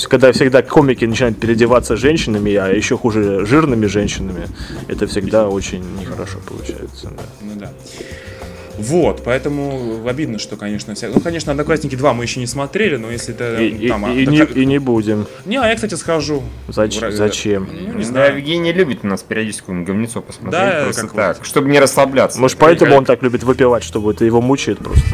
когда 0.09 0.33
всегда 0.33 0.63
комики 0.63 1.05
начинают 1.05 1.39
переодеваться 1.41 1.97
женщинами, 1.97 2.55
а 2.55 2.69
еще 2.69 2.97
хуже 2.97 3.45
жирными 3.45 3.87
женщинами, 3.87 4.49
это 4.89 5.07
всегда 5.07 5.49
очень 5.49 5.85
нехорошо 5.97 6.39
получается. 6.47 7.11
Да. 7.17 7.23
Ну 7.41 7.55
да. 7.57 7.73
Вот, 8.83 9.23
поэтому 9.25 10.07
обидно, 10.07 10.39
что, 10.39 10.57
конечно, 10.57 10.95
вся... 10.95 11.09
ну, 11.09 11.21
конечно, 11.21 11.53
Одноклассники 11.53 11.95
2 11.95 12.15
мы 12.15 12.25
еще 12.25 12.41
не 12.41 12.47
смотрели, 12.47 12.97
но 12.97 13.11
если 13.11 13.35
это 13.35 13.63
и, 13.63 13.89
там... 13.89 14.07
И, 14.07 14.11
а, 14.11 14.23
и, 14.23 14.27
не, 14.27 14.45
и 14.45 14.67
не 14.67 14.79
будем. 14.79 15.27
Не, 15.45 15.59
а 15.59 15.69
я, 15.69 15.75
кстати, 15.75 15.95
схожу. 15.95 16.43
Зач... 16.69 17.01
В... 17.01 17.13
Зачем? 17.13 17.69
Ну, 17.73 17.95
не 17.95 18.05
знаю. 18.05 18.33
Да, 18.33 18.37
Евгений 18.37 18.73
любит 18.73 19.01
у 19.03 19.07
нас 19.07 19.23
периодически 19.23 19.71
говнецо 19.71 20.21
посмотреть 20.21 20.53
да, 20.53 20.83
просто 20.85 21.07
так, 21.09 21.39
вот. 21.39 21.47
чтобы 21.47 21.71
не 21.71 21.79
расслабляться. 21.79 22.41
Может, 22.41 22.59
поэтому 22.59 22.97
он 22.97 23.05
так 23.05 23.23
любит 23.23 23.45
выпивать, 23.45 23.85
чтобы 23.85 24.13
это 24.13 24.25
его 24.25 24.41
мучает 24.41 24.79
просто. 24.79 25.05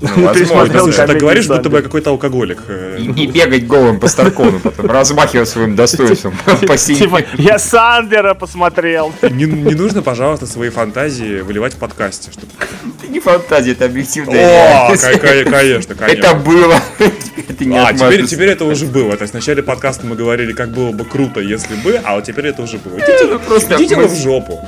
Ну, 0.00 0.08
возможно. 0.50 0.92
Ты 0.92 1.06
так 1.06 1.18
говоришь, 1.18 1.46
будто 1.46 1.68
бы 1.68 1.82
какой-то 1.82 2.10
алкоголик. 2.10 2.62
Э. 2.68 2.96
И, 2.98 3.24
и 3.24 3.26
бегать 3.26 3.66
голым 3.66 4.00
по 4.00 4.08
Старкону, 4.08 4.60
потом 4.60 4.86
размахивать 4.86 5.48
своим 5.48 5.76
достоинством 5.76 6.34
по 6.66 6.76
Типа, 6.76 7.22
я 7.36 7.58
Сандера 7.58 8.34
посмотрел. 8.34 9.12
Не, 9.22 9.44
не 9.44 9.74
нужно, 9.74 10.02
пожалуйста, 10.02 10.46
свои 10.46 10.70
фантазии 10.70 11.40
выливать 11.40 11.74
в 11.74 11.76
подкасте. 11.76 12.30
Чтобы... 12.32 12.52
Это 12.98 13.12
не 13.12 13.20
фантазия, 13.20 13.72
это 13.72 13.84
объективная 13.84 14.88
О, 14.88 14.96
конечно, 15.20 15.94
конечно. 15.94 16.26
Это 16.26 16.34
было. 16.34 16.76
а, 16.76 17.92
теперь, 17.92 18.26
теперь 18.26 18.48
это 18.48 18.64
уже 18.64 18.86
было. 18.86 19.16
То 19.16 19.22
есть 19.22 19.32
в 19.32 19.34
начале 19.34 19.62
подкаста 19.62 20.06
мы 20.06 20.16
говорили, 20.16 20.52
как 20.52 20.70
было 20.70 20.92
бы 20.92 21.04
круто, 21.04 21.40
если 21.40 21.74
бы, 21.76 22.00
а 22.02 22.14
вот 22.14 22.24
теперь 22.24 22.46
это 22.46 22.62
уже 22.62 22.78
было. 22.78 22.98
Идите, 22.98 23.26
ну, 23.26 23.38
просто 23.38 23.76
идите 23.76 23.96
мы... 23.96 24.06
в 24.06 24.16
жопу. 24.16 24.60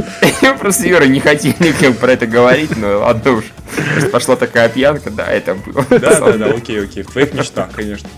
Просто 0.60 0.86
Юра 0.86 1.04
не 1.04 1.20
хотели 1.20 1.92
про 1.92 2.12
это 2.12 2.26
говорить, 2.26 2.76
но 2.76 3.00
ладно 3.00 3.32
уж. 3.32 3.44
Пошла 4.10 4.36
такая 4.36 4.68
пьянка, 4.68 5.10
да, 5.10 5.26
это 5.26 5.54
было. 5.54 5.84
Да, 5.88 6.20
да, 6.20 6.32
да, 6.32 6.46
окей, 6.46 6.84
окей. 6.84 7.02
В 7.02 7.10
твоих 7.10 7.32
мечтах, 7.34 7.70
конечно. 7.74 8.08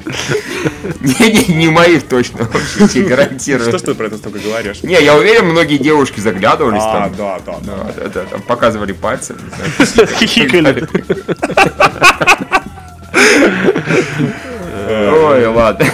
Не, 1.00 1.32
не, 1.32 1.54
не 1.54 1.68
моих 1.68 2.08
точно, 2.08 2.48
вообще, 2.78 3.02
гарантирую. 3.08 3.68
Что 3.68 3.78
ж 3.78 3.82
ты 3.82 3.94
про 3.94 4.06
это 4.06 4.16
столько 4.16 4.38
говоришь? 4.38 4.82
Не, 4.82 5.02
я 5.02 5.16
уверен, 5.16 5.46
многие 5.46 5.78
девушки 5.78 6.20
заглядывались 6.20 6.82
а, 6.82 7.08
там. 7.08 7.14
Да, 7.16 7.38
да, 7.44 7.56
да. 7.60 7.92
Да, 7.96 8.08
да, 8.08 8.24
там 8.24 8.42
показывали 8.42 8.92
пальцы. 8.92 9.34
Хихикали. 10.18 10.86
Ой, 14.88 15.46
ладно. 15.46 15.86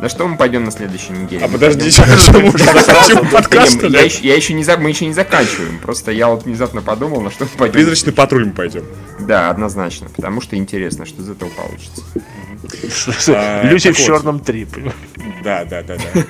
На 0.00 0.08
что 0.08 0.26
мы 0.26 0.36
пойдем 0.36 0.64
на 0.64 0.70
следующей 0.70 1.12
неделе? 1.12 1.44
А 1.44 1.48
подожди, 1.48 1.90
что 1.90 2.02
мы 2.38 3.30
подкаст? 3.30 3.82
Я 3.82 4.34
еще 4.34 4.52
не 4.52 4.64
мы 4.76 4.90
еще 4.90 5.06
не 5.06 5.14
заканчиваем. 5.14 5.78
Просто 5.78 6.10
я 6.12 6.28
вот 6.28 6.44
внезапно 6.44 6.82
подумал, 6.82 7.20
на 7.20 7.30
что 7.30 7.44
мы 7.44 7.50
пойдем. 7.56 7.74
Призрачный 7.74 8.12
патруль 8.12 8.46
мы 8.46 8.52
пойдем. 8.52 8.84
Да, 9.20 9.50
однозначно. 9.50 10.08
Потому 10.14 10.40
что 10.40 10.56
интересно, 10.56 11.06
что 11.06 11.22
из 11.22 11.30
этого 11.30 11.48
получится. 11.50 12.02
А, 13.28 13.62
Люди 13.64 13.92
в 13.92 13.96
черном 13.96 14.40
трип. 14.40 14.70
Да, 15.44 15.64
да, 15.64 15.82
да, 15.82 15.96
да. 15.96 16.22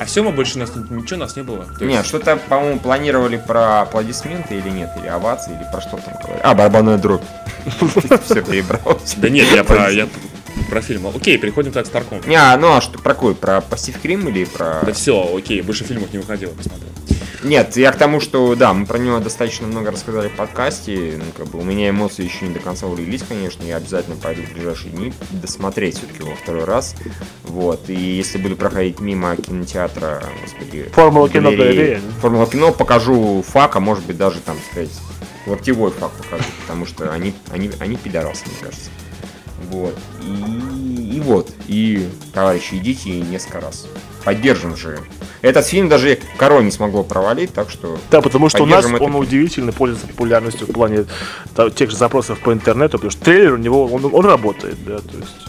А 0.00 0.04
все, 0.04 0.22
мы 0.22 0.32
больше 0.32 0.58
нас 0.58 0.72
ничего 0.90 1.20
нас 1.20 1.36
не 1.36 1.42
было. 1.42 1.66
Нет, 1.80 2.06
что-то, 2.06 2.36
по-моему, 2.36 2.80
планировали 2.80 3.36
про 3.36 3.82
аплодисменты 3.82 4.54
или 4.56 4.70
нет, 4.70 4.90
или 4.98 5.06
овации, 5.06 5.54
или 5.54 5.66
про 5.70 5.80
что 5.80 5.96
там 5.96 6.14
говорили. 6.14 6.40
А, 6.42 6.54
барабанная 6.54 6.98
дробь. 6.98 7.22
Все 8.24 8.42
перебрал. 8.42 9.00
Да 9.16 9.28
нет, 9.28 9.46
я 9.54 9.64
про 9.64 9.90
про 10.68 10.80
фильм. 10.80 11.06
Окей, 11.06 11.38
переходим 11.38 11.72
так 11.72 11.84
к 11.84 11.88
Старком. 11.88 12.20
Не, 12.26 12.36
а, 12.36 12.56
ну 12.56 12.76
а 12.76 12.80
что, 12.80 12.98
про 12.98 13.14
какой? 13.14 13.34
Про 13.34 13.60
Пассив 13.60 14.00
Крим 14.00 14.28
или 14.28 14.44
про... 14.44 14.80
Да 14.84 14.92
все, 14.92 15.36
окей, 15.36 15.60
больше 15.62 15.84
фильмов 15.84 16.12
не 16.12 16.18
выходило, 16.18 16.50
посмотрел. 16.50 16.88
Нет, 17.42 17.76
я 17.76 17.90
к 17.90 17.98
тому, 17.98 18.20
что, 18.20 18.54
да, 18.54 18.72
мы 18.72 18.86
про 18.86 18.98
него 18.98 19.18
достаточно 19.18 19.66
много 19.66 19.90
рассказали 19.90 20.28
в 20.28 20.36
подкасте. 20.36 21.14
Ну, 21.18 21.24
как 21.36 21.48
бы 21.48 21.58
у 21.58 21.64
меня 21.64 21.90
эмоции 21.90 22.24
еще 22.24 22.46
не 22.46 22.54
до 22.54 22.60
конца 22.60 22.86
улеглись, 22.86 23.22
конечно. 23.28 23.64
Я 23.64 23.76
обязательно 23.76 24.16
пойду 24.16 24.42
в 24.42 24.52
ближайшие 24.52 24.92
дни 24.92 25.12
досмотреть 25.30 25.98
все-таки 25.98 26.20
его 26.22 26.34
второй 26.40 26.64
раз. 26.64 26.94
Вот. 27.42 27.90
И 27.90 27.94
если 27.94 28.38
буду 28.38 28.54
проходить 28.54 29.00
мимо 29.00 29.34
кинотеатра, 29.36 30.22
господи... 30.40 30.84
Формула 30.92 31.28
кино 31.28 31.50
галереи. 31.50 32.00
Формула 32.20 32.46
кино 32.46 32.72
покажу 32.72 33.44
фак, 33.46 33.74
а 33.74 33.80
может 33.80 34.04
быть 34.04 34.16
даже 34.16 34.38
там, 34.38 34.56
сказать, 34.70 34.90
локтевой 35.46 35.90
факт 35.90 36.14
покажу, 36.22 36.44
потому 36.60 36.86
что 36.86 37.12
они, 37.12 37.34
они, 37.50 37.70
они 37.80 37.96
пидорасы, 37.96 38.44
мне 38.46 38.56
кажется. 38.60 38.90
Вот. 39.72 39.98
И, 40.22 41.16
и 41.16 41.20
вот. 41.20 41.50
И, 41.66 42.08
товарищи, 42.34 42.74
идите 42.74 43.20
несколько 43.20 43.60
раз. 43.60 43.86
Поддержим 44.24 44.76
же. 44.76 45.00
Этот 45.40 45.66
фильм 45.66 45.88
даже 45.88 46.18
Коро 46.36 46.60
не 46.60 46.70
смогло 46.70 47.02
провалить, 47.02 47.52
так 47.52 47.70
что... 47.70 47.98
Да, 48.10 48.20
потому 48.20 48.48
что 48.48 48.62
у 48.62 48.66
нас 48.66 48.84
он 48.84 49.16
удивительно 49.16 49.72
пользуется 49.72 50.06
популярностью 50.06 50.68
в 50.68 50.72
плане 50.72 51.06
тех 51.74 51.90
же 51.90 51.96
запросов 51.96 52.38
по 52.40 52.52
интернету, 52.52 52.98
потому 52.98 53.10
что 53.10 53.24
трейлер 53.24 53.54
у 53.54 53.56
него, 53.56 53.86
он, 53.86 54.08
он 54.12 54.24
работает, 54.24 54.76
да, 54.84 54.98
то 54.98 55.16
есть... 55.16 55.48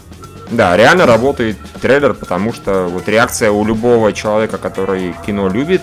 Да, 0.50 0.76
реально 0.76 1.06
работает 1.06 1.56
трейлер, 1.80 2.14
потому 2.14 2.52
что 2.52 2.88
вот 2.88 3.08
реакция 3.08 3.50
у 3.50 3.64
любого 3.64 4.12
человека, 4.12 4.58
который 4.58 5.14
кино 5.24 5.48
любит, 5.48 5.82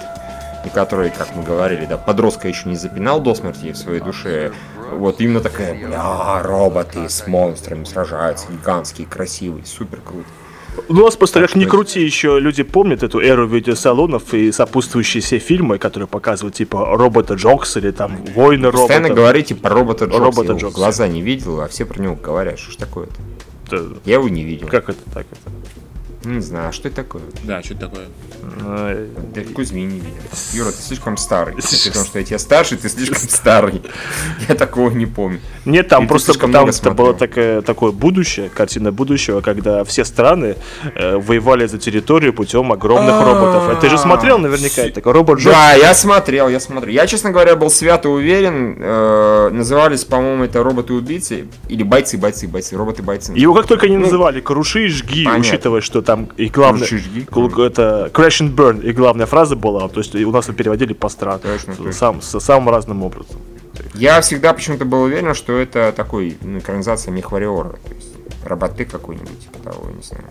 и 0.65 0.69
который, 0.69 1.09
как 1.09 1.35
мы 1.35 1.43
говорили, 1.43 1.85
да, 1.85 1.97
подростка 1.97 2.47
еще 2.47 2.67
не 2.67 2.75
запинал 2.75 3.21
до 3.21 3.33
смерти 3.33 3.71
в 3.71 3.77
своей 3.77 4.01
душе, 4.01 4.51
вот 4.91 5.21
именно 5.21 5.39
такая, 5.39 5.73
бля, 5.73 6.41
роботы 6.43 7.09
с 7.09 7.27
монстрами 7.27 7.83
сражаются, 7.83 8.47
гигантские, 8.51 9.07
красивые, 9.07 9.65
супер 9.65 9.99
круто. 10.01 10.27
У 10.87 10.93
нас 10.93 11.17
просто 11.17 11.41
как 11.41 11.55
ни 11.55 11.65
крути, 11.65 12.01
еще 12.01 12.39
люди 12.39 12.63
помнят 12.63 13.03
эту 13.03 13.19
эру 13.19 13.45
видеосалонов 13.45 14.33
и 14.33 14.51
сопутствующие 14.51 15.21
все 15.21 15.37
фильмы, 15.39 15.77
которые 15.77 16.07
показывают 16.07 16.55
типа 16.55 16.95
робота 16.95 17.33
Джокс 17.33 17.75
или 17.77 17.91
там 17.91 18.17
войны 18.35 18.67
роботов. 18.67 18.87
Постоянно 18.87 19.13
говорите 19.13 19.55
про 19.55 19.73
робота 19.73 20.05
Джокс. 20.05 20.19
Робота 20.19 20.53
Джокс. 20.53 20.73
глаза 20.73 21.07
не 21.07 21.21
видел, 21.21 21.59
а 21.59 21.67
все 21.67 21.85
про 21.85 22.01
него 22.01 22.15
говорят. 22.15 22.57
Что 22.57 22.71
ж 22.71 22.75
такое-то? 22.77 23.13
Я 24.05 24.15
его 24.15 24.29
не 24.29 24.43
видел. 24.43 24.67
Как 24.67 24.89
это 24.89 24.99
так 25.13 25.25
это? 25.29 25.51
Не 26.23 26.39
знаю, 26.39 26.69
а 26.69 26.71
что 26.71 26.87
это 26.87 26.97
такое? 26.97 27.23
Да, 27.43 27.63
что 27.63 27.73
это 27.73 27.87
такое? 27.87 28.05
Да 29.33 29.41
Кузьми 29.53 29.83
не 29.83 29.95
видел. 29.95 30.21
Юра, 30.53 30.71
ты 30.71 30.81
слишком 30.81 31.17
старый. 31.17 31.55
Потому 31.85 32.05
что 32.05 32.19
я 32.19 32.25
тебя 32.25 32.39
старше, 32.39 32.77
ты 32.77 32.89
слишком 32.89 33.17
старый. 33.29 33.81
Я 34.47 34.55
такого 34.55 34.91
не 34.91 35.05
помню. 35.05 35.39
Нет, 35.65 35.87
там 35.87 36.07
просто 36.07 36.33
там 36.37 36.67
это 36.67 36.91
было 36.91 37.13
такое, 37.13 37.61
такое 37.61 37.91
будущее, 37.91 38.49
картина 38.49 38.91
будущего, 38.91 39.41
когда 39.41 39.83
все 39.83 40.05
страны 40.05 40.55
э, 40.95 41.17
воевали 41.17 41.65
за 41.65 41.77
территорию 41.77 42.33
путем 42.33 42.71
огромных 42.71 43.15
а. 43.15 43.25
роботов. 43.25 43.79
Ты 43.81 43.89
же 43.89 43.97
смотрел 43.97 44.37
наверняка, 44.37 44.83
это 44.83 45.01
робот 45.11 45.43
Да, 45.43 45.73
я 45.73 45.93
смотрел, 45.93 46.49
я 46.49 46.59
смотрел. 46.59 46.93
Я, 46.93 47.07
честно 47.07 47.31
говоря, 47.31 47.55
был 47.55 47.69
свято 47.69 48.09
уверен. 48.09 48.77
Э, 48.79 49.49
назывались, 49.51 50.03
по-моему, 50.03 50.43
это 50.43 50.63
роботы-убийцы 50.63 51.47
или 51.67 51.83
бойцы-бойцы, 51.83 52.47
бойцы, 52.47 52.75
роботы-бойцы. 52.75 53.33
Его 53.35 53.53
как 53.53 53.67
только 53.67 53.87
не 53.87 53.97
ну, 53.97 54.03
называли, 54.03 54.41
круши 54.41 54.85
и 54.85 54.87
жги, 54.87 55.27
учитывая, 55.27 55.81
что 55.81 56.01
там 56.11 56.27
и 56.35 56.47
главное, 56.47 56.85
это 56.85 58.11
crash 58.13 58.41
and 58.41 58.53
burn, 58.53 58.83
и 58.83 58.91
главная 58.91 59.25
фраза 59.25 59.55
была, 59.55 59.87
то 59.87 60.01
есть 60.01 60.13
у 60.13 60.31
нас 60.31 60.47
переводили 60.47 60.91
по 60.91 61.07
странам, 61.07 61.41
сам, 61.93 62.21
самым 62.21 62.69
разным 62.69 63.03
образом. 63.03 63.37
Я 63.93 64.19
всегда 64.19 64.51
почему-то 64.51 64.83
был 64.83 65.03
уверен, 65.03 65.33
что 65.33 65.57
это 65.57 65.93
такой 65.95 66.37
ну, 66.41 66.59
экранизация 66.59 67.13
Мехвариора, 67.13 67.69
то 67.69 67.93
есть 67.93 68.09
роботы 68.45 68.83
какой-нибудь, 68.83 69.39
типа 69.39 69.59
того, 69.59 69.89
не 69.89 70.03
знаю. 70.03 70.25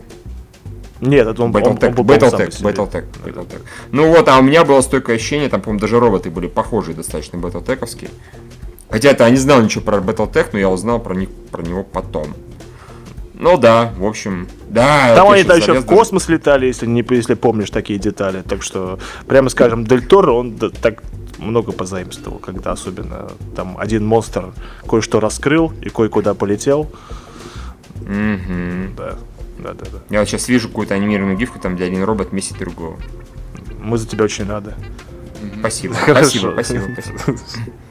Нет, 1.01 1.27
это 1.27 1.43
он, 1.43 1.51
Battletech, 1.51 1.95
он, 1.95 2.01
он, 2.01 2.07
Battletech, 2.07 2.63
Battletech, 2.63 3.05
Battletech. 3.25 3.63
Ну 3.91 4.09
вот, 4.09 4.29
а 4.29 4.39
у 4.39 4.43
меня 4.43 4.67
было 4.67 4.83
стойкое 4.83 5.17
ощущение, 5.17 5.49
там, 5.49 5.63
по-моему, 5.63 5.81
даже 5.81 5.99
роботы 5.99 6.31
были 6.31 6.47
похожие 6.47 6.95
достаточно 6.95 7.39
Battletech-овские. 7.39 8.11
Хотя 8.91 9.13
это 9.13 9.25
я 9.25 9.31
не 9.31 9.39
знал 9.39 9.63
ничего 9.63 9.83
про 9.83 9.97
Battletech, 9.97 10.49
но 10.53 10.59
я 10.59 10.69
узнал 10.69 11.01
про, 11.01 11.15
них, 11.15 11.31
про 11.51 11.63
него 11.63 11.85
потом. 11.85 12.35
Ну 13.41 13.57
да, 13.57 13.91
в 13.97 14.05
общем, 14.05 14.47
да. 14.69 15.15
Там 15.15 15.31
они 15.31 15.43
еще 15.43 15.81
в 15.81 15.87
космос 15.87 16.29
летали, 16.29 16.67
если 16.67 16.87
не 16.87 17.03
если 17.09 17.33
помнишь 17.33 17.71
такие 17.71 17.99
детали. 17.99 18.43
Так 18.43 18.63
что, 18.63 18.99
прямо 19.27 19.49
скажем, 19.49 19.85
Дель 19.85 20.07
Торо, 20.07 20.33
он 20.33 20.53
так 20.59 21.03
много 21.39 21.73
позаимствовал, 21.73 22.39
когда 22.39 22.73
особенно 22.73 23.31
там 23.57 23.79
один 23.79 24.05
монстр 24.05 24.53
кое-что 24.87 25.21
раскрыл 25.21 25.73
и 25.81 25.89
кое-куда 25.89 26.35
полетел. 26.35 26.91
Угу. 28.03 28.95
Да. 28.99 29.15
Да, 29.59 29.73
да, 29.73 29.87
да. 29.91 29.99
Я 30.11 30.21
вот 30.21 30.29
сейчас 30.29 30.49
вижу 30.49 30.69
какую-то 30.69 30.95
анимированную 30.95 31.39
гифку, 31.39 31.59
там, 31.59 31.77
где 31.77 31.85
один 31.85 32.05
робот 32.05 32.33
месяц 32.33 32.57
другого. 32.57 32.99
Мы 33.81 33.97
за 33.97 34.07
тебя 34.07 34.25
очень 34.25 34.47
рады. 34.47 34.75
Спасибо, 35.61 35.95
спасибо, 35.95 36.53
спасибо, 36.53 36.85
спасибо. 36.93 37.39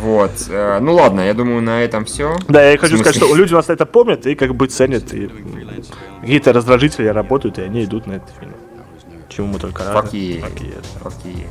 Вот. 0.00 0.32
Э, 0.48 0.78
ну 0.80 0.94
ладно, 0.94 1.20
я 1.20 1.34
думаю, 1.34 1.62
на 1.62 1.82
этом 1.82 2.04
все. 2.04 2.36
Да, 2.48 2.62
я 2.62 2.76
хочу 2.78 2.96
сказать, 2.98 3.16
что 3.16 3.34
люди 3.34 3.52
у 3.52 3.56
нас 3.56 3.70
это 3.70 3.86
помнят 3.86 4.26
и 4.26 4.34
как 4.34 4.54
бы 4.54 4.66
ценят. 4.66 5.12
И 5.12 5.30
какие-то 6.20 6.52
раздражители 6.52 7.06
работают, 7.06 7.58
и 7.58 7.62
они 7.62 7.84
идут 7.84 8.06
на 8.06 8.14
этот 8.14 8.30
фильм. 8.38 8.54
Чему 9.28 9.48
мы 9.48 9.58
только 9.58 9.84
рады. 9.84 10.00
Какие? 10.02 10.44
Какие? 11.02 11.46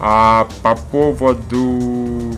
А 0.00 0.48
по 0.62 0.74
поводу 0.74 2.36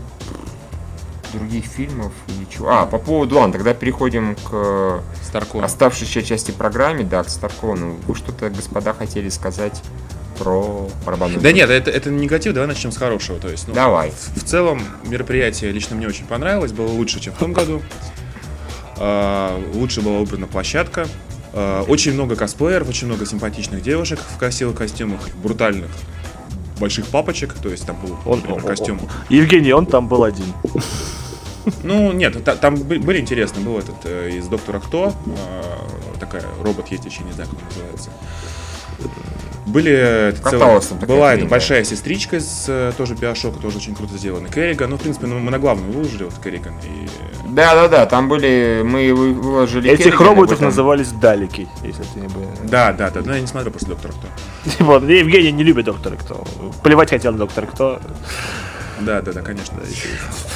других 1.33 1.65
фильмов 1.65 2.12
ничего. 2.39 2.71
А, 2.71 2.87
по 2.87 2.99
поводу, 2.99 3.37
ладно, 3.37 3.53
тогда 3.53 3.75
переходим 3.75 4.37
к 4.37 5.03
Старкону. 5.23 5.65
оставшейся 5.65 6.23
части 6.23 6.51
программы, 6.53 7.05
да, 7.05 7.25
к 7.25 7.29
Старкону. 7.29 7.97
Вы 8.07 8.15
что-то, 8.15 8.51
господа, 8.51 8.93
хотели 8.93 9.29
сказать 9.29 9.83
про 10.39 10.89
барабанную 11.05 11.41
Да 11.41 11.53
нет, 11.53 11.70
это, 11.70 11.91
это 11.91 12.11
негатив, 12.11 12.55
давай 12.55 12.68
начнем 12.68 12.93
с 12.93 12.97
хорошего. 12.97 13.39
То 13.39 13.49
есть, 13.49 13.68
ну, 13.68 13.74
давай. 13.74 14.11
В, 14.11 14.43
в 14.43 14.45
целом, 14.45 14.82
мероприятие 15.05 15.72
лично 15.72 15.97
мне 15.97 16.09
очень 16.09 16.26
понравилось, 16.26 16.72
было 16.72 16.89
лучше, 16.89 17.20
чем 17.20 17.35
в 17.35 17.39
том 17.39 17.53
году. 17.53 17.82
Uh, 18.97 19.74
лучше 19.74 20.03
была 20.03 20.18
выбрана 20.18 20.47
площадка. 20.47 21.09
Uh, 21.53 21.85
очень 21.89 22.14
много 22.14 22.37
косплееров, 22.37 22.89
очень 22.89 23.09
много 23.09 23.26
симпатичных 23.26 23.82
девушек 23.82 24.20
в 24.20 24.39
красивых 24.39 24.76
костюмах, 24.76 25.20
брутальных 25.43 25.91
больших 26.78 27.07
папочек, 27.07 27.55
то 27.55 27.68
есть 27.68 27.87
там 27.87 27.97
был 28.01 28.16
он, 28.24 28.41
например, 28.41 28.62
костюм. 28.62 29.01
Евгений, 29.28 29.72
он 29.72 29.87
там 29.87 30.09
был 30.09 30.24
один. 30.24 30.47
Ну, 31.82 32.12
нет, 32.12 32.45
там 32.61 32.76
были 32.76 33.20
интересно. 33.20 33.62
Был 33.62 33.78
этот 33.78 33.95
э, 34.05 34.32
из 34.32 34.47
Доктора 34.49 34.80
Кто, 34.80 35.14
э, 35.24 36.18
такая 36.20 36.45
робот 36.62 36.89
есть, 36.89 37.07
еще 37.07 37.22
не 37.24 37.32
знаю, 37.32 37.49
как 37.49 37.59
он 37.59 37.64
называется. 37.68 38.11
Были 39.67 40.35
целая, 40.43 40.81
была 41.07 41.35
эта 41.35 41.47
большая 41.47 41.85
сестричка 41.85 42.37
из 42.37 42.67
э, 42.69 42.93
тоже 42.99 43.15
Биошока, 43.15 43.59
тоже 43.59 43.79
очень 43.79 43.95
круто 43.95 44.19
сделана. 44.19 44.49
Керриган, 44.49 44.91
ну, 44.91 44.97
в 44.97 45.01
принципе, 45.01 45.27
ну, 45.27 45.39
мы 45.39 45.51
на 45.51 45.59
главную 45.59 45.91
выложили 45.91 46.25
вот 46.25 46.35
Керриган. 46.43 46.75
И... 46.83 47.09
Да, 47.49 47.75
да, 47.75 47.89
да, 47.89 48.07
там 48.07 48.29
были, 48.29 48.83
мы 48.85 49.15
выложили 49.15 49.91
Этих 49.91 50.05
Керриган, 50.05 50.27
роботов 50.27 50.59
этом... 50.59 50.67
назывались 50.67 51.12
Далики, 51.12 51.67
если 51.83 52.03
ты 52.03 52.21
не 52.21 52.29
был. 52.29 52.47
Да, 52.65 52.93
да, 52.93 53.11
да, 53.11 53.23
но 53.25 53.35
я 53.35 53.41
не 53.41 53.47
смотрел 53.47 53.73
после 53.73 53.89
Доктора 53.89 54.12
Кто. 54.12 54.29
Вот, 54.85 55.03
Евгений 55.05 55.53
не 55.53 55.65
любит 55.65 55.87
Доктора 55.87 56.17
Кто. 56.17 56.45
Плевать 56.83 57.11
хотел 57.11 57.33
на 57.33 57.39
Доктора 57.39 57.67
Кто. 57.67 58.01
Да, 59.01 59.21
да, 59.21 59.33
да, 59.33 59.43
конечно. 59.43 59.75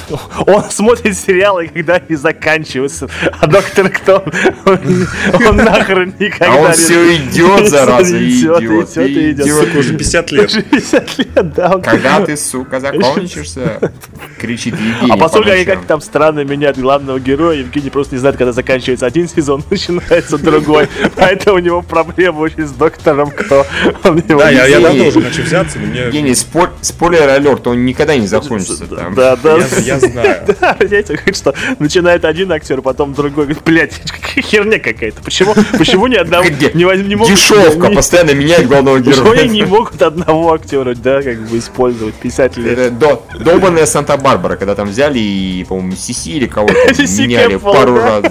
Он 0.47 0.63
смотрит 0.69 1.17
сериалы, 1.17 1.67
когда 1.67 1.95
они 1.95 2.15
заканчиваются. 2.15 3.09
А 3.39 3.47
доктор 3.47 3.89
кто? 3.89 4.23
Он, 4.65 5.57
нахрен 5.57 6.13
никогда 6.19 6.53
А 6.53 6.55
он 6.57 6.73
все 6.73 7.15
идет, 7.15 7.69
зараза, 7.69 8.17
идет, 8.17 8.61
идет, 8.61 8.97
идет. 8.97 9.45
идет. 9.45 9.75
Уже 9.75 9.97
50 9.97 10.31
лет. 10.31 10.49
Уже 10.49 10.61
50 10.61 11.17
лет, 11.17 11.53
да. 11.53 11.77
Когда 11.79 12.25
ты, 12.25 12.37
сука, 12.37 12.79
закончишься, 12.79 13.91
кричит 14.39 14.73
Евгений. 14.73 15.11
А 15.11 15.17
поскольку 15.17 15.49
они 15.49 15.65
как 15.65 15.85
там 15.85 16.01
странно 16.01 16.43
меняют 16.43 16.77
главного 16.77 17.19
героя, 17.19 17.57
Евгений 17.57 17.89
просто 17.89 18.15
не 18.15 18.19
знает, 18.19 18.37
когда 18.37 18.51
заканчивается 18.51 19.05
один 19.05 19.27
сезон, 19.27 19.63
начинается 19.69 20.37
другой. 20.37 20.87
Поэтому 21.15 21.57
у 21.57 21.59
него 21.59 21.81
проблема 21.81 22.39
очень 22.39 22.65
с 22.65 22.71
доктором 22.71 23.31
кто. 23.31 23.65
Да, 24.03 24.49
я 24.49 24.79
давно 24.79 25.05
уже 25.05 25.21
хочу 25.21 25.43
взяться, 25.43 25.77
но 25.79 25.87
мне... 25.87 26.01
Евгений, 26.01 26.35
спойлер 26.35 27.27
алерт, 27.27 27.67
он 27.67 27.85
никогда 27.85 28.15
не 28.15 28.27
закончится 28.29 28.87
там. 28.87 29.13
Да, 29.15 29.35
да. 29.35 29.57
Я, 29.57 29.95
я 29.95 29.99
знаю. 29.99 30.45
Да, 30.59 30.73
понимаете, 30.73 31.13
говорит, 31.15 31.35
что 31.37 31.53
начинает 31.79 32.25
один 32.25 32.51
актер, 32.51 32.81
потом 32.81 33.13
другой. 33.13 33.45
Говорит, 33.45 33.63
блядь, 33.63 33.93
херня 34.41 34.79
какая-то. 34.79 35.21
Почему, 35.21 35.53
почему 35.77 36.07
ни 36.07 36.15
одного 36.15 36.45
не, 36.49 37.03
не 37.03 37.15
могут... 37.15 37.33
Дешевка, 37.33 37.89
постоянно 37.89 38.31
меняет 38.31 38.67
главного 38.67 38.99
героя. 38.99 39.15
Почему 39.15 39.31
они 39.31 39.49
не 39.49 39.63
могут 39.63 40.01
одного 40.01 40.53
актера, 40.53 40.95
да, 40.95 41.21
как 41.21 41.39
бы 41.47 41.57
использовать 41.57 42.15
50 42.15 42.57
лет? 42.57 42.93
Долбанная 42.97 43.85
Санта-Барбара, 43.85 44.55
когда 44.55 44.75
там 44.75 44.89
взяли 44.89 45.19
и, 45.19 45.65
по-моему, 45.67 45.95
Сиси 45.95 46.29
или 46.29 46.47
кого-то 46.47 46.73
меняли 46.73 47.57
пару 47.57 47.95
раз. 47.95 48.23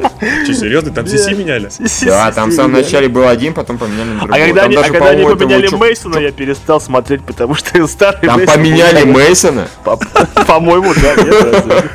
Что, 0.44 0.54
серьезно? 0.54 0.92
Там 0.92 1.06
Сиси 1.06 1.34
меняли? 1.34 1.70
Да, 2.04 2.32
там 2.32 2.50
в 2.50 2.52
самом 2.52 2.72
начале 2.72 3.08
был 3.08 3.26
один, 3.28 3.54
потом 3.54 3.78
поменяли 3.78 4.10
на. 4.10 4.22
А 4.24 4.26
когда 4.26 4.62
они, 4.62 4.76
а 4.76 4.82
когда 4.82 5.08
они 5.08 5.24
поменяли 5.24 5.68
Мейсона, 5.74 6.18
я 6.18 6.32
перестал 6.32 6.80
смотреть, 6.80 7.24
потому 7.24 7.54
что 7.54 7.86
старый 7.88 8.26
Там 8.26 8.44
поменяли 8.46 9.04
Мейсона? 9.04 9.68
По-моему, 9.84 10.94
да, 10.94 11.14
нет, 11.16 11.90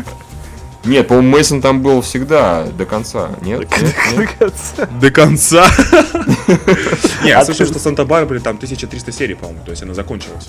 Нет, 0.85 1.07
по-моему, 1.07 1.29
Мейсон 1.29 1.61
там 1.61 1.81
был 1.81 2.01
всегда 2.01 2.65
до 2.77 2.85
конца. 2.85 3.29
Нет? 3.41 3.67
До 4.15 4.27
конца. 4.27 4.89
До 5.01 5.11
конца. 5.11 5.67
Не, 7.23 7.29
я 7.29 7.45
слышал, 7.45 7.65
что 7.65 7.79
Санта-Барбаре 7.79 8.39
там 8.39 8.55
1300 8.55 9.11
серий, 9.11 9.35
по-моему, 9.35 9.63
то 9.65 9.71
есть 9.71 9.83
она 9.83 9.93
закончилась. 9.93 10.47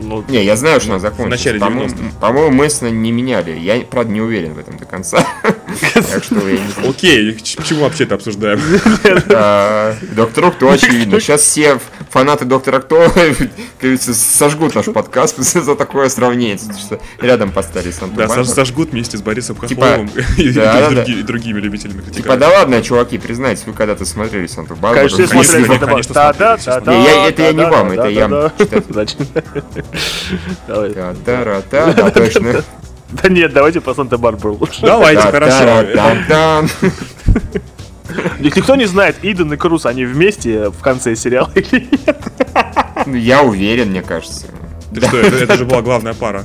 Ну, 0.00 0.24
не, 0.28 0.44
я 0.44 0.56
знаю, 0.56 0.80
что 0.80 0.92
она 0.92 1.00
закончилась. 1.00 1.40
В 1.40 1.44
начале 1.44 1.58
90 1.58 1.96
По-моему, 2.20 2.50
Мэйсона 2.52 2.88
не 2.88 3.12
меняли. 3.12 3.50
Я, 3.58 3.80
правда, 3.80 4.12
не 4.12 4.20
уверен 4.20 4.54
в 4.54 4.58
этом 4.58 4.76
до 4.76 4.84
конца. 4.84 5.26
Так 5.94 6.24
что 6.24 6.48
я 6.48 6.58
не 6.58 6.68
знаю. 6.68 6.90
Окей, 6.90 7.32
почему 7.56 7.82
вообще 7.82 8.04
это 8.04 8.14
обсуждаем? 8.14 8.58
Доктор 10.16 10.50
Кто, 10.52 10.70
очевидно. 10.70 11.20
Сейчас 11.20 11.42
все 11.42 11.78
фанаты 12.10 12.46
Доктора 12.46 12.80
Кто, 12.80 13.12
сожгут 14.00 14.74
наш 14.74 14.86
подкаст 14.86 15.36
за 15.38 15.76
такое 15.76 16.08
сравнение. 16.08 16.58
Что 16.58 17.00
рядом 17.20 17.52
поставили 17.52 17.90
Санту 17.90 18.16
Да, 18.16 18.44
сожгут 18.44 18.92
вместе 18.92 19.18
с 19.18 19.22
Борисом 19.22 19.56
Хохловым 19.56 20.10
и 20.36 21.22
другими 21.22 21.60
любителями 21.60 22.00
Типа, 22.00 22.36
да 22.36 22.48
ладно, 22.48 22.82
чуваки, 22.82 23.18
признайтесь, 23.18 23.64
вы 23.66 23.72
когда-то 23.74 24.04
смотрели 24.04 24.46
Санту 24.46 24.74
Барбару. 24.74 25.08
Конечно, 25.08 25.42
смотрели. 25.44 26.12
Да, 26.12 26.32
да, 26.32 26.80
да. 26.80 27.28
Это 27.28 27.42
я 27.42 27.52
не 27.52 27.66
вам, 27.66 27.90
это 27.90 28.08
я 28.08 28.52
Давай. 30.66 30.94
Да, 30.94 32.10
точно. 32.14 32.62
Да 33.10 33.28
нет, 33.28 33.52
давайте 33.52 33.80
по 33.80 33.94
Санта-Барбару 33.94 34.56
лучше. 34.60 34.82
Давайте, 34.82 35.22
хорошо. 35.22 35.64
Никто 38.40 38.74
не 38.76 38.86
знает, 38.86 39.16
Иден 39.22 39.52
и 39.52 39.56
Круз, 39.56 39.86
они 39.86 40.04
вместе 40.04 40.70
в 40.70 40.80
конце 40.80 41.14
сериала 41.14 41.50
или 41.54 41.88
нет? 41.90 42.18
Ну, 43.06 43.14
я 43.14 43.42
уверен, 43.42 43.90
мне 43.90 44.02
кажется. 44.02 44.46
что, 44.96 45.16
это, 45.18 45.36
это 45.36 45.56
же 45.56 45.64
была 45.64 45.82
главная 45.82 46.14
пара. 46.14 46.44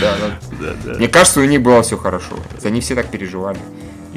Да, 0.00 0.14
да. 0.60 0.94
Мне 0.94 1.08
кажется, 1.08 1.40
у 1.40 1.44
них 1.44 1.62
было 1.62 1.82
все 1.82 1.96
хорошо. 1.96 2.36
Они 2.62 2.80
все 2.80 2.94
так 2.94 3.08
переживали. 3.08 3.58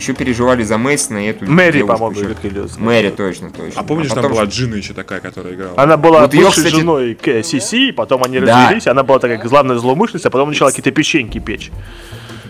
Еще 0.01 0.13
переживали 0.13 0.63
за 0.63 0.77
Мейсона 0.77 1.25
и 1.25 1.29
эту 1.29 1.45
Мэри, 1.45 1.83
по-моему, 1.83 2.19
или 2.19 2.67
Мэри, 2.79 3.09
точно, 3.11 3.51
точно. 3.51 3.79
А 3.79 3.83
помнишь, 3.83 4.07
а 4.07 4.15
потом... 4.15 4.23
там 4.23 4.31
была 4.33 4.45
Джина 4.45 4.75
еще 4.75 4.93
такая, 4.93 5.19
которая 5.19 5.53
играла? 5.53 5.73
Она 5.77 5.97
была 5.97 6.21
вот 6.21 6.31
бывшей 6.31 6.43
ее, 6.43 6.51
кстати... 6.51 6.75
женой 6.75 7.17
Сиси, 7.43 7.91
потом 7.91 8.23
они 8.23 8.39
да. 8.39 8.63
развелись, 8.63 8.87
она 8.87 9.03
была 9.03 9.19
такая 9.19 9.37
главная 9.37 9.77
злоумышленница, 9.77 10.29
а 10.29 10.31
потом 10.31 10.49
начала 10.49 10.69
какие-то 10.69 10.91
печеньки 10.91 11.39
печь. 11.39 11.71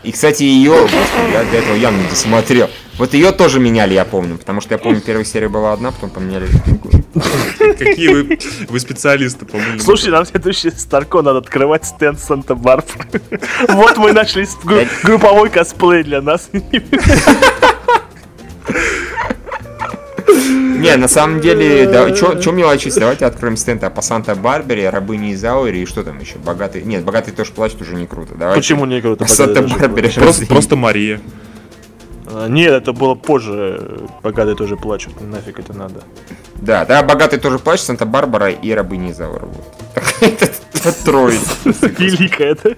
И, 0.03 0.11
кстати, 0.11 0.43
ее, 0.43 0.71
господи, 0.71 1.31
я 1.31 1.43
до 1.43 1.57
этого 1.57 1.75
явно 1.75 2.01
не 2.01 2.09
досмотрел. 2.09 2.69
Вот 2.97 3.13
ее 3.13 3.31
тоже 3.31 3.59
меняли, 3.59 3.93
я 3.93 4.03
помню, 4.03 4.37
потому 4.37 4.61
что 4.61 4.73
я 4.73 4.77
помню, 4.77 4.99
первая 5.01 5.25
серия 5.25 5.47
была 5.47 5.73
одна, 5.73 5.91
потом 5.91 6.09
поменяли 6.09 6.47
Какие 7.77 8.07
вы, 8.09 8.39
вы 8.67 8.79
специалисты, 8.79 9.45
по-моему. 9.45 9.79
Слушай, 9.79 10.09
нам 10.11 10.25
следующий 10.25 10.71
Старко 10.71 11.21
надо 11.21 11.39
открывать 11.39 11.85
стенд 11.85 12.19
Санта-Барбара. 12.19 13.05
Вот 13.69 13.97
мы 13.97 14.11
нашли 14.13 14.47
групповой 15.03 15.49
косплей 15.49 16.03
для 16.03 16.21
нас. 16.21 16.49
Не, 20.81 20.95
на 20.97 21.07
самом 21.07 21.41
деле, 21.41 21.87
да, 21.87 22.11
чё 22.11 22.51
мелочись, 22.51 22.95
давайте 22.95 23.25
откроем 23.25 23.57
стенд 23.57 23.81
по 23.93 24.01
Санта-Барбаре, 24.01 24.89
рабыни 24.89 25.33
Изаури 25.33 25.79
и 25.79 25.85
что 25.85 26.03
там 26.03 26.19
еще, 26.19 26.37
богатый, 26.37 26.83
нет, 26.83 27.03
богатый 27.03 27.31
тоже 27.31 27.51
плачет 27.51 27.81
уже 27.81 27.95
не 27.95 28.07
круто, 28.07 28.33
давайте. 28.35 28.61
Почему 28.61 28.85
не 28.85 29.01
круто? 29.01 29.25
Санта-Барбаре. 29.25 30.09
Просто, 30.09 30.45
просто 30.45 30.75
Мария. 30.75 31.21
А, 32.33 32.47
нет, 32.47 32.73
это 32.73 32.93
было 32.93 33.15
позже. 33.15 34.07
Богатые 34.23 34.55
тоже 34.55 34.77
плачут. 34.77 35.19
Нафиг 35.21 35.59
это 35.59 35.73
надо. 35.73 36.03
Да, 36.55 36.85
да, 36.85 37.03
богатый 37.03 37.39
тоже 37.39 37.59
плачет, 37.59 37.85
Санта-Барбара 37.85 38.49
и 38.49 38.71
рабыни 38.71 39.11
Изаура. 39.11 39.47
Это 40.21 40.51
троица. 41.05 41.55
Великая, 41.65 42.51
это. 42.51 42.75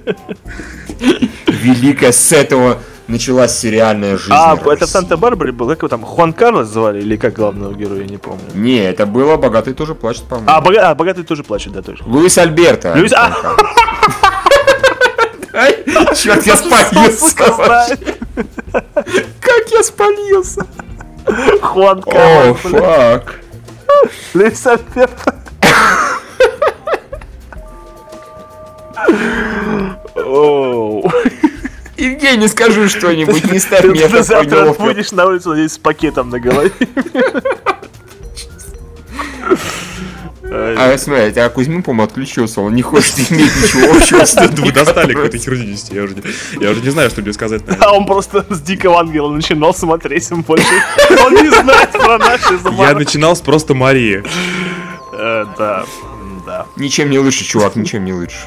Великая 1.48 2.12
с 2.12 2.32
этого 2.32 2.80
началась 3.08 3.58
сериальная 3.58 4.18
жизнь. 4.18 4.34
А, 4.34 4.56
России. 4.56 4.74
это 4.74 4.86
в 4.86 4.90
Санта-Барбаре 4.90 5.52
был, 5.52 5.68
как 5.68 5.80
его 5.80 5.88
там, 5.88 6.04
Хуан 6.04 6.34
Карлос 6.34 6.68
звали, 6.68 7.02
или 7.02 7.18
как 7.18 7.34
главного 7.34 7.74
героя, 7.74 8.02
я 8.02 8.08
не 8.08 8.18
помню. 8.18 8.44
Не, 8.54 8.78
это 8.78 9.06
было 9.06 9.38
«Богатый 9.38 9.74
тоже 9.74 9.96
плачет», 9.96 10.24
по-моему. 10.24 10.50
А, 10.50 10.62
бога... 10.62 10.90
а 10.90 10.96
«Богатый 10.96 11.24
тоже 11.24 11.44
плачет», 11.44 11.74
да, 11.74 11.82
точно. 11.82 12.08
Луис 12.08 12.38
Альберто. 12.38 12.94
Луис... 12.96 13.14
А... 13.14 13.34
Черт, 16.16 16.46
я 16.46 16.58
спалился. 16.58 17.36
Как 18.96 19.72
я 19.72 19.84
спалился. 19.84 20.66
Хуан 21.62 22.02
Карлос. 22.02 22.66
О, 22.66 22.70
фак. 22.70 23.40
Луис 24.34 24.66
Альберто. 24.66 25.36
Оу. 30.16 31.12
Евгений, 31.98 32.48
скажи 32.48 32.90
что-нибудь, 32.90 33.52
не 33.52 33.60
ставь 33.60 33.84
меня 33.86 34.10
Ты 34.10 34.24
завтра 34.24 34.74
будешь 34.74 35.12
на 35.12 35.28
улицу 35.28 35.56
здесь 35.56 35.74
с 35.74 35.78
пакетом 35.78 36.30
на 36.30 36.40
голове. 36.40 36.72
А 40.56 40.96
смотри, 40.98 41.40
а 41.40 41.50
Кузьмин, 41.50 41.82
по-моему, 41.82 42.04
отключился, 42.04 42.62
он 42.62 42.76
не 42.76 42.84
хочет 42.84 43.32
иметь 43.32 43.52
ничего 43.56 43.96
общего 43.96 44.24
с 44.24 44.36
Вы 44.36 44.72
достали 44.72 45.14
какой-то 45.14 45.38
херни 45.40 45.72
нести, 45.72 45.96
я 45.96 46.04
уже, 46.04 46.16
я 46.60 46.70
уже 46.70 46.82
не 46.82 46.90
знаю, 46.92 47.10
что 47.10 47.22
тебе 47.22 47.34
сказать. 47.34 47.64
А 47.80 47.94
он 47.94 48.06
просто 48.06 48.46
с 48.50 48.62
Дикого 48.62 49.00
Ангела 49.00 49.30
начинал 49.30 49.74
смотреть, 49.74 50.32
он 50.32 50.42
больше, 50.42 50.68
он 51.26 51.34
не 51.34 51.50
знает 51.50 51.92
про 51.92 52.20
наши. 52.20 52.60
Я 52.78 52.94
начинал 52.94 53.36
с 53.36 53.42
просто 53.42 53.74
Марии. 53.74 54.24
Э, 55.14 55.46
да, 55.58 55.86
да. 56.46 56.66
Ничем 56.76 57.10
не 57.10 57.18
лучше, 57.20 57.44
чувак, 57.44 57.76
ничем 57.76 58.06
не 58.06 58.14
лучше. 58.14 58.38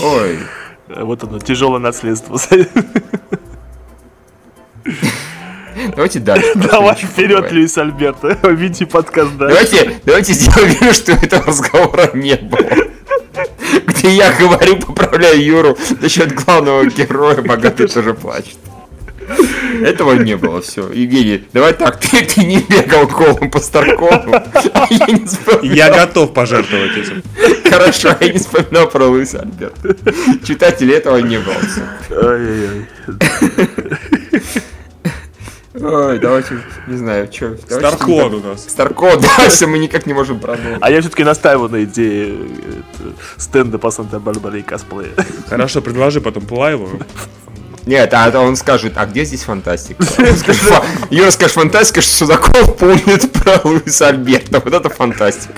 Ой. 0.00 0.38
Вот 0.88 1.22
оно, 1.24 1.38
тяжелое 1.38 1.80
наследство. 1.80 2.38
Давайте 5.94 6.18
дальше. 6.20 6.52
Давай 6.54 6.94
вперед, 6.96 7.52
Люис 7.52 7.76
Альберто. 7.78 8.38
Видите 8.50 8.86
подкаст 8.86 9.36
дальше. 9.36 9.54
Давайте, 9.54 10.00
давайте 10.04 10.32
сделаем 10.32 10.74
вид, 10.80 10.94
что 10.94 11.12
этого 11.12 11.46
разговора 11.46 12.10
не 12.14 12.36
было. 12.36 12.58
Где 13.86 14.10
я 14.10 14.32
говорю, 14.32 14.76
поправляю 14.78 15.42
Юру 15.42 15.76
насчет 16.00 16.34
главного 16.34 16.84
героя, 16.86 17.42
богатый 17.42 17.86
тоже 17.86 18.14
плачет. 18.14 18.56
Этого 19.82 20.12
не 20.14 20.36
было, 20.36 20.60
все. 20.60 20.90
Евгений, 20.92 21.46
давай 21.52 21.72
так, 21.72 21.98
ты, 21.98 22.24
ты 22.24 22.44
не 22.44 22.58
бегал 22.60 23.06
голым 23.06 23.50
по 23.50 23.60
Старкову, 23.60 24.32
а 24.32 24.86
я 24.90 25.06
не 25.06 25.24
вспоминал. 25.26 25.76
Я 25.76 25.90
готов 25.90 26.32
пожертвовать 26.32 26.96
этим. 26.96 27.22
Хорошо, 27.68 28.14
я 28.20 28.32
не 28.32 28.38
вспоминал 28.38 28.88
про 28.88 29.06
Луиса 29.06 29.40
Альберта. 29.40 29.96
Читателей 30.44 30.94
этого 30.94 31.18
не 31.18 31.38
было. 31.38 31.56
Ой-ой-ой. 32.10 32.86
Ой, 35.80 36.18
давайте, 36.18 36.58
не 36.86 36.96
знаю, 36.96 37.28
что. 37.32 37.56
Старкод 37.56 38.34
у 38.34 38.40
нас. 38.40 38.68
Старкод, 38.68 39.24
дальше 39.38 39.66
мы 39.66 39.78
никак 39.78 40.06
не 40.06 40.12
можем 40.12 40.40
продумать. 40.40 40.78
А 40.80 40.90
я 40.90 41.00
все-таки 41.00 41.24
настаиваю 41.24 41.68
на 41.68 41.84
идее 41.84 42.34
стенда 43.36 43.78
по 43.78 43.90
Санта-Барбаре 43.90 44.60
и 44.60 44.62
косплея. 44.62 45.12
Хорошо, 45.48 45.80
предложи 45.80 46.20
потом 46.20 46.46
Пылаеву. 46.46 46.88
Нет, 47.88 48.12
а 48.12 48.30
он 48.38 48.54
скажет, 48.56 48.92
а 48.96 49.06
где 49.06 49.24
здесь 49.24 49.44
фантастика? 49.44 50.04
Юра 51.08 51.30
скажет, 51.30 51.52
фантастика, 51.52 52.02
что 52.02 52.26
Судаков 52.26 52.76
помнит 52.76 53.32
про 53.32 53.62
Луиса 53.64 54.08
Альберта. 54.08 54.60
Вот 54.60 54.74
это 54.74 54.90
фантастика. 54.90 55.54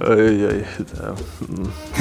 Ай-яй, 0.00 0.66
да. 0.78 1.14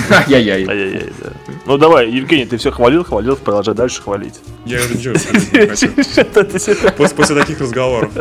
Ай-яй-яй. 0.10 0.68
Ай-яй-яй, 0.68 1.14
да. 1.22 1.30
Ну 1.68 1.78
давай, 1.78 2.10
Евгений, 2.10 2.48
ты 2.48 2.58
все 2.58 2.72
хвалил, 2.72 3.04
хвалил, 3.04 3.36
продолжай 3.36 3.76
дальше 3.76 4.02
хвалить. 4.02 4.40
Я 4.66 4.80
уже 4.80 4.96
ничего. 4.96 5.14
После, 6.98 7.16
после 7.16 7.36
таких 7.36 7.60
разговоров. 7.60 8.12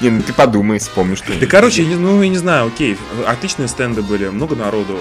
Не, 0.00 0.10
ну 0.10 0.22
ты 0.22 0.32
подумай, 0.32 0.80
вспомни 0.80 1.14
что 1.14 1.32
Да 1.38 1.46
короче, 1.46 1.84
ну 1.84 2.20
я 2.20 2.28
не 2.28 2.38
знаю, 2.38 2.66
окей, 2.66 2.98
отличные 3.24 3.68
стенды 3.68 4.02
были, 4.02 4.28
много 4.30 4.56
народу, 4.56 4.98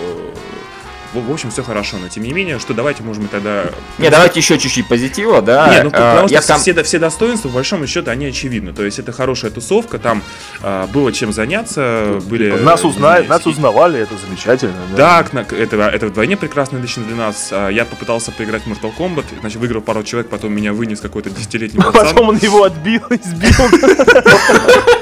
в 1.13 1.31
общем, 1.31 1.51
все 1.51 1.63
хорошо, 1.63 1.97
но 1.97 2.07
тем 2.07 2.23
не 2.23 2.33
менее, 2.33 2.59
что 2.59 2.73
давайте, 2.73 3.03
можем 3.03 3.27
тогда... 3.27 3.65
Не, 3.97 4.09
давайте 4.09 4.39
еще 4.39 4.57
чуть-чуть 4.57 4.87
позитива, 4.87 5.41
да. 5.41 5.69
Не, 5.69 5.83
ну 5.83 5.89
а, 5.89 5.91
потому 5.91 6.27
что 6.27 6.33
я 6.33 6.41
все, 6.41 6.73
там... 6.73 6.83
все 6.83 6.99
достоинства, 6.99 7.49
в 7.49 7.53
большом 7.53 7.85
счету, 7.85 8.09
они 8.09 8.27
очевидны. 8.27 8.73
То 8.73 8.83
есть 8.83 8.99
это 8.99 9.11
хорошая 9.11 9.51
тусовка, 9.51 9.99
там 9.99 10.23
а, 10.61 10.87
было 10.87 11.11
чем 11.11 11.33
заняться, 11.33 12.19
были... 12.23 12.51
Нас, 12.51 12.85
узна... 12.85 13.21
нас 13.23 13.45
узнавали, 13.45 13.99
это 13.99 14.15
замечательно. 14.17 14.73
Да, 14.95 15.25
да 15.31 15.45
это, 15.51 15.77
это 15.77 16.07
вдвойне 16.07 16.37
прекрасно 16.37 16.77
лично 16.77 17.03
для 17.03 17.15
нас. 17.15 17.49
А, 17.51 17.69
я 17.69 17.85
попытался 17.85 18.31
поиграть 18.31 18.63
в 18.63 18.67
Mortal 18.67 18.93
Kombat, 18.97 19.25
значит, 19.41 19.59
выиграл 19.59 19.81
пару 19.81 20.03
человек, 20.03 20.29
потом 20.29 20.53
меня 20.53 20.73
вынес 20.73 20.99
какой-то 20.99 21.29
десятилетний 21.29 21.83
пацан. 21.83 22.07
Потом 22.07 22.29
он 22.29 22.37
его 22.37 22.63
отбил, 22.63 23.01
избил. 23.09 23.51
Типа, 23.51 23.91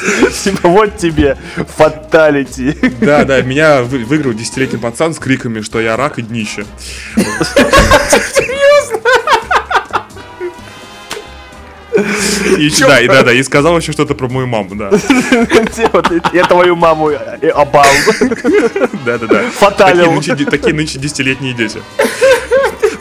вот 0.62 0.96
тебе 0.96 1.36
фаталити. 1.76 2.76
Да, 3.00 3.24
да, 3.24 3.42
меня 3.42 3.82
выиграл 3.82 4.32
десятилетний 4.32 4.78
пацан 4.78 5.14
с 5.14 5.18
криками, 5.18 5.60
что 5.60 5.80
я 5.80 5.96
рак 5.96 6.18
и 6.18 6.22
днище. 6.22 6.64
И, 12.58 12.70
да, 12.80 13.00
и, 13.00 13.08
да, 13.08 13.22
да, 13.22 13.32
и 13.32 13.42
сказал 13.42 13.76
еще 13.78 13.92
что-то 13.92 14.14
про 14.14 14.28
мою 14.28 14.46
маму, 14.46 14.74
да. 14.74 14.90
Типа, 14.90 16.02
я 16.32 16.44
твою 16.44 16.76
маму 16.76 17.10
обал. 17.54 17.86
Да, 19.04 19.18
да, 19.18 19.26
да. 19.26 19.42
Фаталил. 19.50 20.20
Такие 20.50 20.74
нынче 20.74 20.98
десятилетние 20.98 21.52
дети. 21.52 21.82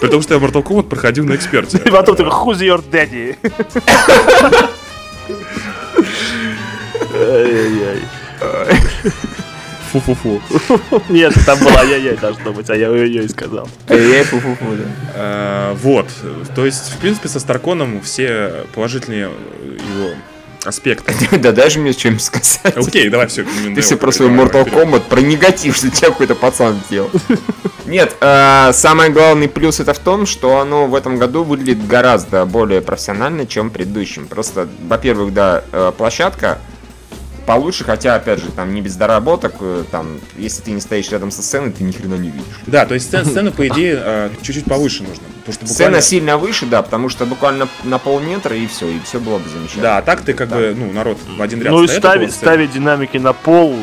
Потому 0.01 0.21
что 0.21 0.33
я 0.33 0.39
Mortal 0.39 0.63
Kombat 0.63 0.83
проходил 0.83 1.25
на 1.25 1.35
эксперте. 1.35 1.77
И 1.83 1.89
потом 1.89 2.15
такой, 2.15 2.31
who's 2.31 2.59
your 2.59 2.83
daddy? 2.89 3.35
Ай-яй-яй. 7.13 8.01
Фу-фу-фу. 9.91 10.41
Нет, 11.09 11.33
там 11.45 11.59
было 11.59 11.79
ай-яй-яй 11.79 12.17
должно 12.17 12.53
быть, 12.53 12.69
а 12.69 12.75
я 12.75 12.91
ай-яй 12.91 13.27
сказал. 13.27 13.67
Ай-яй, 13.89 14.23
фу-фу-фу, 14.23 14.65
да. 14.77 14.83
А, 15.15 15.73
вот. 15.75 16.07
То 16.55 16.65
есть, 16.65 16.91
в 16.93 16.97
принципе, 16.97 17.27
со 17.27 17.39
Старконом 17.39 18.01
все 18.01 18.65
положительные 18.75 19.31
его 19.61 20.11
аспекты. 20.63 21.13
Да 21.39 21.51
даже 21.51 21.79
мне 21.79 21.93
с 21.93 21.95
чем 21.95 22.19
сказать. 22.19 22.75
Окей, 22.75 23.09
давай 23.09 23.27
все. 23.27 23.45
Ты 23.73 23.81
все 23.81 23.97
про 23.97 24.11
свой 24.11 24.29
Mortal 24.29 24.69
Kombat, 24.69 25.03
про 25.09 25.21
негатив, 25.21 25.75
что 25.75 25.89
тебя 25.89 26.09
какой-то 26.09 26.35
пацан 26.35 26.79
сделал. 26.87 27.09
Нет, 27.85 28.15
э, 28.21 28.71
самый 28.73 29.09
главный 29.09 29.47
плюс 29.47 29.79
это 29.79 29.93
в 29.95 29.99
том, 29.99 30.27
что 30.27 30.59
оно 30.59 30.85
в 30.85 30.93
этом 30.93 31.17
году 31.17 31.43
выглядит 31.43 31.87
гораздо 31.87 32.45
более 32.45 32.81
профессионально, 32.81 33.47
чем 33.47 33.69
в 33.69 33.73
предыдущем. 33.73 34.27
Просто, 34.27 34.67
во-первых, 34.87 35.33
да, 35.33 35.63
э, 35.71 35.91
площадка 35.97 36.59
получше, 37.49 37.83
хотя, 37.83 38.13
опять 38.13 38.39
же, 38.39 38.51
там 38.51 38.75
не 38.75 38.81
без 38.81 38.95
доработок, 38.95 39.55
э, 39.59 39.83
там, 39.89 40.19
если 40.37 40.61
ты 40.61 40.69
не 40.69 40.81
стоишь 40.81 41.09
рядом 41.09 41.31
со 41.31 41.41
сценой, 41.41 41.71
ты 41.71 41.83
ни 41.83 41.91
хрена 41.91 42.13
не 42.13 42.29
видишь. 42.29 42.45
Да, 42.67 42.85
то 42.85 42.93
есть 42.93 43.07
сцена, 43.07 43.25
сцена 43.25 43.51
по 43.51 43.67
идее, 43.67 43.99
э, 43.99 44.29
чуть-чуть 44.43 44.65
повыше 44.65 45.01
нужно. 45.01 45.23
Потому 45.39 45.53
что 45.53 45.65
буквально... 45.65 45.99
Сцена 45.99 46.01
сильно 46.01 46.37
выше, 46.37 46.67
да, 46.67 46.83
потому 46.83 47.09
что 47.09 47.25
буквально 47.25 47.67
на 47.83 47.97
полметра 47.97 48.55
и 48.55 48.67
все, 48.67 48.87
и 48.87 48.99
все 48.99 49.19
было 49.19 49.39
бы 49.39 49.49
замечательно. 49.49 49.81
Да, 49.81 49.97
а 49.97 50.01
так 50.03 50.21
ты 50.21 50.35
как 50.35 50.49
да. 50.49 50.57
бы, 50.57 50.75
ну, 50.77 50.91
народ 50.91 51.17
в 51.27 51.41
один 51.41 51.59
ряд 51.63 51.71
Ну 51.71 51.83
и 51.83 51.87
ставить, 51.87 52.33
ставить 52.33 52.71
динамики 52.71 53.17
на 53.17 53.33
пол, 53.33 53.75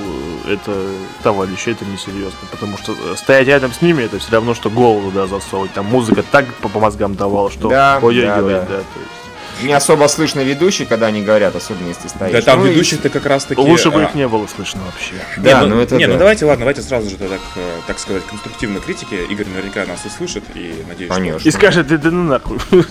это, 0.48 0.86
товарищи, 1.24 1.70
это 1.70 1.84
несерьезно. 1.86 2.38
Потому 2.52 2.78
что 2.78 2.94
стоять 3.16 3.48
рядом 3.48 3.72
с 3.72 3.82
ними, 3.82 4.04
это 4.04 4.20
все 4.20 4.30
равно, 4.30 4.54
что 4.54 4.70
голову, 4.70 5.10
да, 5.10 5.26
засовывать. 5.26 5.72
Там 5.72 5.86
музыка 5.86 6.22
так 6.22 6.46
по, 6.62 6.68
по 6.68 6.78
мозгам 6.78 7.16
давала, 7.16 7.50
что 7.50 7.68
да, 7.68 7.98
ой-ой-ой, 8.00 8.28
да, 8.28 8.40
да. 8.42 8.60
да, 8.60 8.66
то 8.66 9.00
есть 9.00 9.26
не 9.62 9.72
особо 9.72 10.07
слышно 10.07 10.40
ведущих, 10.40 10.88
когда 10.88 11.07
они 11.07 11.22
говорят, 11.22 11.57
особенно 11.57 11.88
если 11.88 12.09
стоишь. 12.09 12.32
Да, 12.32 12.42
там 12.42 12.61
ну, 12.61 12.66
ведущих-то 12.66 13.09
как 13.09 13.26
раз 13.26 13.44
таки... 13.44 13.61
Лучше 13.61 13.90
бы 13.90 14.02
а... 14.02 14.04
их 14.04 14.14
не 14.14 14.28
было 14.28 14.46
слышно 14.46 14.82
вообще. 14.84 15.14
Да, 15.38 15.61
не, 15.61 15.66
ну, 15.66 15.76
ну 15.76 15.80
это 15.82 15.96
Не, 15.96 16.07
ну 16.07 16.12
да. 16.12 16.14
ну 16.14 16.18
давайте, 16.18 16.44
ладно, 16.44 16.61
давайте 16.61 16.82
сразу 16.82 17.09
же 17.09 17.16
так, 17.16 17.40
э, 17.57 17.78
так 17.86 17.98
сказать, 17.98 18.24
конструктивной 18.24 18.80
критики. 18.80 19.14
Игорь 19.30 19.46
наверняка 19.46 19.84
нас 19.86 20.04
услышит 20.04 20.44
и 20.54 20.84
надеюсь, 20.88 21.11
Конечно. 21.12 21.40
Что... 21.40 21.48
И 21.48 21.52
скажет, 21.52 21.86
да, 21.86 21.96
да 21.96 22.11
ну 22.11 22.22
нахуй. 22.24 22.59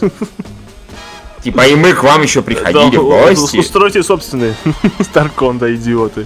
Типа 1.44 1.68
и 1.68 1.76
мы 1.76 1.94
к 1.94 2.02
вам 2.02 2.24
еще 2.24 2.42
приходили 2.42 2.98
в 2.98 3.04
гости. 3.04 3.58
Устройте 3.58 4.02
собственный 4.02 4.56
Старкон, 5.00 5.60
да, 5.60 5.74
идиоты. 5.74 6.26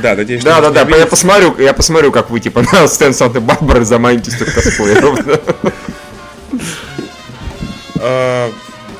Да, 0.00 0.14
надеюсь, 0.14 0.44
Да, 0.44 0.60
да, 0.60 0.70
да, 0.70 0.96
я 0.96 1.06
посмотрю, 1.06 1.58
я 1.58 1.74
посмотрю, 1.74 2.12
как 2.12 2.30
вы 2.30 2.38
типа 2.38 2.62
на 2.72 2.86
Стэн 2.86 3.12
Санта-Барбары 3.12 3.84
заманитесь 3.84 4.36
тут 4.36 4.50
косплеером. 4.50 5.18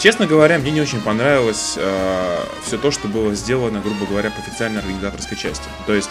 Честно 0.00 0.26
говоря, 0.26 0.58
мне 0.58 0.70
не 0.70 0.80
очень 0.80 1.02
понравилось 1.02 1.74
э, 1.76 2.38
все 2.64 2.78
то, 2.78 2.90
что 2.90 3.06
было 3.06 3.34
сделано, 3.34 3.82
грубо 3.82 4.06
говоря, 4.06 4.30
по 4.30 4.40
официальной 4.40 4.80
организаторской 4.80 5.36
части. 5.36 5.64
То 5.86 5.92
есть 5.92 6.08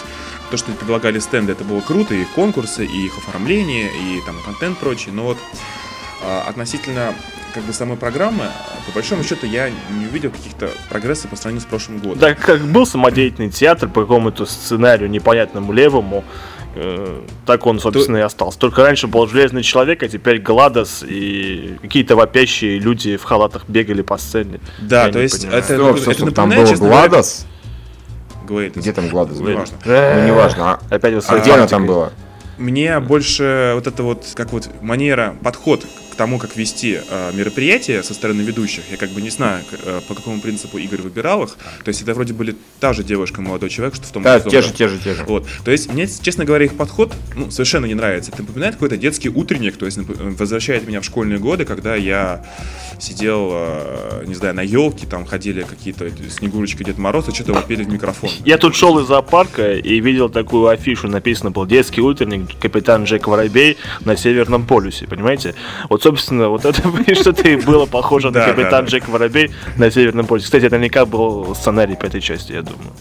то, 0.52 0.58
что 0.58 0.72
предлагали 0.74 1.18
стенды, 1.18 1.54
это 1.54 1.64
было 1.64 1.82
круто, 1.82 2.14
и 2.14 2.24
конкурсы, 2.36 2.86
и 2.86 3.06
их 3.08 3.18
оформление, 3.18 3.88
и 3.88 4.22
там 4.28 4.36
контент 4.46 4.78
прочий. 4.78 5.10
Но 5.10 5.24
вот 5.24 5.38
э, 6.22 6.40
относительно 6.48 7.16
как 7.56 7.64
бы 7.64 7.74
самой 7.74 7.98
программы, 7.98 8.46
по 8.86 8.92
большому 8.92 9.24
счету, 9.24 9.48
я 9.48 9.72
не 9.72 10.06
увидел 10.06 10.30
каких-то 10.30 10.70
прогресса 10.90 11.28
по 11.28 11.36
сравнению 11.36 11.66
с 11.66 11.70
прошлым 11.70 11.98
годом. 11.98 12.20
Да, 12.20 12.36
как 12.36 12.62
был 12.68 12.86
самодеятельный 12.86 13.50
театр 13.50 13.90
по 13.90 14.02
какому-то 14.02 14.46
сценарию 14.46 15.10
непонятному 15.10 15.74
левому, 15.74 16.24
так 17.46 17.66
он, 17.66 17.80
собственно, 17.80 18.18
То... 18.18 18.22
и 18.22 18.26
остался. 18.26 18.60
Только 18.60 18.84
раньше 18.84 19.08
был 19.08 19.28
Железный 19.28 19.64
Человек, 19.64 20.04
а 20.04 20.08
теперь 20.08 20.40
Гладос 20.40 21.04
и 21.08 21.78
какие-то 21.82 22.16
вопящие 22.16 22.80
люди 22.80 23.18
в 23.18 23.24
халатах 23.24 23.68
бегали 23.68 24.02
по 24.02 24.18
сцене. 24.18 24.60
Да, 24.80 25.08
я 25.08 25.12
то 25.12 25.20
есть 25.20 25.42
понимаю. 25.42 25.64
это, 25.64 25.76
стоп, 25.76 25.98
стоп, 25.98 26.14
это 26.14 26.22
стоп, 26.22 26.36
там 26.36 26.50
был 26.50 26.76
Гладос? 26.76 27.46
Говорит, 28.48 28.76
Где 28.76 28.94
там 28.94 29.10
Гладос? 29.10 29.40
Неважно. 29.40 29.78
Ну, 29.86 30.28
неважно. 30.28 30.80
А, 30.90 30.96
Опять 30.96 31.24
а 31.28 31.40
где 31.40 31.54
она 31.54 31.68
там 31.68 31.86
была? 31.86 32.12
Мне 32.58 33.00
больше 33.00 33.72
вот 33.76 33.88
это 33.88 34.04
вот, 34.04 34.26
как 34.36 34.52
вот 34.52 34.70
манера, 34.82 35.36
подход 35.42 35.86
тому, 36.20 36.38
как 36.38 36.58
вести 36.58 37.00
э, 37.00 37.32
мероприятие 37.34 38.04
со 38.04 38.14
стороны 38.14 38.42
ведущих, 38.42 38.84
я 38.92 38.98
как 38.98 39.10
бы 39.12 39.22
не 39.22 39.30
знаю, 39.30 39.64
э, 39.72 40.02
по 40.06 40.16
какому 40.16 40.42
принципу 40.42 40.78
Игорь 40.78 41.02
выбирал 41.02 41.46
их. 41.46 41.56
То 41.86 41.88
есть 41.88 42.02
это 42.02 42.14
вроде 42.14 42.34
были 42.34 42.58
та 42.82 42.92
же 42.92 43.06
девушка, 43.06 43.42
молодой 43.42 43.70
человек, 43.70 43.96
что 43.96 44.06
в 44.06 44.12
том 44.12 44.24
Да, 44.24 44.42
те 44.42 44.62
же, 44.62 44.74
те 44.74 44.90
же, 44.90 44.98
те 44.98 45.14
же. 45.14 45.24
Вот. 45.24 45.48
То 45.64 45.72
есть 45.72 45.90
мне, 45.94 46.10
честно 46.22 46.44
говоря, 46.44 46.66
их 46.66 46.76
подход 46.76 47.14
ну, 47.38 47.50
совершенно 47.52 47.86
не 47.86 47.94
нравится. 47.94 48.32
Это 48.34 48.42
напоминает 48.42 48.74
какой-то 48.74 48.98
детский 48.98 49.30
утренник, 49.30 49.78
то 49.78 49.86
есть 49.86 49.98
возвращает 49.98 50.86
меня 50.86 51.00
в 51.00 51.06
школьные 51.06 51.40
годы, 51.40 51.64
когда 51.64 51.96
я 51.96 52.46
сидел, 53.00 53.52
э, 53.54 54.26
не 54.28 54.36
знаю, 54.36 54.56
на 54.56 54.62
елке, 54.62 55.08
там 55.08 55.26
ходили 55.26 55.64
какие-то 55.64 56.10
Снегурочки, 56.30 56.84
Дед 56.84 56.98
Мороз, 56.98 57.30
и 57.30 57.32
что-то 57.32 57.62
пели 57.62 57.84
в 57.84 57.90
микрофон. 57.90 58.30
Я 58.44 58.58
тут 58.58 58.76
шел 58.76 59.00
из 59.00 59.08
зоопарка 59.08 59.76
и 59.76 60.02
видел 60.02 60.28
такую 60.28 60.68
афишу, 60.68 61.08
написано 61.08 61.52
был 61.52 61.66
«Детский 61.66 62.02
утренник, 62.02 62.60
капитан 62.60 63.06
Джек 63.06 63.26
Воробей 63.28 63.78
на 64.02 64.18
Северном 64.18 64.66
полюсе», 64.66 65.08
понимаете? 65.08 65.56
Вот, 65.90 66.09
собственно, 66.10 66.50
вот 66.50 66.66
это 66.66 66.82
что-то 67.16 67.48
и 67.48 67.56
было 67.56 67.86
похоже 67.86 68.32
на 68.32 68.46
капитан 68.46 68.86
Джек 68.86 69.08
Воробей 69.08 69.52
на 69.78 69.92
Северном 69.92 70.26
полюсе. 70.26 70.46
Кстати, 70.46 70.66
это 70.66 70.76
наверняка 70.76 71.06
был 71.06 71.54
сценарий 71.56 71.96
пятой 71.96 72.22
части, 72.22 72.54
я 72.54 72.62
думаю. 72.62 72.94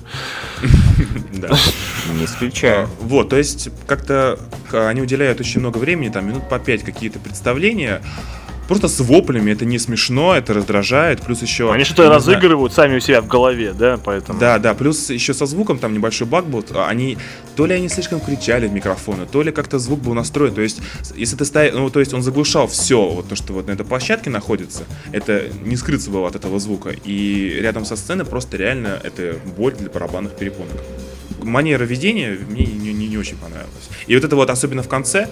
Да. 1.33 1.49
Не 2.19 2.25
исключаю. 2.25 2.89
Вот, 3.01 3.29
то 3.29 3.37
есть 3.37 3.69
как-то 3.87 4.41
они 4.73 5.01
уделяют 5.01 5.39
очень 5.39 5.61
много 5.61 5.79
времени, 5.79 6.09
там 6.09 6.27
минут 6.27 6.49
по 6.49 6.59
пять 6.59 6.83
какие-то 6.83 7.21
представления, 7.21 8.03
просто 8.69 8.89
с 8.89 9.01
воплями, 9.01 9.51
это 9.51 9.65
не 9.65 9.79
смешно, 9.79 10.37
это 10.37 10.53
раздражает, 10.53 11.23
плюс 11.23 11.43
еще... 11.43 11.73
Они 11.73 11.85
что-то 11.85 12.11
разыгрывают 12.11 12.73
знаю, 12.73 12.91
сами 12.91 12.99
у 12.99 13.01
себя 13.01 13.23
в 13.23 13.27
голове, 13.27 13.73
да, 13.73 13.99
поэтому... 14.03 14.39
Да, 14.39 14.59
да, 14.59 14.75
плюс 14.75 15.11
еще 15.11 15.35
со 15.35 15.47
звуком 15.47 15.79
там 15.79 15.95
небольшой 15.95 16.27
баг 16.27 16.47
был, 16.47 16.65
они, 16.87 17.17
то 17.57 17.67
ли 17.67 17.75
они 17.75 17.89
слишком 17.89 18.21
кричали 18.21 18.69
в 18.69 18.73
микрофоны, 18.73 19.27
то 19.27 19.43
ли 19.43 19.51
как-то 19.51 19.79
звук 19.79 20.01
был 20.01 20.13
настроен, 20.13 20.55
то 20.55 20.61
есть, 20.61 20.81
если 21.17 21.37
ты 21.37 21.47
ставишь, 21.47 21.73
ну, 21.75 21.89
то 21.89 21.99
есть 21.99 22.13
он 22.13 22.23
заглушал 22.23 22.69
все, 22.69 23.09
вот 23.09 23.29
то, 23.29 23.35
что 23.35 23.55
вот 23.55 23.67
на 23.67 23.73
этой 23.73 23.87
площадке 23.87 24.29
находится, 24.29 24.85
это 25.13 25.45
не 25.65 25.77
скрыться 25.77 26.11
было 26.11 26.29
от 26.29 26.37
этого 26.37 26.61
звука, 26.61 26.91
и 26.91 27.59
рядом 27.61 27.87
со 27.87 27.97
сценой 27.97 28.27
просто 28.27 28.59
реально 28.59 29.01
это 29.03 29.37
боль 29.57 29.75
для 29.75 29.89
барабанных 29.89 30.37
перепонок. 30.37 30.77
Манера 31.43 31.85
ведения 31.85 32.37
мне 32.49 32.67
не, 32.67 32.93
не, 32.93 33.09
не 33.09 33.17
очень 33.17 33.37
понравилась. 33.37 33.89
И 34.07 34.15
вот 34.15 34.25
это 34.25 34.37
вот, 34.37 34.51
особенно 34.51 34.83
в 34.83 34.89
конце, 34.89 35.29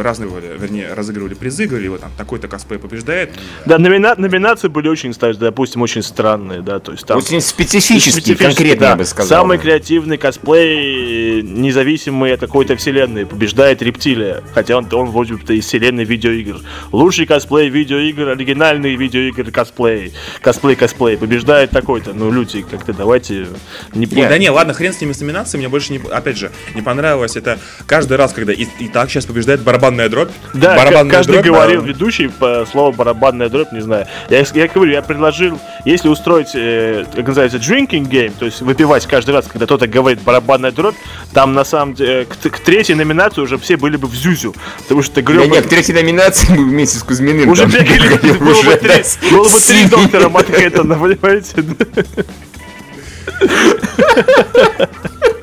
разные, 0.00 0.28
вернее, 0.58 0.92
разыгрывали 0.92 1.34
призы, 1.34 1.66
говорили, 1.66 1.88
вот 1.88 2.00
там 2.00 2.10
такой-то 2.16 2.48
косплей 2.48 2.78
побеждает. 2.78 3.30
Да, 3.66 3.78
номина- 3.78 4.18
номинации 4.18 4.68
были 4.68 4.88
очень, 4.88 5.12
допустим, 5.12 5.82
очень 5.82 6.02
странные, 6.02 6.60
да, 6.62 6.78
то 6.78 6.92
есть 6.92 7.06
там... 7.06 7.18
Очень 7.18 7.40
специфические, 7.40 8.12
специфические 8.12 8.36
конкретно, 8.36 8.80
да. 8.80 8.90
я 8.90 8.96
бы 8.96 9.04
сказал. 9.04 9.28
Самый 9.28 9.58
креативный 9.58 10.18
косплей, 10.18 11.42
независимый 11.42 12.34
от 12.34 12.40
какой-то 12.40 12.76
вселенной, 12.76 13.26
побеждает 13.26 13.82
Рептилия, 13.82 14.42
хотя 14.54 14.76
он, 14.76 14.88
он 14.92 15.10
вроде 15.10 15.34
бы 15.34 15.56
из 15.56 15.66
вселенной 15.66 16.04
видеоигр. 16.04 16.60
Лучший 16.92 17.26
косплей 17.26 17.68
видеоигр, 17.68 18.28
оригинальный 18.28 18.96
видеоигр 18.96 19.50
косплей, 19.50 20.12
косплей-косплей, 20.42 21.16
побеждает 21.16 21.70
такой-то. 21.70 22.12
Ну, 22.12 22.30
люди, 22.30 22.62
как-то 22.62 22.92
давайте... 22.92 23.48
Не... 23.94 24.06
Нет, 24.06 24.28
да 24.28 24.38
не, 24.38 24.50
ладно, 24.50 24.74
хрен 24.74 24.92
с 24.92 25.00
ними 25.00 25.12
с 25.12 25.20
номинациями, 25.20 25.62
мне 25.62 25.68
больше, 25.68 25.92
не, 25.92 26.00
опять 26.10 26.38
же, 26.38 26.50
не 26.74 26.82
понравилось 26.82 27.36
это 27.36 27.58
каждый 27.86 28.16
раз, 28.16 28.32
когда 28.32 28.52
и, 28.52 28.66
и 28.78 28.88
так 28.88 29.10
сейчас 29.10 29.26
побеждает 29.26 29.60
барабан 29.60 29.83
барабанная 29.84 30.08
дробь. 30.08 30.30
Да, 30.54 30.76
барабанная 30.76 31.10
каждый 31.10 31.32
дробь, 31.32 31.46
говорил, 31.46 31.82
да. 31.82 31.88
ведущий 31.88 32.28
по 32.28 32.66
слову 32.70 32.92
барабанная 32.92 33.48
дробь, 33.48 33.72
не 33.72 33.80
знаю. 33.80 34.06
Я, 34.30 34.44
я 34.54 34.68
говорю, 34.68 34.92
я 34.92 35.02
предложил, 35.02 35.58
если 35.84 36.08
устроить, 36.08 36.54
э, 36.54 37.04
как 37.14 37.26
называется, 37.26 37.58
drinking 37.58 38.08
game, 38.08 38.32
то 38.38 38.46
есть 38.46 38.60
выпивать 38.60 39.06
каждый 39.06 39.32
раз, 39.32 39.46
когда 39.46 39.66
кто-то 39.66 39.86
говорит 39.86 40.22
барабанная 40.22 40.72
дробь, 40.72 40.94
там 41.32 41.52
на 41.52 41.64
самом 41.64 41.94
деле 41.94 42.24
к, 42.26 42.36
к 42.36 42.58
третьей 42.60 42.94
номинации 42.94 43.40
уже 43.40 43.58
все 43.58 43.76
были 43.76 43.96
бы 43.96 44.08
в 44.08 44.14
зюзю. 44.14 44.54
Потому 44.82 45.02
что 45.02 45.22
гребаный... 45.22 45.48
Нет, 45.48 45.56
нет, 45.56 45.66
к 45.66 45.68
третьей 45.68 45.94
номинации 45.94 46.50
мы 46.50 46.64
вместе 46.64 46.98
с 46.98 47.02
Кузьминым. 47.02 47.48
Уже 47.48 47.66
бегали, 47.66 48.32
было 48.38 48.62
бы 48.62 48.76
три, 48.76 49.02
было 49.30 49.44
бы 49.44 49.60
три 49.60 49.84
доктора 49.86 50.28
Манхэттена, 50.28 50.94
понимаете? 50.94 51.64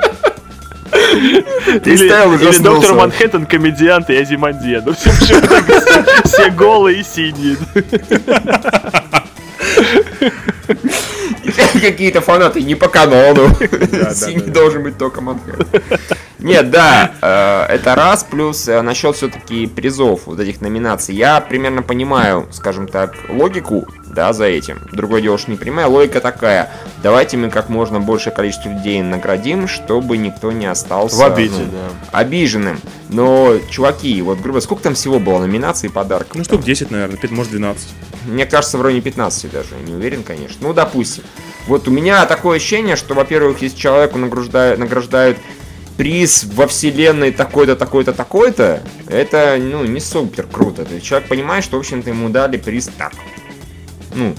Или, 0.91 2.05
или 2.05 2.63
доктор 2.63 2.95
Манхэттен, 2.95 3.45
комедиант 3.45 4.09
и 4.09 4.15
Азимандия. 4.15 4.81
Ну, 4.85 4.93
все, 4.93 5.11
все, 5.11 5.41
все 6.25 6.49
голые 6.49 6.99
и 6.99 7.03
синие. 7.03 7.57
Какие-то 11.81 12.21
фанаты 12.21 12.61
не 12.61 12.75
по 12.75 12.87
канону. 12.87 13.49
Синий 14.13 14.51
должен 14.51 14.83
быть 14.83 14.97
только 14.97 15.21
Манхэттен. 15.21 15.67
Нет, 16.39 16.71
да, 16.71 17.11
э, 17.21 17.73
это 17.73 17.95
раз. 17.95 18.23
Плюс 18.23 18.67
э, 18.67 18.81
насчет 18.81 19.15
все-таки 19.15 19.67
призов 19.67 20.21
вот 20.25 20.39
этих 20.39 20.61
номинаций. 20.61 21.15
Я 21.15 21.39
примерно 21.39 21.83
понимаю, 21.83 22.47
скажем 22.51 22.87
так, 22.87 23.13
логику 23.29 23.87
да, 24.13 24.33
за 24.33 24.45
этим. 24.45 24.79
Другое 24.91 25.21
дело, 25.21 25.37
что 25.37 25.51
не 25.51 25.57
понимаю, 25.57 25.89
логика 25.89 26.21
такая. 26.21 26.71
Давайте 27.01 27.37
мы 27.37 27.49
как 27.49 27.69
можно 27.69 27.99
большее 27.99 28.33
количество 28.33 28.69
людей 28.69 29.01
наградим, 29.01 29.67
чтобы 29.67 30.17
никто 30.17 30.51
не 30.51 30.65
остался 30.65 31.15
в 31.15 31.23
обиде, 31.23 31.53
ну, 31.57 31.71
да. 31.71 32.19
обиженным. 32.19 32.79
Но, 33.09 33.57
чуваки, 33.69 34.21
вот, 34.21 34.39
грубо 34.39 34.59
сколько 34.59 34.83
там 34.83 34.95
всего 34.95 35.19
было 35.19 35.39
номинаций 35.39 35.89
и 35.89 35.91
подарков? 35.91 36.35
Ну, 36.35 36.43
штук 36.43 36.63
10, 36.63 36.91
наверное, 36.91 37.17
5, 37.17 37.31
может, 37.31 37.51
12. 37.51 37.87
Мне 38.27 38.45
кажется, 38.45 38.77
в 38.77 38.81
районе 38.81 39.01
15 39.01 39.51
даже, 39.51 39.75
не 39.85 39.93
уверен, 39.93 40.23
конечно. 40.23 40.57
Ну, 40.61 40.73
допустим. 40.73 41.23
Вот 41.67 41.87
у 41.87 41.91
меня 41.91 42.25
такое 42.25 42.57
ощущение, 42.57 42.95
что, 42.95 43.13
во-первых, 43.13 43.61
если 43.61 43.77
человеку 43.77 44.17
награждают, 44.17 44.79
награждают 44.79 45.37
приз 45.97 46.45
во 46.55 46.67
вселенной 46.67 47.31
такой-то, 47.31 47.75
такой-то, 47.75 48.13
такой-то, 48.13 48.81
это, 49.07 49.57
ну, 49.59 49.85
не 49.85 49.99
супер 49.99 50.47
круто. 50.51 50.83
То 50.85 50.95
есть 50.95 51.05
человек 51.05 51.29
понимает, 51.29 51.63
что, 51.63 51.77
в 51.77 51.79
общем-то, 51.79 52.09
ему 52.09 52.29
дали 52.29 52.57
приз 52.57 52.89
так. 52.97 53.13
Ну, 54.13 54.35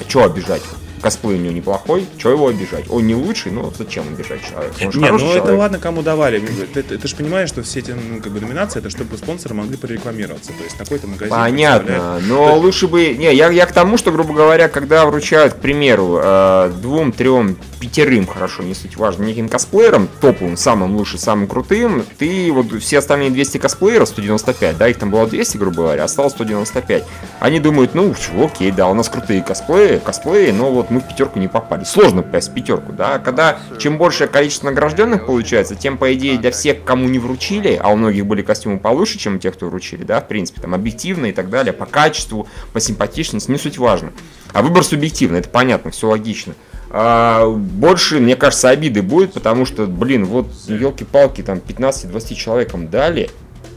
а 0.00 0.08
что 0.08 0.24
обижать? 0.24 0.62
Косплей 1.02 1.36
у 1.36 1.38
него 1.38 1.52
неплохой, 1.52 2.06
что 2.16 2.30
его 2.30 2.48
обижать? 2.48 2.86
Он 2.88 3.06
не 3.06 3.14
лучший, 3.14 3.52
но 3.52 3.72
зачем 3.76 4.04
обижать 4.08 4.40
человека? 4.48 4.74
Он 4.80 5.00
не, 5.00 5.10
ну 5.10 5.18
человек. 5.18 5.44
это 5.44 5.54
ладно, 5.54 5.78
кому 5.78 6.02
давали. 6.02 6.40
Ты, 6.72 6.82
ты, 6.82 6.98
ты 6.98 7.08
же 7.08 7.16
понимаешь, 7.16 7.48
что 7.48 7.62
все 7.62 7.80
эти 7.80 7.90
ну, 7.90 8.20
как 8.20 8.32
бы, 8.32 8.40
номинации, 8.40 8.78
это 8.78 8.88
чтобы 8.88 9.16
спонсоры 9.18 9.54
могли 9.54 9.76
прорекламироваться. 9.76 10.52
То 10.52 10.64
есть 10.64 10.78
такой-то 10.78 11.06
магазин. 11.06 11.34
Понятно, 11.34 12.20
но 12.26 12.50
есть... 12.50 12.62
лучше 12.62 12.88
бы... 12.88 13.14
Не, 13.14 13.34
я, 13.34 13.50
я 13.50 13.66
к 13.66 13.72
тому, 13.72 13.98
что, 13.98 14.12
грубо 14.12 14.32
говоря, 14.32 14.68
когда 14.68 15.04
вручают, 15.04 15.54
к 15.54 15.56
примеру, 15.56 16.20
э, 16.22 16.72
двум, 16.80 17.12
трем, 17.12 17.56
пятерым, 17.80 18.26
хорошо, 18.26 18.62
не 18.62 18.74
суть 18.74 18.96
важно, 18.96 19.24
неким 19.24 19.48
косплеерам, 19.48 20.08
топовым, 20.20 20.56
самым 20.56 20.96
лучшим, 20.96 21.18
самым 21.18 21.48
крутым, 21.48 22.04
ты 22.18 22.52
вот 22.52 22.80
все 22.80 22.98
остальные 22.98 23.30
200 23.30 23.58
косплееров, 23.58 24.08
195, 24.08 24.78
да, 24.78 24.88
их 24.88 24.98
там 24.98 25.10
было 25.10 25.26
200, 25.26 25.56
грубо 25.56 25.76
говоря, 25.82 26.04
осталось 26.04 26.32
195. 26.34 27.04
Они 27.40 27.58
думают, 27.58 27.94
ну, 27.94 28.14
окей, 28.40 28.70
да, 28.70 28.86
у 28.86 28.94
нас 28.94 29.08
крутые 29.08 29.42
косплеи, 29.42 29.98
косплеи, 29.98 30.52
но 30.52 30.70
вот 30.70 30.91
мы 30.92 31.00
в 31.00 31.08
пятерку 31.08 31.38
не 31.38 31.48
попали. 31.48 31.84
Сложно 31.84 32.22
попасть 32.22 32.50
в 32.50 32.54
пятерку, 32.54 32.92
да. 32.92 33.18
Когда 33.18 33.58
чем 33.78 33.98
большее 33.98 34.28
количество 34.28 34.66
награжденных 34.68 35.26
получается, 35.26 35.74
тем, 35.74 35.98
по 35.98 36.12
идее, 36.14 36.38
для 36.38 36.50
всех, 36.50 36.84
кому 36.84 37.08
не 37.08 37.18
вручили, 37.18 37.78
а 37.82 37.88
у 37.88 37.96
многих 37.96 38.26
были 38.26 38.42
костюмы 38.42 38.78
получше, 38.78 39.18
чем 39.18 39.36
у 39.36 39.38
тех, 39.38 39.54
кто 39.54 39.66
вручили, 39.66 40.04
да, 40.04 40.20
в 40.20 40.28
принципе, 40.28 40.60
там, 40.60 40.74
объективно 40.74 41.26
и 41.26 41.32
так 41.32 41.50
далее, 41.50 41.72
по 41.72 41.86
качеству, 41.86 42.46
по 42.72 42.80
симпатичности, 42.80 43.50
не 43.50 43.58
суть 43.58 43.78
важно. 43.78 44.12
А 44.52 44.62
выбор 44.62 44.84
субъективный, 44.84 45.40
это 45.40 45.48
понятно, 45.48 45.90
все 45.90 46.08
логично. 46.08 46.54
А, 46.90 47.48
больше, 47.48 48.20
мне 48.20 48.36
кажется, 48.36 48.68
обиды 48.68 49.00
будет, 49.00 49.32
потому 49.32 49.64
что, 49.64 49.86
блин, 49.86 50.26
вот 50.26 50.48
елки-палки, 50.66 51.42
там 51.42 51.58
15-20 51.58 52.34
человекам 52.34 52.88
дали, 52.88 53.30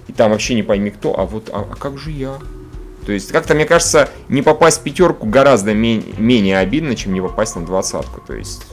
и 0.07 0.13
там 0.13 0.31
вообще 0.31 0.53
не 0.53 0.63
пойми 0.63 0.89
кто, 0.89 1.17
а 1.17 1.25
вот, 1.25 1.49
а, 1.53 1.65
а 1.71 1.75
как 1.75 1.97
же 1.97 2.11
я? 2.11 2.35
То 3.05 3.11
есть, 3.11 3.31
как-то, 3.31 3.53
мне 3.53 3.65
кажется, 3.65 4.09
не 4.29 4.41
попасть 4.41 4.81
в 4.81 4.83
пятерку 4.83 5.27
гораздо 5.27 5.73
менее 5.73 6.57
обидно, 6.57 6.95
чем 6.95 7.13
не 7.13 7.21
попасть 7.21 7.55
на 7.55 7.65
двадцатку. 7.65 8.21
То 8.25 8.33
есть, 8.33 8.63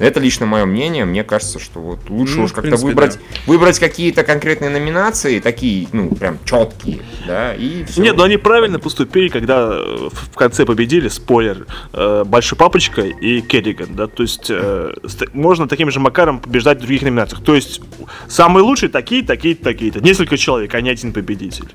это 0.00 0.18
лично 0.18 0.46
мое 0.46 0.64
мнение. 0.64 1.04
Мне 1.04 1.22
кажется, 1.22 1.58
что 1.58 1.78
вот 1.80 2.08
лучше 2.08 2.38
ну, 2.38 2.44
уж 2.44 2.52
как-то 2.52 2.76
выбрать, 2.76 3.16
да. 3.16 3.20
выбрать 3.46 3.78
какие-то 3.78 4.24
конкретные 4.24 4.70
номинации, 4.70 5.40
такие, 5.40 5.88
ну, 5.92 6.08
прям 6.14 6.38
четкие, 6.44 7.00
да, 7.26 7.54
и 7.54 7.84
все. 7.84 8.02
Нет, 8.02 8.16
но 8.16 8.24
они 8.24 8.38
правильно 8.38 8.78
поступили, 8.78 9.28
когда 9.28 9.68
э, 9.72 10.08
в 10.10 10.34
конце 10.34 10.64
победили, 10.64 11.08
спойлер, 11.08 11.66
э, 11.92 12.24
Большой 12.24 12.56
Папочка 12.56 13.02
и 13.02 13.42
Керриган, 13.42 13.94
да, 13.94 14.06
то 14.06 14.22
есть 14.22 14.46
э, 14.48 14.94
можно 15.34 15.68
таким 15.68 15.90
же 15.90 16.00
макаром 16.00 16.40
побеждать 16.40 16.78
в 16.78 16.80
других 16.80 17.02
номинациях. 17.02 17.44
То 17.44 17.54
есть 17.54 17.82
самые 18.26 18.64
лучшие 18.64 18.88
такие, 18.88 19.22
такие, 19.22 19.54
такие-то. 19.54 20.00
Несколько 20.00 20.38
человек, 20.38 20.74
а 20.74 20.80
не 20.80 20.88
один 20.88 21.12
победитель. 21.12 21.68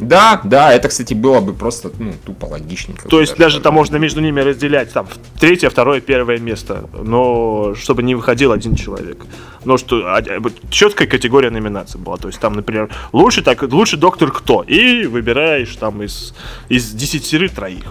Да, 0.00 0.40
да, 0.44 0.72
это, 0.72 0.88
кстати, 0.88 1.14
было 1.14 1.40
бы 1.40 1.54
просто, 1.54 1.90
ну, 1.98 2.12
тупо 2.24 2.46
логичненько. 2.46 3.08
То 3.08 3.20
есть 3.20 3.36
даже 3.36 3.60
там 3.60 3.74
можно 3.74 3.96
между 3.96 4.20
ними 4.20 4.40
разделять, 4.40 4.92
там, 4.92 5.06
третье, 5.40 5.70
второе, 5.70 6.00
первое 6.00 6.38
место, 6.38 6.88
но 6.92 7.74
чтобы 7.74 8.02
не 8.02 8.14
выходил 8.14 8.52
один 8.52 8.74
человек. 8.74 9.24
Но 9.64 9.78
что, 9.78 10.02
а, 10.06 10.22
четкая 10.70 11.08
категория 11.08 11.50
номинаций 11.50 11.98
была, 11.98 12.16
то 12.18 12.28
есть 12.28 12.38
там, 12.40 12.52
например, 12.52 12.90
лучший, 13.12 13.42
так, 13.42 13.62
лучший 13.62 13.98
доктор 13.98 14.30
кто, 14.30 14.62
и 14.62 15.06
выбираешь 15.06 15.74
там 15.76 16.02
из, 16.02 16.34
из 16.68 16.92
десятерых 16.92 17.54
троих. 17.54 17.84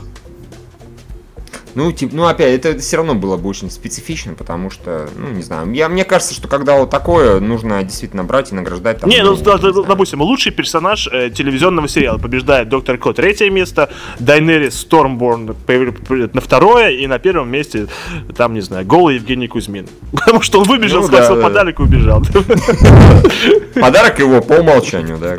Ну, 1.75 1.91
типа, 1.91 2.15
ну, 2.15 2.25
опять, 2.25 2.65
это 2.65 2.79
все 2.79 2.97
равно 2.97 3.15
было 3.15 3.35
бы 3.35 3.49
очень 3.49 3.69
специфично, 3.69 4.33
потому 4.33 4.71
что, 4.71 5.09
ну, 5.17 5.29
не 5.29 5.41
знаю, 5.41 5.71
я, 5.73 5.89
мне 5.89 6.05
кажется, 6.05 6.33
что 6.33 6.47
когда 6.47 6.77
вот 6.77 6.89
такое, 6.89 7.41
нужно 7.41 7.83
действительно 7.83 8.23
брать 8.23 8.53
и 8.53 8.55
награждать 8.55 8.99
там... 8.99 9.09
Не, 9.09 9.21
ну, 9.23 9.35
да, 9.35 9.57
да, 9.57 9.71
допустим, 9.71 10.21
лучший 10.21 10.53
персонаж 10.53 11.09
э, 11.11 11.29
телевизионного 11.29 11.89
сериала 11.89 12.17
побеждает 12.17 12.69
Доктор 12.69 12.97
Ко 12.97 13.13
третье 13.13 13.49
место, 13.49 13.89
Дайнерис 14.19 14.79
Стормборн 14.79 15.53
на 15.67 16.41
второе, 16.41 16.91
и 16.91 17.07
на 17.07 17.19
первом 17.19 17.51
месте, 17.51 17.87
там, 18.37 18.53
не 18.53 18.61
знаю, 18.61 18.85
голый 18.85 19.15
Евгений 19.15 19.49
Кузьмин. 19.49 19.87
Потому 20.11 20.41
что 20.41 20.61
он 20.61 20.67
выбежал, 20.67 21.01
ну, 21.01 21.07
схватил 21.07 21.35
да, 21.35 21.41
подарок 21.41 21.79
и 21.79 21.83
убежал. 21.83 22.21
Подарок 23.75 24.19
его 24.19 24.41
по 24.41 24.53
умолчанию, 24.53 25.17
да, 25.17 25.37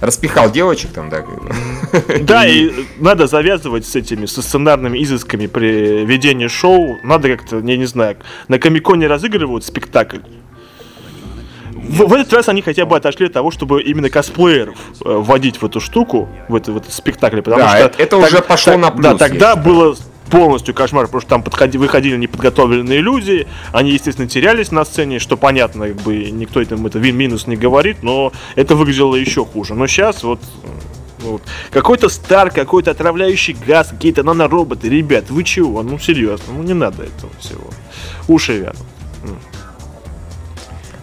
распихал 0.00 0.50
девочек 0.50 0.90
там, 0.92 1.10
да. 1.10 1.24
Да, 2.20 2.46
и 2.46 2.70
надо 2.98 3.26
завязывать 3.26 3.86
с 3.86 3.96
этими, 3.96 4.26
со 4.26 4.42
сценарными 4.42 5.02
изысками 5.02 5.46
при 5.46 6.04
ведении 6.04 6.48
шоу. 6.48 6.98
Надо 7.02 7.28
как-то, 7.36 7.56
я 7.58 7.76
не 7.76 7.86
знаю, 7.86 8.16
на 8.48 8.58
Комиконе 8.58 9.06
разыгрывают 9.06 9.64
спектакль. 9.64 10.20
В, 11.72 12.06
в 12.06 12.12
этот 12.12 12.32
раз 12.32 12.48
они 12.48 12.60
хотя 12.60 12.84
бы 12.84 12.96
отошли 12.96 13.26
от 13.26 13.32
того, 13.32 13.50
чтобы 13.50 13.82
именно 13.82 14.10
косплееров 14.10 14.76
э, 15.04 15.10
вводить 15.10 15.62
в 15.62 15.64
эту 15.64 15.80
штуку, 15.80 16.28
в, 16.48 16.54
это, 16.54 16.72
в 16.72 16.76
этот 16.76 16.92
спектакль, 16.92 17.40
потому 17.40 17.62
да, 17.62 17.68
что... 17.68 18.02
это, 18.02 18.18
так, 18.18 18.28
уже 18.28 18.42
пошло 18.42 18.72
так, 18.74 18.82
на 18.82 18.90
плюс. 18.90 19.04
Да, 19.04 19.14
тогда 19.16 19.56
было 19.56 19.96
полностью 20.30 20.74
кошмар, 20.74 21.06
потому 21.06 21.20
что 21.20 21.30
там 21.30 21.42
подходи, 21.42 21.78
выходили 21.78 22.16
неподготовленные 22.16 23.00
люди, 23.00 23.46
они, 23.72 23.92
естественно, 23.92 24.28
терялись 24.28 24.70
на 24.70 24.84
сцене, 24.84 25.18
что 25.18 25.36
понятно, 25.36 25.88
как 25.88 25.96
бы 25.96 26.30
никто 26.30 26.60
этим 26.60 26.86
это 26.86 26.98
минус 26.98 27.46
не 27.46 27.56
говорит, 27.56 28.02
но 28.02 28.32
это 28.54 28.74
выглядело 28.74 29.14
еще 29.14 29.44
хуже. 29.44 29.74
Но 29.74 29.86
сейчас 29.86 30.22
вот 30.22 30.40
вот. 31.20 31.42
Какой-то 31.72 32.08
стар, 32.08 32.50
какой-то 32.50 32.92
отравляющий 32.92 33.56
газ, 33.66 33.88
какие-то 33.88 34.22
нанороботы. 34.22 34.88
Ребят, 34.88 35.30
вы 35.30 35.42
чего? 35.42 35.82
Ну, 35.82 35.98
серьезно, 35.98 36.54
ну 36.54 36.62
не 36.62 36.74
надо 36.74 37.02
этого 37.02 37.32
всего. 37.40 37.70
Уши 38.28 38.58
вянут. 38.58 38.76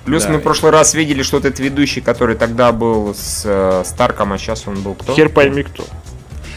Плюс 0.05 0.23
да. 0.23 0.33
мы 0.33 0.37
в 0.37 0.41
прошлый 0.41 0.71
раз 0.71 0.93
видели, 0.93 1.23
что 1.23 1.39
этот 1.39 1.59
ведущий, 1.59 1.99
который 1.99 2.35
тогда 2.35 2.71
был 2.71 3.15
с 3.15 3.41
э, 3.43 3.83
Старком, 3.85 4.33
а 4.33 4.37
сейчас 4.37 4.67
он 4.67 4.81
был 4.81 4.93
кто? 4.93 5.15
Хер 5.15 5.29
пойми 5.29 5.63
кто. 5.63 5.83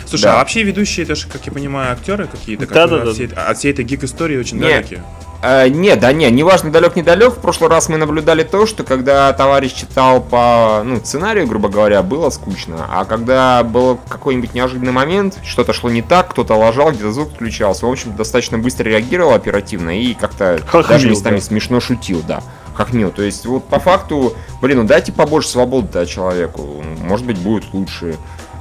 Слушай, 0.08 0.24
да. 0.24 0.34
а 0.34 0.36
вообще 0.38 0.62
ведущие, 0.62 1.04
это 1.04 1.14
же, 1.14 1.26
как 1.26 1.44
я 1.46 1.52
понимаю, 1.52 1.92
актеры 1.92 2.26
какие-то, 2.26 2.66
да, 2.66 2.86
да, 2.86 2.98
да. 2.98 3.10
От, 3.10 3.14
всей, 3.14 3.26
от 3.28 3.58
всей 3.58 3.72
этой 3.72 3.84
гик-истории 3.84 4.38
очень 4.38 4.58
Нет. 4.58 4.70
далекие. 4.70 5.04
А, 5.40 5.68
нет, 5.68 6.00
да 6.00 6.12
не, 6.12 6.28
неважно, 6.30 6.72
далек, 6.72 6.96
недалек. 6.96 7.34
В 7.34 7.40
прошлый 7.40 7.70
раз 7.70 7.88
мы 7.88 7.96
наблюдали 7.96 8.42
то, 8.42 8.66
что 8.66 8.82
когда 8.82 9.32
товарищ 9.32 9.72
читал 9.72 10.20
по 10.20 10.82
ну, 10.84 10.96
сценарию, 10.96 11.46
грубо 11.46 11.68
говоря, 11.68 12.02
было 12.02 12.30
скучно. 12.30 12.86
А 12.90 13.04
когда 13.04 13.62
был 13.62 14.00
какой-нибудь 14.08 14.54
неожиданный 14.54 14.92
момент, 14.92 15.38
что-то 15.44 15.72
шло 15.72 15.90
не 15.90 16.02
так, 16.02 16.30
кто-то 16.30 16.54
лажал, 16.54 16.90
где-то 16.90 17.12
звук 17.12 17.34
включался. 17.34 17.86
В 17.86 17.90
общем, 17.90 18.16
достаточно 18.16 18.58
быстро 18.58 18.84
реагировал 18.84 19.34
оперативно 19.34 20.00
и 20.00 20.14
как-то 20.14 20.60
даже 20.88 21.08
местами 21.08 21.36
да. 21.36 21.42
смешно 21.42 21.78
шутил, 21.80 22.22
да. 22.26 22.42
Как 22.76 22.92
мил. 22.92 23.10
То 23.10 23.22
есть, 23.22 23.46
вот 23.46 23.64
по 23.68 23.78
факту, 23.78 24.34
блин, 24.60 24.78
ну 24.78 24.84
дайте 24.84 25.12
побольше 25.12 25.48
свободы 25.48 26.06
человеку. 26.06 26.82
Может 27.00 27.26
быть, 27.26 27.38
будет 27.38 27.72
лучше 27.72 28.16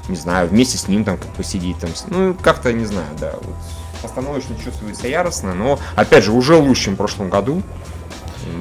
не 0.09 0.15
знаю, 0.15 0.47
вместе 0.49 0.77
с 0.77 0.87
ним 0.87 1.03
там 1.03 1.17
как 1.17 1.29
посидеть 1.29 1.77
там, 1.79 1.89
ну, 2.09 2.35
как-то, 2.41 2.71
не 2.73 2.85
знаю, 2.85 3.07
да, 3.19 3.33
вот. 3.41 3.55
Остановочно 4.03 4.55
чувствуется 4.63 5.07
яростно, 5.07 5.55
но, 5.55 5.79
опять 5.95 6.23
же, 6.23 6.31
уже 6.31 6.55
лучше, 6.55 6.85
чем 6.85 6.93
в 6.93 6.97
прошлом 6.97 7.29
году, 7.29 7.63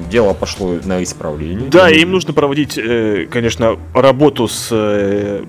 дело 0.09 0.33
пошло 0.33 0.77
на 0.83 1.03
исправление. 1.03 1.69
Да, 1.69 1.89
и 1.89 2.01
им 2.01 2.11
нужно 2.11 2.33
проводить, 2.33 2.77
э, 2.77 3.27
конечно, 3.29 3.77
работу 3.93 4.47
с 4.47 4.69
э, 4.71 5.43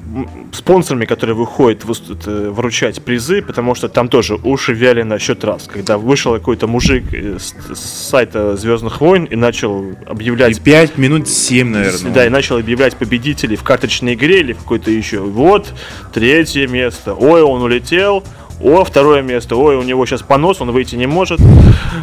спонсорами, 0.52 1.04
которые 1.04 1.34
выходят 1.34 1.84
э, 2.26 2.50
вручать 2.50 3.02
призы, 3.02 3.42
потому 3.42 3.74
что 3.74 3.88
там 3.88 4.08
тоже 4.08 4.34
уши 4.42 4.72
вяли 4.72 5.02
на 5.02 5.18
счет 5.18 5.44
раз. 5.44 5.68
Когда 5.72 5.98
вышел 5.98 6.34
какой-то 6.34 6.66
мужик 6.66 7.04
с, 7.12 7.54
сайта 7.74 8.56
Звездных 8.56 9.00
войн 9.00 9.24
и 9.24 9.36
начал 9.36 9.84
объявлять... 10.06 10.58
И 10.58 10.60
5 10.60 10.98
минут 10.98 11.28
7, 11.28 11.68
наверное. 11.68 12.12
Да, 12.12 12.26
и 12.26 12.28
начал 12.28 12.58
объявлять 12.58 12.96
победителей 12.96 13.56
в 13.56 13.62
карточной 13.62 14.14
игре 14.14 14.40
или 14.40 14.52
в 14.52 14.58
какой-то 14.58 14.90
еще. 14.90 15.20
Вот, 15.20 15.72
третье 16.12 16.66
место. 16.66 17.14
Ой, 17.14 17.42
он 17.42 17.62
улетел. 17.62 18.24
О, 18.60 18.84
второе 18.84 19.22
место. 19.22 19.56
Ой, 19.56 19.76
у 19.76 19.82
него 19.82 20.04
сейчас 20.04 20.22
понос, 20.22 20.60
он 20.60 20.72
выйти 20.72 20.96
не 20.96 21.06
может. 21.06 21.40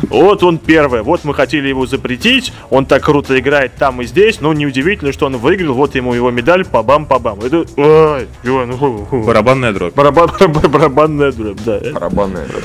Вот 0.09 0.43
он 0.43 0.57
первый. 0.57 1.01
Вот 1.01 1.23
мы 1.23 1.33
хотели 1.33 1.67
его 1.67 1.85
запретить. 1.85 2.53
Он 2.69 2.85
так 2.85 3.03
круто 3.03 3.37
играет 3.37 3.75
там 3.75 4.01
и 4.01 4.05
здесь. 4.05 4.39
Но 4.39 4.53
неудивительно, 4.53 5.11
что 5.11 5.25
он 5.25 5.37
выиграл. 5.37 5.73
Вот 5.73 5.95
ему 5.95 6.13
его 6.13 6.31
медаль. 6.31 6.63
Пабам-пабам. 6.63 7.43
Это... 7.43 7.65
Ой, 7.75 8.27
ну, 8.43 9.07
Барабанная 9.11 9.73
дробь. 9.73 9.93
Барабан, 9.93 10.29
барабанная 10.71 11.31
дробь, 11.31 11.59
да. 11.65 11.79
Барабанная 11.93 12.45
дробь. 12.47 12.63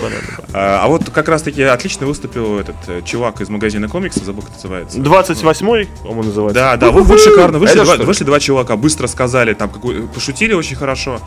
А, 0.52 0.82
а 0.84 0.88
вот 0.88 1.10
как 1.10 1.28
раз 1.28 1.42
таки 1.42 1.62
отлично 1.62 2.06
выступил 2.06 2.58
этот 2.58 2.76
э, 2.86 3.02
чувак 3.04 3.40
из 3.40 3.48
магазина 3.48 3.88
комиксов, 3.88 4.24
забыл, 4.24 4.42
как 4.42 4.52
называется. 4.54 4.98
28-й, 4.98 5.88
по-моему, 6.02 6.22
называется. 6.24 6.60
Да, 6.60 6.76
да, 6.76 6.90
вот, 6.90 7.04
вот 7.04 7.20
шикарно. 7.20 7.58
Вышли, 7.58 7.80
два, 7.80 7.96
вышли 7.96 8.24
два 8.24 8.40
чувака, 8.40 8.76
быстро 8.76 9.06
сказали, 9.06 9.54
там, 9.54 9.68
какой, 9.70 10.02
пошутили 10.02 10.52
очень 10.52 10.76
хорошо. 10.76 11.20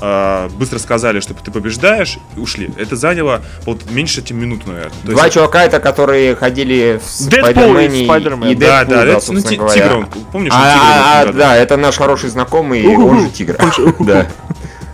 А, 0.00 0.48
быстро 0.50 0.78
сказали, 0.78 1.20
что 1.20 1.34
ты 1.34 1.50
побеждаешь 1.50 2.07
знаешь, 2.08 2.18
ушли. 2.36 2.70
Это 2.76 2.96
заняло 2.96 3.42
вот, 3.64 3.90
меньше, 3.90 4.22
чем 4.22 4.40
минуту, 4.40 4.68
наверное. 4.68 4.92
То 5.04 5.12
Два 5.12 5.24
есть... 5.24 5.34
чувака 5.34 5.64
это, 5.64 5.80
которые 5.80 6.34
ходили 6.34 7.00
в 7.04 7.10
Спайдермене 7.10 8.50
и, 8.50 8.52
и 8.52 8.54
Да, 8.54 8.84
да, 8.84 9.04
это, 9.04 9.32
ну, 9.32 9.40
Тигр, 9.40 9.96
он, 9.96 10.06
помнишь, 10.32 10.52
а, 10.54 11.22
тигр, 11.24 11.36
а, 11.36 11.38
да, 11.38 11.56
это 11.56 11.76
наш 11.76 11.96
хороший 11.96 12.30
знакомый, 12.30 12.86
он 12.86 13.20
же 13.20 13.30
Тигр. 13.30 13.56
Да. 14.00 14.26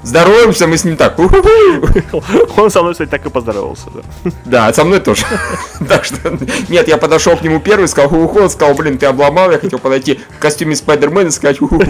Здороваемся, 0.05 0.67
мы 0.67 0.77
с 0.77 0.85
ним 0.85 0.97
так. 0.97 1.19
Он 2.57 2.71
со 2.71 2.83
мной, 2.83 2.93
кстати, 2.93 3.09
так 3.09 3.25
и 3.25 3.31
поздоровался. 3.31 3.87
Да, 4.25 4.33
да 4.45 4.73
со 4.73 4.85
мной 4.85 5.01
тоже. 5.01 5.25
Так 5.89 6.05
что, 6.05 6.39
нет, 6.69 6.89
я 6.89 6.99
подошел 6.99 7.37
к 7.37 7.43
нему 7.43 7.59
первый, 7.61 7.89
сказал 7.89 8.11
ху 8.11 8.39
он 8.39 8.51
сказал, 8.51 8.75
блин, 8.75 8.99
ты 8.99 9.07
обломал, 9.07 9.51
я 9.51 9.59
хотел 9.59 9.79
подойти 9.79 10.21
в 10.37 10.39
костюме 10.39 10.77
Спайдермена 10.77 11.29
и 11.29 11.31
сказать 11.31 11.59
ху 11.59 11.71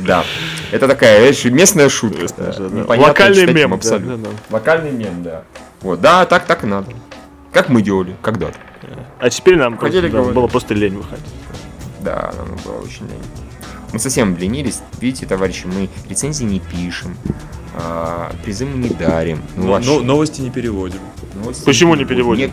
Да. 0.00 0.24
Это 0.72 0.88
такая, 0.88 1.24
видишь, 1.24 1.44
местная 1.44 1.88
шутка. 1.88 2.26
Да. 2.36 2.52
Да. 2.58 2.84
Локальный 2.86 3.52
мем. 3.52 3.74
Абсолютно. 3.74 4.16
Да, 4.16 4.24
да, 4.24 4.30
да. 4.30 4.56
Локальный 4.56 4.90
мем, 4.90 5.22
да. 5.22 5.42
Вот, 5.80 6.00
да, 6.00 6.24
так, 6.26 6.46
так 6.46 6.64
и 6.64 6.66
надо. 6.66 6.92
Как 7.52 7.68
мы 7.68 7.82
делали 7.82 8.16
когда-то. 8.22 8.56
А 9.20 9.30
теперь 9.30 9.56
нам 9.56 9.76
Хотели 9.78 10.08
просто, 10.08 10.28
да, 10.28 10.34
было 10.34 10.46
просто 10.46 10.74
лень 10.74 10.96
выходить. 10.96 11.26
Да, 12.00 12.32
нам 12.36 12.56
было 12.64 12.80
очень 12.80 13.06
лень. 13.08 13.22
Мы 13.92 13.98
совсем 13.98 14.32
обленились. 14.32 14.80
Видите, 15.00 15.26
товарищи, 15.26 15.66
мы 15.66 15.88
рецензии 16.08 16.44
не 16.44 16.60
пишем, 16.60 17.16
а, 17.74 18.32
призы 18.44 18.66
мы 18.66 18.78
не 18.78 18.90
дарим. 18.90 19.42
Ну, 19.56 19.66
но, 19.66 19.78
но, 19.78 20.00
новости 20.00 20.40
не 20.40 20.50
переводим. 20.50 21.00
Новости 21.34 21.64
Почему 21.64 21.94
не 21.94 22.04
переводим? 22.04 22.46
Нет, 22.46 22.50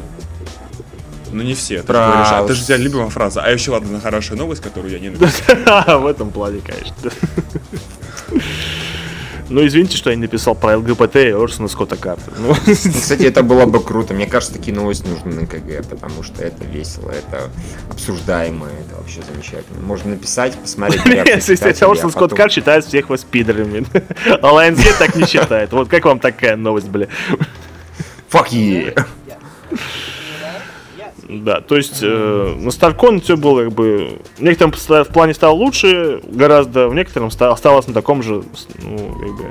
ну 1.31 1.43
не 1.43 1.53
все. 1.53 1.81
Ты, 1.81 1.88
Про... 1.88 2.07
говоришь, 2.07 2.27
а, 2.31 2.47
ты 2.47 2.53
же 2.53 2.63
у 2.63 2.65
тебя 2.65 2.77
любимая 2.77 3.09
фраза. 3.09 3.41
А 3.41 3.51
еще 3.51 3.71
ладно, 3.71 3.99
хорошая 3.99 4.38
новость, 4.38 4.61
которую 4.61 4.91
я 4.93 4.99
не 4.99 5.09
написал. 5.17 6.01
В 6.01 6.07
этом 6.07 6.31
плане, 6.31 6.61
конечно. 6.61 7.11
Ну, 9.48 9.66
извините, 9.66 9.96
что 9.96 10.10
я 10.10 10.16
не 10.16 10.24
написал 10.24 10.56
про 10.56 10.78
ЛГБТ 10.78 11.16
и 11.18 11.30
Орсона 11.30 11.68
Скотта 11.68 11.96
Карта. 11.96 12.32
Ну. 12.38 12.56
Кстати, 12.66 13.24
это 13.24 13.43
было 13.43 13.66
бы 13.66 13.80
круто. 13.80 14.14
Мне 14.14 14.26
кажется, 14.26 14.56
такие 14.56 14.76
новости 14.76 15.08
нужны 15.08 15.41
на 15.41 15.46
КГ, 15.46 15.86
потому 15.88 16.24
что 16.24 16.41
это 16.43 16.66
весело, 16.66 17.12
это 17.12 17.52
обсуждаемо, 17.91 18.66
это 18.68 18.96
вообще 18.98 19.22
замечательно. 19.22 19.82
Можно 19.82 20.12
написать, 20.12 20.56
посмотреть. 20.56 21.06
Если 21.28 21.86
Орсон 21.86 22.12
Скотт 22.12 22.34
Карт 22.34 22.52
считает 22.52 22.86
всех 22.86 23.10
вас 23.10 23.24
пидорами. 23.24 23.86
А 24.26 24.48
Lionsgate 24.52 24.98
так 24.98 25.16
не 25.16 25.26
считает. 25.26 25.72
Вот 25.72 25.89
как 25.89 26.06
вам 26.06 26.20
такая 26.20 26.56
новость, 26.56 26.88
бля? 26.88 27.08
Fuck 28.32 28.50
yeah! 28.52 29.06
Да, 31.28 31.59
то 31.59 31.76
есть 31.76 31.99
э, 32.03 32.55
на 32.59 32.69
Старкон 32.69 33.19
все 33.19 33.36
было 33.36 33.63
как 33.63 33.73
бы 33.73 34.19
в 34.38 34.43
некотором 34.43 34.71
в 34.73 35.07
плане 35.07 35.34
стало 35.34 35.53
лучше, 35.55 36.21
гораздо 36.28 36.88
в 36.88 36.93
некотором 36.93 37.30
осталось 37.30 37.88
на 37.88 37.93
таком 37.93 38.21
же, 38.21 38.43
ну, 38.84 38.97
как 38.97 39.36
бы, 39.36 39.45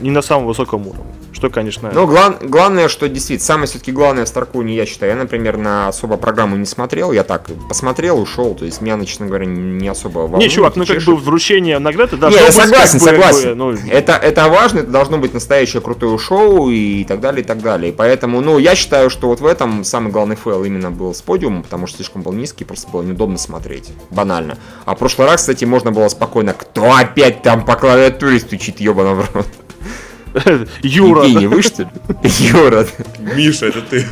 не 0.00 0.10
на 0.10 0.22
самом 0.22 0.46
высоком 0.46 0.86
уровне. 0.86 1.12
Что, 1.36 1.50
конечно... 1.50 1.90
Ну, 1.92 2.06
глав... 2.06 2.36
главное, 2.40 2.88
что 2.88 3.10
действительно, 3.10 3.44
самое 3.44 3.66
все-таки 3.66 3.92
главное 3.92 4.24
в 4.24 4.28
Старконе, 4.28 4.74
я 4.74 4.86
считаю, 4.86 5.12
я, 5.12 5.18
например, 5.18 5.58
на 5.58 5.88
особо 5.88 6.16
программу 6.16 6.56
не 6.56 6.64
смотрел, 6.64 7.12
я 7.12 7.24
так 7.24 7.50
посмотрел, 7.68 8.18
ушел, 8.18 8.54
то 8.54 8.64
есть 8.64 8.80
меня, 8.80 8.98
честно 9.04 9.26
говоря, 9.26 9.44
не 9.44 9.86
особо 9.86 10.20
волнует. 10.20 10.40
Не, 10.40 10.48
чувак, 10.48 10.76
ну 10.76 10.86
как 10.86 11.02
бы 11.02 11.14
вручение 11.14 11.78
награды 11.78 12.16
должно 12.16 12.40
не, 12.40 12.46
я 12.46 12.50
согласен, 12.50 12.98
быть, 13.00 13.02
согласен. 13.02 13.48
Бы, 13.50 13.54
ну... 13.54 13.70
это, 13.90 14.12
это 14.12 14.48
важно, 14.48 14.78
это 14.78 14.90
должно 14.90 15.18
быть 15.18 15.34
настоящее 15.34 15.82
крутое 15.82 16.16
шоу 16.16 16.70
и 16.70 17.04
так 17.04 17.20
далее, 17.20 17.42
и 17.42 17.44
так 17.44 17.60
далее. 17.60 17.92
Поэтому, 17.92 18.40
ну, 18.40 18.56
я 18.56 18.74
считаю, 18.74 19.10
что 19.10 19.28
вот 19.28 19.40
в 19.40 19.46
этом 19.46 19.84
самый 19.84 20.10
главный 20.10 20.36
фейл 20.36 20.64
именно 20.64 20.90
был 20.90 21.12
с 21.12 21.20
подиумом, 21.20 21.64
потому 21.64 21.86
что 21.86 21.98
слишком 21.98 22.22
был 22.22 22.32
низкий, 22.32 22.64
просто 22.64 22.88
было 22.88 23.02
неудобно 23.02 23.36
смотреть. 23.36 23.90
Банально. 24.10 24.56
А 24.86 24.94
в 24.94 24.98
прошлый 24.98 25.28
раз, 25.28 25.42
кстати, 25.42 25.66
можно 25.66 25.92
было 25.92 26.08
спокойно, 26.08 26.54
кто 26.54 26.94
опять 26.94 27.42
там 27.42 27.62
по 27.62 27.74
клавиатуре 27.74 28.40
стучит, 28.40 28.80
ебаный 28.80 29.16
в 29.16 29.34
рот. 29.34 29.46
Юра. 30.82 31.22
Евгений, 31.24 31.46
вы 31.46 31.62
что 31.62 31.82
ли? 31.82 31.88
Юра. 32.22 32.86
Миша, 33.18 33.66
это 33.66 33.80
ты. 33.82 34.06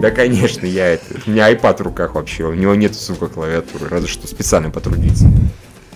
Да, 0.00 0.10
конечно, 0.10 0.66
я 0.66 0.88
это. 0.94 1.04
У 1.26 1.30
меня 1.30 1.52
iPad 1.52 1.78
в 1.78 1.80
руках 1.82 2.14
вообще. 2.14 2.44
У 2.44 2.54
него 2.54 2.74
нет, 2.74 2.94
сука, 2.94 3.28
клавиатуры. 3.28 3.88
Разве 3.88 4.08
что 4.08 4.26
специально 4.26 4.70
потрудиться. 4.70 5.26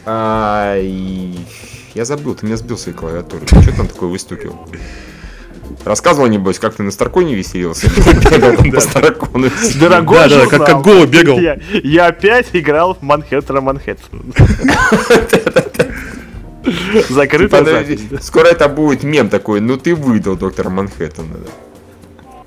А, 0.04 0.76
Я 1.94 2.04
забыл, 2.04 2.34
ты 2.34 2.46
меня 2.46 2.56
сбил 2.56 2.78
своей 2.78 2.96
клавиатурой. 2.96 3.46
Ты 3.46 3.62
что 3.62 3.76
там 3.76 3.88
такое 3.88 4.08
выстукивал? 4.08 4.68
Рассказывал, 5.84 6.28
небось, 6.28 6.58
как 6.58 6.74
ты 6.74 6.82
на 6.82 6.90
Старконе 6.90 7.34
веселился. 7.34 7.90
По 8.74 8.80
Старкону. 8.80 9.48
Дорогой 9.78 10.28
да, 10.28 10.46
как, 10.46 10.66
как 10.66 10.82
голубь 10.82 11.10
бегал. 11.10 11.38
Я, 11.38 12.06
опять 12.06 12.46
играл 12.52 12.94
в 12.94 13.02
Манхэттена 13.02 13.60
Манхэттен. 13.60 14.34
Закрытая 17.08 17.64
запись. 17.64 18.00
Скоро 18.22 18.48
это 18.48 18.68
будет 18.68 19.02
мем 19.02 19.28
такой, 19.28 19.60
ну 19.60 19.76
ты 19.76 19.94
выдал 19.94 20.36
доктора 20.36 20.70
Манхэттена. 20.70 21.36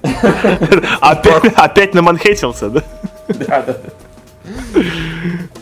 Опять 1.56 1.94
на 1.94 2.02
Манхэттился, 2.02 2.70
да? 2.70 2.84
Да, 3.28 3.62
да. 3.62 3.78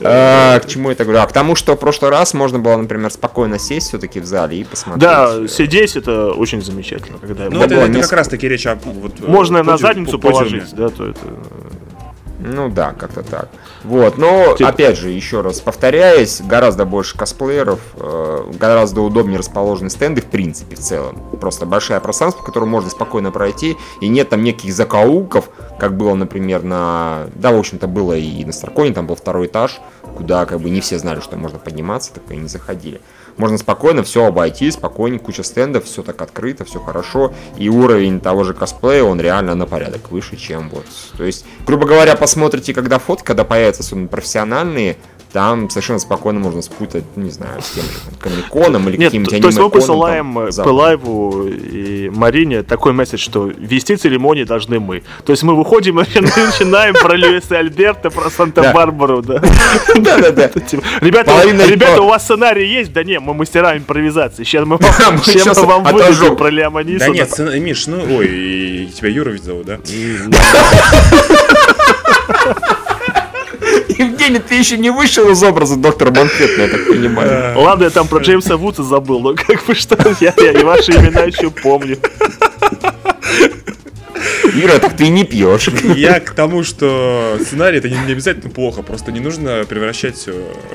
А, 0.01 0.59
к 0.59 0.67
чему 0.67 0.89
это 0.89 1.03
говорю? 1.03 1.21
А 1.21 1.27
к 1.27 1.33
тому, 1.33 1.55
что 1.55 1.75
в 1.75 1.79
прошлый 1.79 2.11
раз 2.11 2.33
можно 2.33 2.59
было, 2.59 2.77
например, 2.77 3.11
спокойно 3.11 3.59
сесть 3.59 3.89
все-таки 3.89 4.19
в 4.19 4.25
зале 4.25 4.61
и 4.61 4.63
посмотреть. 4.63 5.01
Да, 5.01 5.47
сидеть 5.47 5.95
это 5.97 6.31
очень 6.31 6.61
замечательно. 6.61 7.17
Когда 7.19 7.49
ну, 7.49 7.61
это, 7.61 7.75
это 7.75 8.01
как 8.01 8.13
раз 8.13 8.27
таки 8.29 8.47
речь 8.47 8.65
о... 8.65 8.75
Вот, 8.75 9.19
можно 9.19 9.61
на 9.63 9.77
задницу 9.77 10.17
положить, 10.17 10.73
да, 10.73 10.89
то 10.89 11.07
это... 11.07 11.19
Ну 12.39 12.69
да, 12.69 12.93
как-то 12.93 13.21
так. 13.21 13.49
Вот, 13.83 14.17
но 14.17 14.55
Тип... 14.57 14.65
опять 14.65 14.97
же, 14.97 15.09
еще 15.09 15.41
раз 15.41 15.59
повторяясь, 15.59 16.41
гораздо 16.41 16.85
больше 16.85 17.17
косплееров, 17.17 17.81
э, 17.95 18.51
гораздо 18.57 19.01
удобнее 19.01 19.37
расположены 19.37 19.89
стенды 19.89 20.21
в 20.21 20.25
принципе, 20.25 20.77
в 20.77 20.79
целом. 20.79 21.17
Просто 21.39 21.65
большое 21.65 21.99
пространство, 21.99 22.41
которое 22.41 22.65
можно 22.65 22.89
спокойно 22.89 23.31
пройти, 23.31 23.77
и 23.99 24.07
нет 24.07 24.29
там 24.29 24.41
неких 24.41 24.73
закоулков, 24.73 25.49
как 25.77 25.97
было, 25.97 26.15
например, 26.15 26.63
на... 26.63 27.27
Да, 27.35 27.51
в 27.51 27.59
общем-то, 27.59 27.87
было 27.87 28.13
и 28.13 28.45
на 28.45 28.53
Старконе, 28.53 28.93
там 28.93 29.05
был 29.05 29.15
второй 29.15 29.47
этаж, 29.47 29.81
куда 30.15 30.45
как 30.45 30.61
бы 30.61 30.69
не 30.69 30.79
все 30.79 30.97
знали, 30.97 31.19
что 31.19 31.35
можно 31.35 31.59
подниматься, 31.59 32.13
так 32.13 32.23
и 32.31 32.37
не 32.37 32.47
заходили 32.47 33.01
можно 33.39 33.57
спокойно 33.57 34.03
все 34.03 34.25
обойти, 34.25 34.69
спокойненько, 34.69 35.25
куча 35.25 35.43
стендов, 35.43 35.85
все 35.85 36.03
так 36.03 36.21
открыто, 36.21 36.65
все 36.65 36.79
хорошо, 36.79 37.33
и 37.57 37.69
уровень 37.69 38.19
того 38.19 38.43
же 38.43 38.53
косплея, 38.53 39.03
он 39.03 39.19
реально 39.19 39.55
на 39.55 39.65
порядок 39.65 40.11
выше, 40.11 40.35
чем 40.35 40.69
вот. 40.69 40.85
То 41.17 41.23
есть, 41.23 41.45
грубо 41.65 41.87
говоря, 41.87 42.15
посмотрите, 42.15 42.73
когда 42.73 42.99
фотки, 42.99 43.25
когда 43.25 43.45
появятся 43.45 43.81
особенно 43.81 44.07
профессиональные, 44.07 44.97
там 45.31 45.69
совершенно 45.69 45.99
спокойно 45.99 46.39
можно 46.39 46.61
спутать, 46.61 47.03
не 47.15 47.29
знаю, 47.29 47.61
с 47.61 47.71
тем 47.71 47.83
же 47.83 47.89
комиконом 48.19 48.89
или 48.89 48.97
каким-нибудь 48.97 49.33
аниме 49.33 49.41
То 49.41 49.47
есть 49.47 49.59
мы 49.59 49.69
посылаем 49.69 50.33
Пылаеву 50.63 51.47
и 51.47 52.09
Марине 52.09 52.63
такой 52.63 52.93
месседж, 52.93 53.19
что 53.19 53.45
вести 53.45 53.95
церемонии 53.95 54.43
должны 54.43 54.79
мы. 54.79 55.03
То 55.25 55.31
есть 55.31 55.43
мы 55.43 55.55
выходим 55.55 55.99
и 55.99 56.03
начинаем 56.19 56.95
про 56.95 57.15
Льюиса 57.15 57.59
Альберта, 57.59 58.09
про 58.09 58.29
Санта-Барбару, 58.29 59.21
да. 59.21 59.39
Да-да-да. 59.95 60.47
Типа, 60.59 60.83
ребята, 61.01 62.01
у 62.01 62.07
вас 62.07 62.23
сценарий 62.23 62.67
есть? 62.67 62.91
Да 62.91 63.03
не, 63.03 63.19
мы 63.19 63.33
мастера 63.33 63.77
импровизации. 63.77 64.43
Сейчас 64.43 64.65
мы 64.65 64.77
вам, 65.65 65.83
выдадим 65.83 66.35
про 66.35 66.49
Леоманиса. 66.49 67.05
Да 67.05 67.11
нет, 67.11 67.39
Миш, 67.59 67.87
ну, 67.87 67.97
ой, 68.17 68.89
тебя 68.95 69.09
Юра 69.09 69.29
ведь 69.29 69.43
зовут, 69.43 69.65
да? 69.65 69.79
Евгений, 73.99 74.39
ты 74.39 74.55
еще 74.55 74.77
не 74.77 74.91
вышел 74.91 75.29
из 75.29 75.43
образа 75.43 75.75
доктора 75.75 76.11
Манхэттена, 76.11 76.63
я 76.63 76.69
так 76.69 76.87
понимаю. 76.87 77.59
Ладно, 77.59 77.83
я 77.83 77.89
там 77.89 78.07
про 78.07 78.19
Джеймса 78.19 78.55
Вудса 78.55 78.83
забыл, 78.83 79.19
но 79.19 79.35
как 79.35 79.65
бы 79.65 79.75
что, 79.75 79.97
я, 80.21 80.33
я 80.37 80.51
и 80.53 80.63
ваши 80.63 80.93
имена 80.93 81.23
еще 81.23 81.51
помню. 81.51 81.97
Ира, 84.55 84.79
так 84.79 84.95
ты 84.95 85.09
не 85.09 85.25
пьешь. 85.25 85.69
Я 85.95 86.21
к 86.21 86.31
тому, 86.31 86.63
что 86.63 87.37
сценарий 87.41 87.79
это 87.79 87.89
не, 87.89 87.97
не 87.97 88.13
обязательно 88.13 88.49
плохо, 88.49 88.83
просто 88.83 89.11
не 89.11 89.19
нужно 89.19 89.65
превращать 89.67 90.27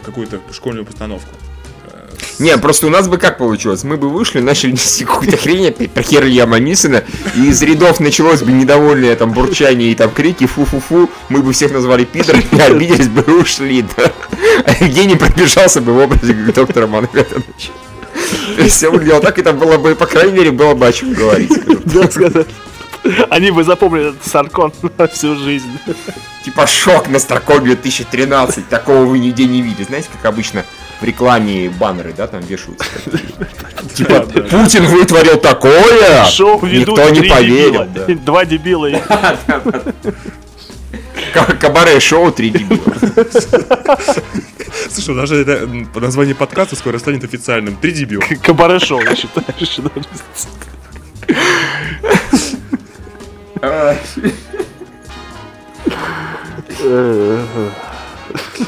какую-то 0.04 0.40
школьную 0.52 0.84
постановку. 0.84 1.34
Не, 2.38 2.56
просто 2.58 2.86
у 2.86 2.90
нас 2.90 3.08
бы 3.08 3.18
как 3.18 3.38
получилось? 3.38 3.84
Мы 3.84 3.96
бы 3.96 4.08
вышли, 4.08 4.40
начали 4.40 4.72
нести 4.72 5.04
какую-то 5.04 5.36
хрень 5.36 5.68
опять 5.68 5.90
про 5.90 6.02
хер 6.02 6.24
Яма 6.24 6.58
Нисона, 6.58 7.04
и 7.36 7.46
из 7.46 7.62
рядов 7.62 8.00
началось 8.00 8.42
бы 8.42 8.52
недовольное 8.52 9.14
там 9.16 9.32
бурчание 9.32 9.92
и 9.92 9.94
там 9.94 10.10
крики 10.10 10.46
фу-фу-фу, 10.46 11.10
мы 11.28 11.42
бы 11.42 11.52
всех 11.52 11.72
назвали 11.72 12.04
пидорами, 12.04 12.60
обиделись 12.60 13.08
бы 13.08 13.22
и 13.22 13.30
ушли, 13.30 13.84
да. 13.96 14.12
А 14.66 14.84
Евгений 14.84 15.16
пробежался 15.16 15.80
бы 15.80 15.92
в 15.92 15.98
образе 15.98 16.32
доктора 16.32 16.86
Манхэттена. 16.86 17.42
То 18.56 18.62
есть 18.62 18.76
все 18.76 18.90
выглядело 18.90 19.20
так, 19.20 19.38
это 19.38 19.52
было 19.52 19.78
бы, 19.78 19.94
по 19.94 20.06
крайней 20.06 20.32
мере, 20.32 20.50
было 20.50 20.74
бы 20.74 20.86
о 20.86 20.92
чем 20.92 21.12
говорить. 21.12 21.52
Да, 21.84 22.10
сказать. 22.10 22.46
Они 23.28 23.50
бы 23.50 23.64
запомнили 23.64 24.10
этот 24.10 24.24
Саркон 24.24 24.72
на 24.96 25.06
всю 25.08 25.36
жизнь. 25.36 25.68
Типа 26.44 26.66
шок 26.66 27.08
на 27.08 27.18
Старкон 27.18 27.64
2013, 27.64 28.68
такого 28.68 29.04
вы 29.04 29.18
нигде 29.18 29.46
не 29.46 29.60
видели. 29.60 29.84
Знаете, 29.84 30.08
как 30.12 30.24
обычно 30.26 30.64
в 31.04 31.06
рекламе 31.06 31.68
баннеры, 31.68 32.14
да, 32.16 32.26
там 32.26 32.40
вешаются. 32.40 32.86
Типа, 33.94 34.20
Путин 34.20 34.86
вытворил 34.86 35.36
такое, 35.36 36.24
никто 36.24 37.10
не 37.10 37.28
поверил. 37.28 37.84
Два 38.24 38.46
дебила. 38.46 38.88
Кабаре 41.60 42.00
шоу 42.00 42.32
три 42.32 42.50
дебила. 42.50 42.80
Слушай, 44.90 45.14
даже 45.14 45.36
это 45.42 45.68
название 45.94 46.34
подкаста 46.34 46.74
скоро 46.74 46.98
станет 46.98 47.22
официальным. 47.22 47.76
Три 47.76 47.92
дебила. 47.92 48.22
Кабаре 48.42 48.78
шоу, 48.78 49.00
я 49.02 49.14
считаю. 49.14 49.44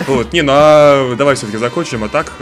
Вот, 0.06 0.32
не, 0.32 0.42
ну 0.42 0.52
а 0.54 1.14
давай 1.16 1.34
все-таки 1.34 1.58
закончим, 1.58 2.04
а 2.04 2.08
так, 2.08 2.32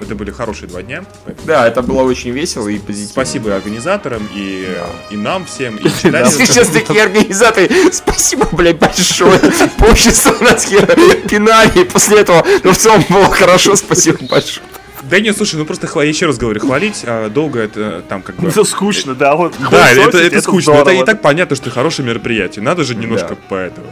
это 0.00 0.14
были 0.14 0.30
хорошие 0.30 0.68
два 0.68 0.82
дня. 0.82 1.04
Да, 1.44 1.66
это 1.66 1.82
было 1.82 2.02
очень 2.02 2.30
весело 2.30 2.68
и 2.68 2.78
позитивно. 2.78 3.12
Спасибо 3.12 3.54
организаторам, 3.54 4.28
и, 4.34 4.76
и 5.10 5.16
нам 5.16 5.46
всем, 5.46 5.76
и 5.76 5.88
Сейчас 5.88 6.68
такие 6.68 7.02
организаторы, 7.02 7.68
спасибо, 7.92 8.48
блядь, 8.52 8.78
большое. 8.78 9.38
Общество 9.80 10.36
нас 10.40 10.64
пинали 11.28 11.84
после 11.84 12.20
этого, 12.20 12.44
но 12.62 12.72
в 12.72 12.78
целом 12.78 13.04
было 13.08 13.26
хорошо, 13.26 13.76
спасибо 13.76 14.18
большое. 14.28 14.66
Да 15.10 15.20
нет, 15.20 15.36
слушай, 15.36 15.56
ну 15.56 15.64
просто 15.64 15.88
я 15.94 16.08
еще 16.08 16.26
раз 16.26 16.38
говорю, 16.38 16.60
хвалить 16.60 17.02
а, 17.06 17.28
долго 17.28 17.60
это 17.60 18.02
там 18.08 18.22
как 18.22 18.36
бы... 18.36 18.48
Это 18.48 18.64
скучно, 18.64 19.14
да. 19.14 19.34
Вот, 19.34 19.54
да, 19.70 19.90
это, 19.90 20.08
это, 20.08 20.18
это 20.18 20.42
скучно. 20.42 20.72
Это 20.72 20.90
и 20.90 21.04
так 21.04 21.20
понятно, 21.20 21.56
что 21.56 21.70
хорошее 21.70 22.06
мероприятие. 22.06 22.62
Надо 22.62 22.84
же 22.84 22.94
немножко 22.94 23.30
да. 23.30 23.36
по 23.48 23.54
этому... 23.54 23.86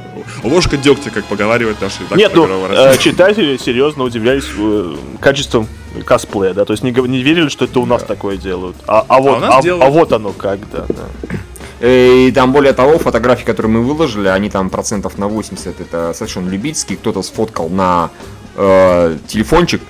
Ложка 0.44 0.76
дегтя, 0.76 1.10
как 1.10 1.24
поговаривают 1.24 1.80
наши 1.80 2.04
так, 2.08 2.16
Нет, 2.16 2.32
ну, 2.34 2.46
э, 2.70 2.96
читатели 2.98 3.56
серьезно 3.56 4.04
удивлялись 4.04 4.44
э, 4.56 4.96
качеством 5.20 5.66
косплея, 6.04 6.54
да, 6.54 6.64
то 6.64 6.72
есть 6.72 6.84
не, 6.84 6.92
не 6.92 7.22
верили, 7.22 7.48
что 7.48 7.64
это 7.64 7.80
у 7.80 7.86
нас 7.86 8.02
да. 8.02 8.08
такое 8.08 8.36
делают. 8.36 8.76
А, 8.86 9.04
а, 9.08 9.20
вот, 9.20 9.42
а, 9.42 9.58
а, 9.58 9.62
делают... 9.62 9.84
а 9.84 9.90
вот 9.90 10.12
оно 10.12 10.32
как, 10.32 10.60
да, 10.70 10.86
да. 10.88 11.36
Э, 11.80 12.28
и 12.28 12.32
там 12.32 12.52
более 12.52 12.72
того, 12.72 12.98
фотографии, 12.98 13.44
которые 13.44 13.72
мы 13.72 13.82
выложили, 13.82 14.28
они 14.28 14.50
там 14.50 14.70
процентов 14.70 15.18
на 15.18 15.28
80 15.28 15.80
это 15.80 16.12
совершенно 16.14 16.48
любительские. 16.48 16.98
Кто-то 16.98 17.22
сфоткал 17.22 17.68
на 17.68 18.10
э, 18.56 19.16
телефончик, 19.26 19.80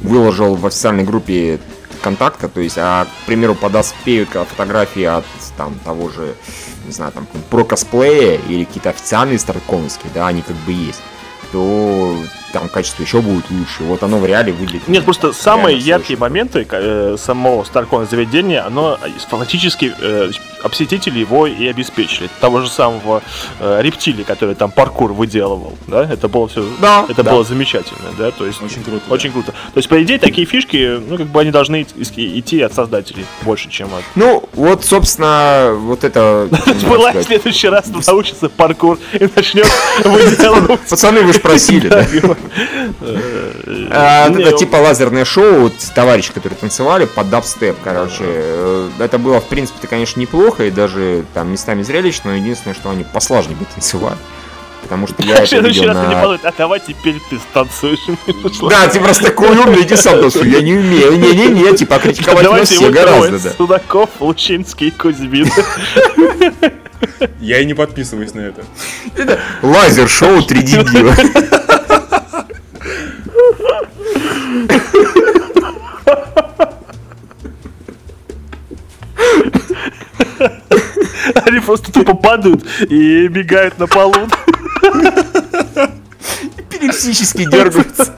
выложил 0.00 0.54
в 0.54 0.66
официальной 0.66 1.04
группе 1.04 1.60
контакта, 2.02 2.48
то 2.48 2.60
есть, 2.60 2.78
а, 2.78 3.04
к 3.04 3.26
примеру, 3.26 3.54
подоспеют 3.54 4.30
фотографии 4.30 5.04
от 5.04 5.24
там 5.56 5.74
того 5.84 6.08
же, 6.08 6.34
не 6.86 6.92
знаю, 6.92 7.12
там, 7.12 7.26
про 7.50 7.64
косплея 7.64 8.38
или 8.48 8.64
какие-то 8.64 8.90
официальные 8.90 9.38
старковские, 9.38 10.10
да, 10.14 10.26
они 10.26 10.42
как 10.42 10.56
бы 10.56 10.72
есть, 10.72 11.02
то 11.52 12.16
там 12.52 12.68
качество 12.68 13.02
еще 13.02 13.20
будет 13.20 13.50
лучше. 13.50 13.82
Вот 13.82 14.02
оно 14.02 14.18
в 14.18 14.26
реале 14.26 14.52
выглядит. 14.52 14.88
Нет, 14.88 15.04
просто 15.04 15.32
самые 15.32 15.78
яркие 15.78 16.18
моменты 16.18 16.66
э, 16.70 17.16
самого 17.18 17.64
Старкона 17.64 18.06
заведения, 18.06 18.64
оно 18.64 18.98
фактически 19.28 19.94
э, 19.98 20.30
посетители 20.62 21.18
его 21.18 21.46
и 21.46 21.66
обеспечили. 21.66 22.28
Того 22.40 22.60
же 22.60 22.68
самого 22.68 23.22
э, 23.58 23.80
рептилии, 23.82 24.22
который 24.22 24.54
там 24.54 24.70
паркур 24.70 25.12
выделывал, 25.12 25.76
да, 25.86 26.04
это 26.04 26.28
было 26.28 26.48
все, 26.48 26.64
да, 26.80 27.06
это 27.08 27.22
да. 27.22 27.32
было 27.32 27.44
замечательно, 27.44 28.10
да, 28.18 28.30
то 28.30 28.46
есть 28.46 28.62
очень 28.62 28.82
круто, 28.82 29.02
очень 29.08 29.30
да. 29.30 29.34
круто. 29.34 29.52
То 29.52 29.78
есть 29.78 29.88
по 29.88 30.02
идее 30.02 30.18
такие 30.18 30.46
фишки, 30.46 31.00
ну 31.08 31.16
как 31.16 31.26
бы 31.26 31.40
они 31.40 31.50
должны 31.50 31.82
идти 31.82 32.60
от 32.60 32.74
создателей 32.74 33.24
больше, 33.42 33.70
чем 33.70 33.88
от. 33.94 34.04
Ну 34.14 34.48
вот, 34.54 34.84
собственно, 34.84 35.74
вот 35.78 36.04
это. 36.04 36.48
Была 36.88 37.12
в 37.12 37.22
следующий 37.22 37.68
раз 37.68 37.86
научится 38.06 38.48
паркур 38.48 38.98
и 39.12 39.28
начнет 39.34 39.66
выделывать. 40.04 40.80
Пацаны, 40.88 41.22
вы 41.22 41.32
же 41.32 41.40
просили, 41.40 41.88
да? 41.88 42.06
А, 43.90 44.28
это 44.28 44.56
типа 44.56 44.76
лазерное 44.76 45.24
шоу, 45.24 45.70
товарищи, 45.94 46.32
которые 46.32 46.58
танцевали 46.58 47.04
под 47.04 47.30
дабстеп, 47.30 47.76
короче. 47.82 48.24
Э, 48.24 48.90
это 48.98 49.18
было, 49.18 49.40
в 49.40 49.46
принципе, 49.46 49.86
конечно, 49.86 50.20
неплохо 50.20 50.64
и 50.64 50.70
даже 50.70 51.24
там 51.34 51.50
местами 51.50 51.82
зрелищно, 51.82 52.30
но 52.30 52.36
единственное, 52.36 52.74
что 52.74 52.90
они 52.90 53.04
послажнее 53.04 53.56
бы 53.56 53.64
танцевали. 53.64 54.18
Потому 54.82 55.06
что 55.06 55.22
я 55.22 55.36
это 55.36 55.58
видел 55.58 55.84
раз 55.84 55.96
на... 55.96 56.06
не 56.08 56.14
подумать, 56.14 56.40
а 56.42 56.52
давай 56.56 56.80
теперь 56.80 57.16
ты 57.28 57.38
станцуешь. 57.38 58.00
Да, 58.68 58.88
ты 58.88 58.98
просто 59.00 59.24
такой 59.24 59.50
умный, 59.56 59.82
иди 59.82 59.94
сам 59.94 60.20
танцуй, 60.20 60.48
я 60.48 60.60
не 60.62 60.74
умею. 60.74 61.18
Не-не-не, 61.18 61.76
типа 61.76 61.98
критиковать 61.98 62.50
нас 62.50 62.68
все 62.70 62.90
гораздо, 62.90 63.38
да. 63.38 63.52
Судаков, 63.56 64.10
Лучинский, 64.20 64.90
Кузьмин. 64.90 65.48
Я 67.40 67.60
и 67.60 67.64
не 67.64 67.74
подписываюсь 67.74 68.34
на 68.34 68.40
это. 68.40 68.64
Лазер-шоу 69.62 70.42
3 70.42 70.62
дебила. 70.62 71.14
Они 81.46 81.60
просто 81.60 81.92
тупо 81.92 82.14
падают 82.14 82.64
и 82.88 83.28
бегают 83.28 83.78
на 83.78 83.86
полу. 83.86 84.28
Эпилептически 86.56 87.50
дергаются. 87.50 88.14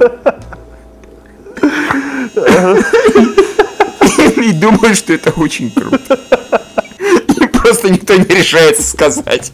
И 4.37 4.53
думаю, 4.53 4.95
что 4.95 5.12
это 5.12 5.30
очень 5.30 5.70
круто. 5.70 6.18
Просто 7.83 7.91
никто 7.91 8.14
не 8.14 8.24
решается 8.24 8.83
сказать. 8.85 9.53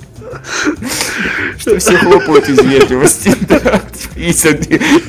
Что 1.59 1.79
все 1.79 1.97
хлопают 1.97 2.47
из 2.51 2.59
вежливости, 2.59 3.35
да, 3.41 3.81
из-за, 4.15 4.51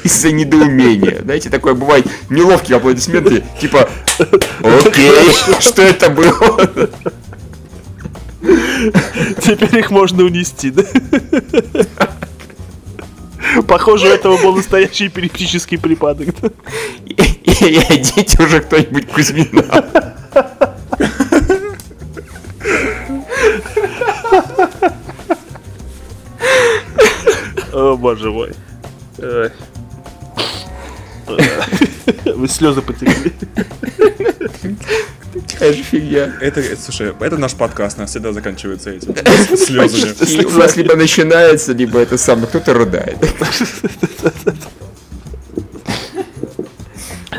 из-за 0.03 0.31
недоумения. 0.31 1.21
Знаете, 1.21 1.49
такое 1.49 1.73
бывает 1.73 2.07
неловкие 2.29 2.77
аплодисменты, 2.77 3.43
типа, 3.59 3.89
окей, 4.61 5.11
что 5.59 5.81
это 5.81 6.09
было? 6.09 6.89
Теперь 9.41 9.79
их 9.79 9.91
можно 9.91 10.23
унести, 10.23 10.71
да? 10.71 10.83
Похоже, 13.67 14.07
у 14.07 14.11
этого 14.11 14.37
был 14.37 14.55
настоящий 14.55 15.07
эпилептический 15.07 15.77
припадок. 15.77 16.29
И, 17.05 17.13
и, 17.13 17.51
и 17.65 17.77
одите 17.77 18.41
уже 18.41 18.61
кто-нибудь 18.61 19.07
Кузьмина. 19.09 20.15
О, 27.71 27.95
боже 27.95 28.31
мой. 28.31 28.51
Вы 32.25 32.47
слезы 32.47 32.81
потекли. 32.81 33.33
Такая 35.47 35.73
же 35.73 35.83
фигня. 35.83 36.33
Это, 36.41 36.63
слушай, 36.77 37.13
это 37.19 37.37
наш 37.37 37.53
подкаст, 37.53 37.97
у 37.97 38.01
нас 38.01 38.09
всегда 38.09 38.33
заканчивается 38.33 38.89
этим. 38.89 39.15
Слезами. 39.57 40.45
У 40.45 40.57
нас 40.57 40.75
либо 40.75 40.95
начинается, 40.95 41.73
либо 41.73 41.99
это 41.99 42.17
самое, 42.17 42.47
кто-то 42.47 42.73
рыдает. 42.73 43.17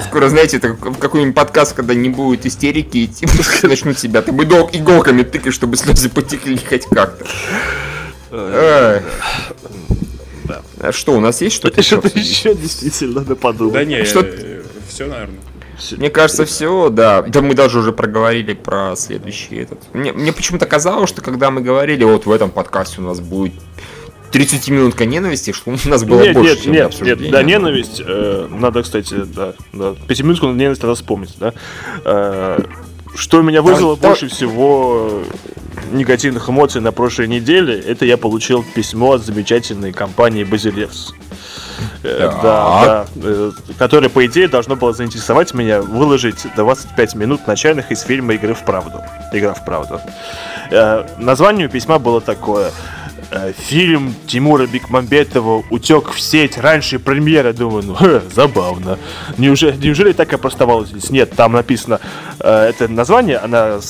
Скоро, 0.04 0.28
знаете, 0.28 0.58
это 0.58 0.74
какой-нибудь 0.74 1.34
подкаст, 1.34 1.74
когда 1.74 1.94
не 1.94 2.08
будет 2.08 2.46
истерики, 2.46 2.98
и 2.98 3.06
типа 3.06 3.32
начнут 3.66 3.98
себя 3.98 4.22
там 4.22 4.40
иголками 4.42 5.22
тыкать, 5.22 5.54
чтобы 5.54 5.76
слезы 5.76 6.08
потекли 6.08 6.58
хоть 6.58 6.86
как-то. 6.86 7.26
А 10.80 10.92
что, 10.92 11.12
у 11.12 11.20
нас 11.20 11.40
есть 11.42 11.56
что-то 11.56 11.80
еще? 11.80 12.00
Что-то 12.00 12.18
еще 12.18 12.54
действительно 12.54 13.20
надо 13.20 13.36
подумать. 13.36 13.74
Да 13.74 13.84
не, 13.84 14.04
что 14.04 14.26
все, 14.88 15.06
наверное. 15.06 15.40
Мне 15.92 16.10
кажется, 16.10 16.44
все, 16.44 16.90
да. 16.90 17.22
Да 17.22 17.42
мы 17.42 17.54
даже 17.54 17.78
уже 17.78 17.92
проговорили 17.92 18.54
про 18.54 18.94
следующий 18.96 19.56
этот. 19.56 19.78
Мне, 19.94 20.12
мне 20.12 20.32
почему-то 20.32 20.66
казалось, 20.66 21.08
что 21.08 21.22
когда 21.22 21.50
мы 21.50 21.60
говорили, 21.60 22.04
вот 22.04 22.26
в 22.26 22.30
этом 22.30 22.50
подкасте 22.50 23.00
у 23.00 23.04
нас 23.04 23.20
будет 23.20 23.54
30 24.32 24.68
минутка 24.68 25.04
ненависти, 25.06 25.52
что 25.52 25.70
у 25.70 25.88
нас 25.88 26.04
было 26.04 26.22
нет, 26.22 26.34
больше, 26.34 26.70
нет, 26.70 26.94
чем 26.94 27.06
нет, 27.06 27.20
нет, 27.20 27.30
да, 27.30 27.42
ненависть, 27.42 28.00
э, 28.04 28.46
надо, 28.50 28.82
кстати, 28.82 29.24
да, 29.24 29.54
да, 29.72 29.94
5 30.06 30.20
минутку 30.22 30.46
ненависть 30.46 30.82
надо 30.82 30.94
вспомнить, 30.94 31.34
да. 31.38 31.52
Э, 32.04 32.60
что 33.14 33.42
меня 33.42 33.62
вызвало 33.62 33.96
да, 33.96 34.08
больше 34.08 34.28
да. 34.28 34.34
всего 34.34 35.22
негативных 35.92 36.48
эмоций 36.48 36.80
на 36.80 36.92
прошлой 36.92 37.28
неделе, 37.28 37.78
это 37.78 38.04
я 38.04 38.16
получил 38.16 38.64
письмо 38.74 39.12
от 39.12 39.24
замечательной 39.24 39.92
компании 39.92 40.44
Базилевс. 40.44 41.12
Э, 42.02 42.30
да, 42.42 42.84
да, 42.84 43.06
э, 43.16 43.52
которое, 43.78 44.08
по 44.08 44.24
идее, 44.26 44.48
должно 44.48 44.76
было 44.76 44.92
заинтересовать 44.92 45.54
меня 45.54 45.82
выложить 45.82 46.46
25 46.56 47.14
минут 47.14 47.46
начальных 47.46 47.90
из 47.90 48.02
фильма 48.02 48.34
«Игры 48.34 48.54
в 48.54 48.64
правду». 48.64 49.00
«Игра 49.32 49.54
в 49.54 49.64
правду». 49.64 50.00
Э, 50.70 51.06
название 51.18 51.68
письма 51.68 51.98
было 51.98 52.20
такое– 52.20 52.70
Э, 52.80 52.99
фильм 53.52 54.14
Тимура 54.26 54.66
Бекмамбетова 54.66 55.64
утек 55.70 56.10
в 56.10 56.20
сеть 56.20 56.58
раньше 56.58 56.98
премьеры. 56.98 57.52
Думаю, 57.52 57.84
ну, 57.84 57.94
ха, 57.98 58.20
забавно. 58.34 58.98
Неужели, 59.38 59.76
неужели 59.76 60.12
так 60.12 60.32
и 60.32 60.36
здесь? 60.86 61.10
Нет, 61.10 61.32
там 61.36 61.52
написано 61.52 62.00
э, 62.40 62.68
это 62.70 62.88
название, 62.88 63.38
она, 63.38 63.80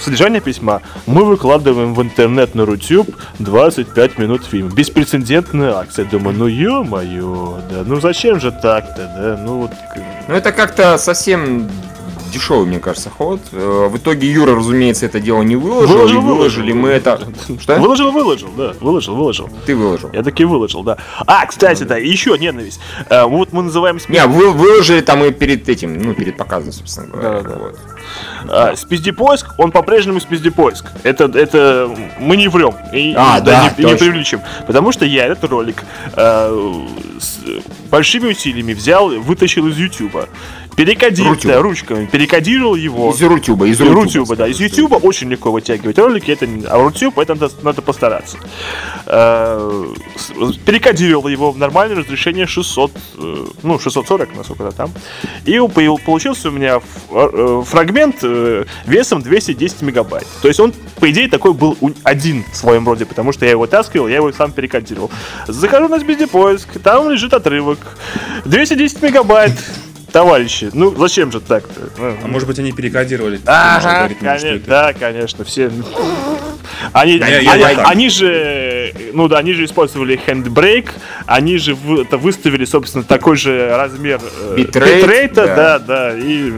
содержание 0.00 0.40
письма. 0.40 0.82
Мы 1.06 1.24
выкладываем 1.24 1.94
в 1.94 2.02
интернет 2.02 2.54
на 2.54 2.64
Рутюб 2.64 3.08
25 3.38 4.18
минут 4.18 4.44
фильма. 4.44 4.70
Беспрецедентная 4.70 5.74
акция. 5.74 6.04
Думаю, 6.04 6.36
ну 6.36 6.46
ё-моё, 6.46 7.60
да, 7.70 7.82
ну 7.84 8.00
зачем 8.00 8.40
же 8.40 8.52
так-то, 8.52 9.12
да, 9.16 9.40
ну 9.42 9.58
вот... 9.58 9.70
Ну 10.28 10.34
это 10.34 10.52
как-то 10.52 10.98
совсем 10.98 11.68
дешевый, 12.34 12.66
мне 12.66 12.80
кажется, 12.80 13.10
ход. 13.10 13.40
Э, 13.52 13.88
в 13.90 13.96
итоге 13.96 14.30
Юра, 14.30 14.54
разумеется, 14.54 15.06
это 15.06 15.20
дело 15.20 15.42
не 15.42 15.56
выложил, 15.56 15.96
выложил, 15.96 16.20
и 16.20 16.24
выложили 16.24 16.72
выложил. 16.72 16.82
мы 16.82 16.88
это... 16.90 17.20
Что? 17.60 17.76
Выложил, 17.76 18.10
выложил, 18.10 18.48
да, 18.56 18.74
выложил, 18.80 19.14
выложил. 19.14 19.48
Ты 19.66 19.76
выложил. 19.76 20.10
Я 20.12 20.22
таки 20.22 20.44
выложил, 20.44 20.82
да. 20.82 20.98
А, 21.26 21.46
кстати, 21.46 21.84
да, 21.84 21.96
еще 21.96 22.36
ненависть. 22.38 22.80
Э, 23.08 23.24
вот 23.24 23.52
мы 23.52 23.62
называем... 23.62 23.98
Не, 24.08 24.26
вы 24.26 24.50
выложили 24.50 25.00
там 25.00 25.24
и 25.24 25.30
перед 25.30 25.68
этим, 25.68 26.02
ну, 26.02 26.14
перед 26.14 26.36
показом, 26.36 26.72
собственно 26.72 27.06
говоря. 27.06 27.42
Да, 27.42 27.48
да. 27.48 27.56
Вот. 27.56 27.78
А, 28.48 28.76
спиздипоиск, 28.76 29.54
он 29.58 29.70
по-прежнему 29.70 30.20
спиздипоиск. 30.20 30.86
Это, 31.02 31.24
это 31.24 31.94
мы 32.18 32.36
не 32.36 32.48
врем 32.48 32.74
и, 32.92 33.14
а, 33.16 33.40
да, 33.40 33.72
да, 33.76 33.82
не, 33.82 33.92
не 33.92 33.96
привлечем. 33.96 34.40
Потому 34.66 34.92
что 34.92 35.04
я 35.04 35.26
этот 35.26 35.50
ролик 35.50 35.84
э, 36.14 36.84
с 37.18 37.38
большими 37.90 38.30
усилиями 38.30 38.74
взял, 38.74 39.08
вытащил 39.08 39.68
из 39.68 39.78
Ютуба. 39.78 40.28
Перекодировал, 40.76 41.36
да, 41.42 41.62
ручками, 41.62 42.06
перекодировал 42.06 42.74
его. 42.74 43.10
Из 43.10 43.22
Рутюба, 43.22 43.66
из 43.66 43.80
Рутюба. 43.80 44.02
Рутюба 44.02 44.36
да. 44.36 44.48
Из 44.48 44.58
Ютуба 44.58 44.96
очень 44.96 45.28
легко 45.28 45.52
вытягивать 45.52 45.98
ролики, 45.98 46.30
это, 46.30 46.46
а 46.68 46.82
Рутюб, 46.82 47.18
это 47.18 47.34
надо, 47.34 47.52
надо 47.62 47.82
постараться. 47.82 48.38
Э, 49.06 49.86
перекодировал 50.64 51.28
его 51.28 51.52
в 51.52 51.58
нормальное 51.58 51.98
разрешение 51.98 52.46
600, 52.46 52.90
э, 53.18 53.46
ну, 53.62 53.78
640, 53.78 54.36
насколько 54.36 54.64
то 54.64 54.72
там. 54.72 54.92
И 55.44 55.58
получился 55.68 56.48
у 56.48 56.52
меня 56.52 56.80
э, 57.10 57.62
фрагмент 57.66 58.22
весом 58.86 59.22
210 59.22 59.82
мегабайт. 59.82 60.26
То 60.42 60.48
есть 60.48 60.60
он, 60.60 60.72
по 60.98 61.10
идее, 61.10 61.28
такой 61.28 61.52
был 61.52 61.76
один 62.02 62.44
в 62.52 62.56
своем 62.56 62.86
роде, 62.86 63.06
потому 63.06 63.32
что 63.32 63.44
я 63.44 63.52
его 63.52 63.66
таскивал, 63.66 64.08
я 64.08 64.16
его 64.16 64.32
сам 64.32 64.52
перекодировал. 64.52 65.10
Захожу 65.46 65.88
на 65.88 66.26
поиск, 66.26 66.68
там 66.82 67.10
лежит 67.10 67.32
отрывок. 67.32 67.78
210 68.44 69.02
мегабайт 69.02 69.52
товарищи, 70.14 70.70
ну 70.72 70.94
зачем 70.94 71.32
же 71.32 71.40
так-то? 71.40 71.90
А 71.98 72.28
может 72.28 72.46
быть 72.46 72.60
они 72.60 72.70
перекодировали? 72.70 73.40
Ага, 73.46 74.14
конечно, 74.20 74.60
да, 74.64 74.92
конечно, 74.92 75.44
все. 75.44 75.72
Они, 76.92 77.16
я, 77.16 77.24
они, 77.26 77.44
я, 77.44 77.70
я, 77.70 77.82
они 77.88 78.08
же, 78.08 78.94
ну 79.12 79.26
да, 79.26 79.38
они 79.38 79.54
же 79.54 79.64
использовали 79.64 80.20
handbrake, 80.24 80.90
они 81.26 81.58
же 81.58 81.76
это 82.00 82.16
выставили, 82.16 82.64
собственно, 82.64 83.02
такой 83.02 83.36
же 83.36 83.74
размер 83.76 84.20
э, 84.50 84.54
битрейта, 84.56 85.46
да. 85.46 85.56
да, 85.56 85.78
да, 85.80 86.16
и 86.16 86.52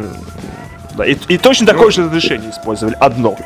Да. 0.97 1.07
И, 1.07 1.17
и 1.29 1.39
точно 1.39 1.67
такое 1.67 1.91
же 1.91 2.05
разрешение 2.05 2.51
использовали. 2.51 2.97
Одно. 3.01 3.39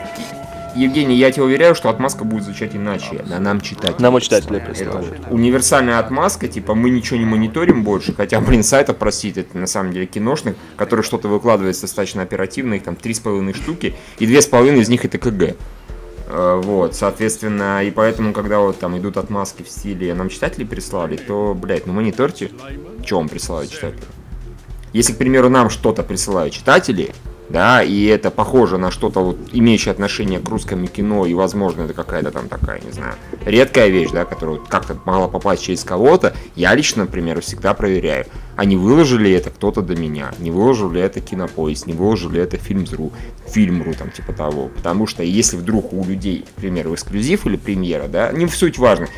Евгений, 0.77 1.17
я 1.17 1.31
тебя 1.33 1.45
уверяю, 1.45 1.75
что 1.75 1.89
отмазка 1.91 2.25
будет 2.25 2.45
звучать 2.45 2.75
иначе. 2.75 3.25
Да 3.29 3.39
нам 3.41 3.61
читать. 3.61 3.99
Нам 4.01 4.19
читатели 4.21 4.59
прислали. 4.59 5.07
Универсальная 5.31 5.99
отмазка, 5.99 6.49
типа 6.49 6.75
мы 6.75 6.91
ничего 6.91 7.19
не 7.19 7.25
мониторим 7.25 7.83
больше, 7.83 8.15
хотя, 8.15 8.41
блин, 8.41 8.63
сайта 8.63 8.95
просить, 8.95 9.37
это 9.37 9.59
на 9.59 9.67
самом 9.67 9.93
деле 9.93 10.07
киношных, 10.07 10.57
который 10.77 11.03
что-то 11.03 11.29
выкладывает 11.29 11.81
достаточно 11.81 12.23
оперативно, 12.23 12.75
их 12.75 12.83
там 12.83 12.97
три 12.97 13.15
с 13.15 13.21
половиной 13.21 13.55
штуки, 13.55 13.95
и 14.19 14.27
две 14.27 14.41
с 14.41 14.47
половиной 14.47 14.81
из 14.81 14.89
них 14.89 15.05
это 15.05 15.19
КГ. 15.19 15.57
Э, 16.29 16.61
вот, 16.63 16.95
соответственно, 16.95 17.83
и 17.85 17.91
поэтому, 17.91 18.33
когда 18.33 18.61
вот 18.61 18.79
там 18.79 18.97
идут 18.97 19.17
отмазки 19.17 19.63
в 19.63 19.69
стиле 19.69 20.15
«нам 20.15 20.29
читатели 20.29 20.65
прислали», 20.65 21.17
то, 21.17 21.57
блядь, 21.61 21.87
ну 21.87 21.93
мониторьте, 21.93 22.51
что 23.05 23.17
вам 23.17 23.29
присылают 23.29 23.71
читатели. 23.71 24.05
Если, 24.93 25.13
к 25.13 25.19
примеру, 25.19 25.49
нам 25.49 25.71
что-то 25.71 26.03
присылают 26.03 26.53
читатели, 26.53 27.13
да, 27.51 27.83
и 27.83 28.05
это 28.05 28.31
похоже 28.31 28.79
на 28.79 28.91
что-то 28.91 29.21
вот 29.21 29.37
имеющее 29.53 29.91
отношение 29.91 30.39
к 30.39 30.49
русскому 30.49 30.87
кино, 30.87 31.27
и, 31.27 31.35
возможно, 31.35 31.83
это 31.83 31.95
какая-то 31.95 32.31
там 32.31 32.49
такая, 32.49 32.81
не 32.81 32.93
знаю, 32.93 33.15
редкая 33.45 33.89
вещь, 33.89 34.11
да, 34.13 34.25
которая 34.25 34.59
вот 34.59 34.69
как-то 34.69 34.97
могла 35.05 35.27
попасть 35.27 35.65
через 35.65 35.83
кого-то, 35.83 36.33
я 36.55 36.75
лично, 36.75 37.05
например, 37.05 37.41
всегда 37.41 37.75
проверяю, 37.75 38.27
а 38.57 38.65
не 38.65 38.77
выложили 38.77 39.33
это 39.33 39.51
кто-то 39.51 39.83
до 39.83 39.97
меня, 39.97 40.33
не 40.39 40.53
выложили 40.53 41.01
это 41.01 41.21
кинопоиск, 41.21 41.87
не 41.87 41.93
выложили 41.93 42.41
это 42.41 42.57
фильм.ру, 42.57 43.13
фильм.ру, 43.49 43.95
там, 43.95 44.13
типа 44.13 44.33
того, 44.33 44.69
потому 44.69 45.09
что 45.09 45.25
если 45.25 45.57
вдруг 45.57 45.93
у 45.93 46.05
людей, 46.05 46.45
к 46.57 46.61
примеру, 46.61 46.95
эксклюзив 46.95 47.47
или 47.47 47.57
премьера, 47.57 48.07
да, 48.07 48.31
не 48.31 48.47
в 48.47 48.55
суть 48.55 48.79
важно, 48.79 49.09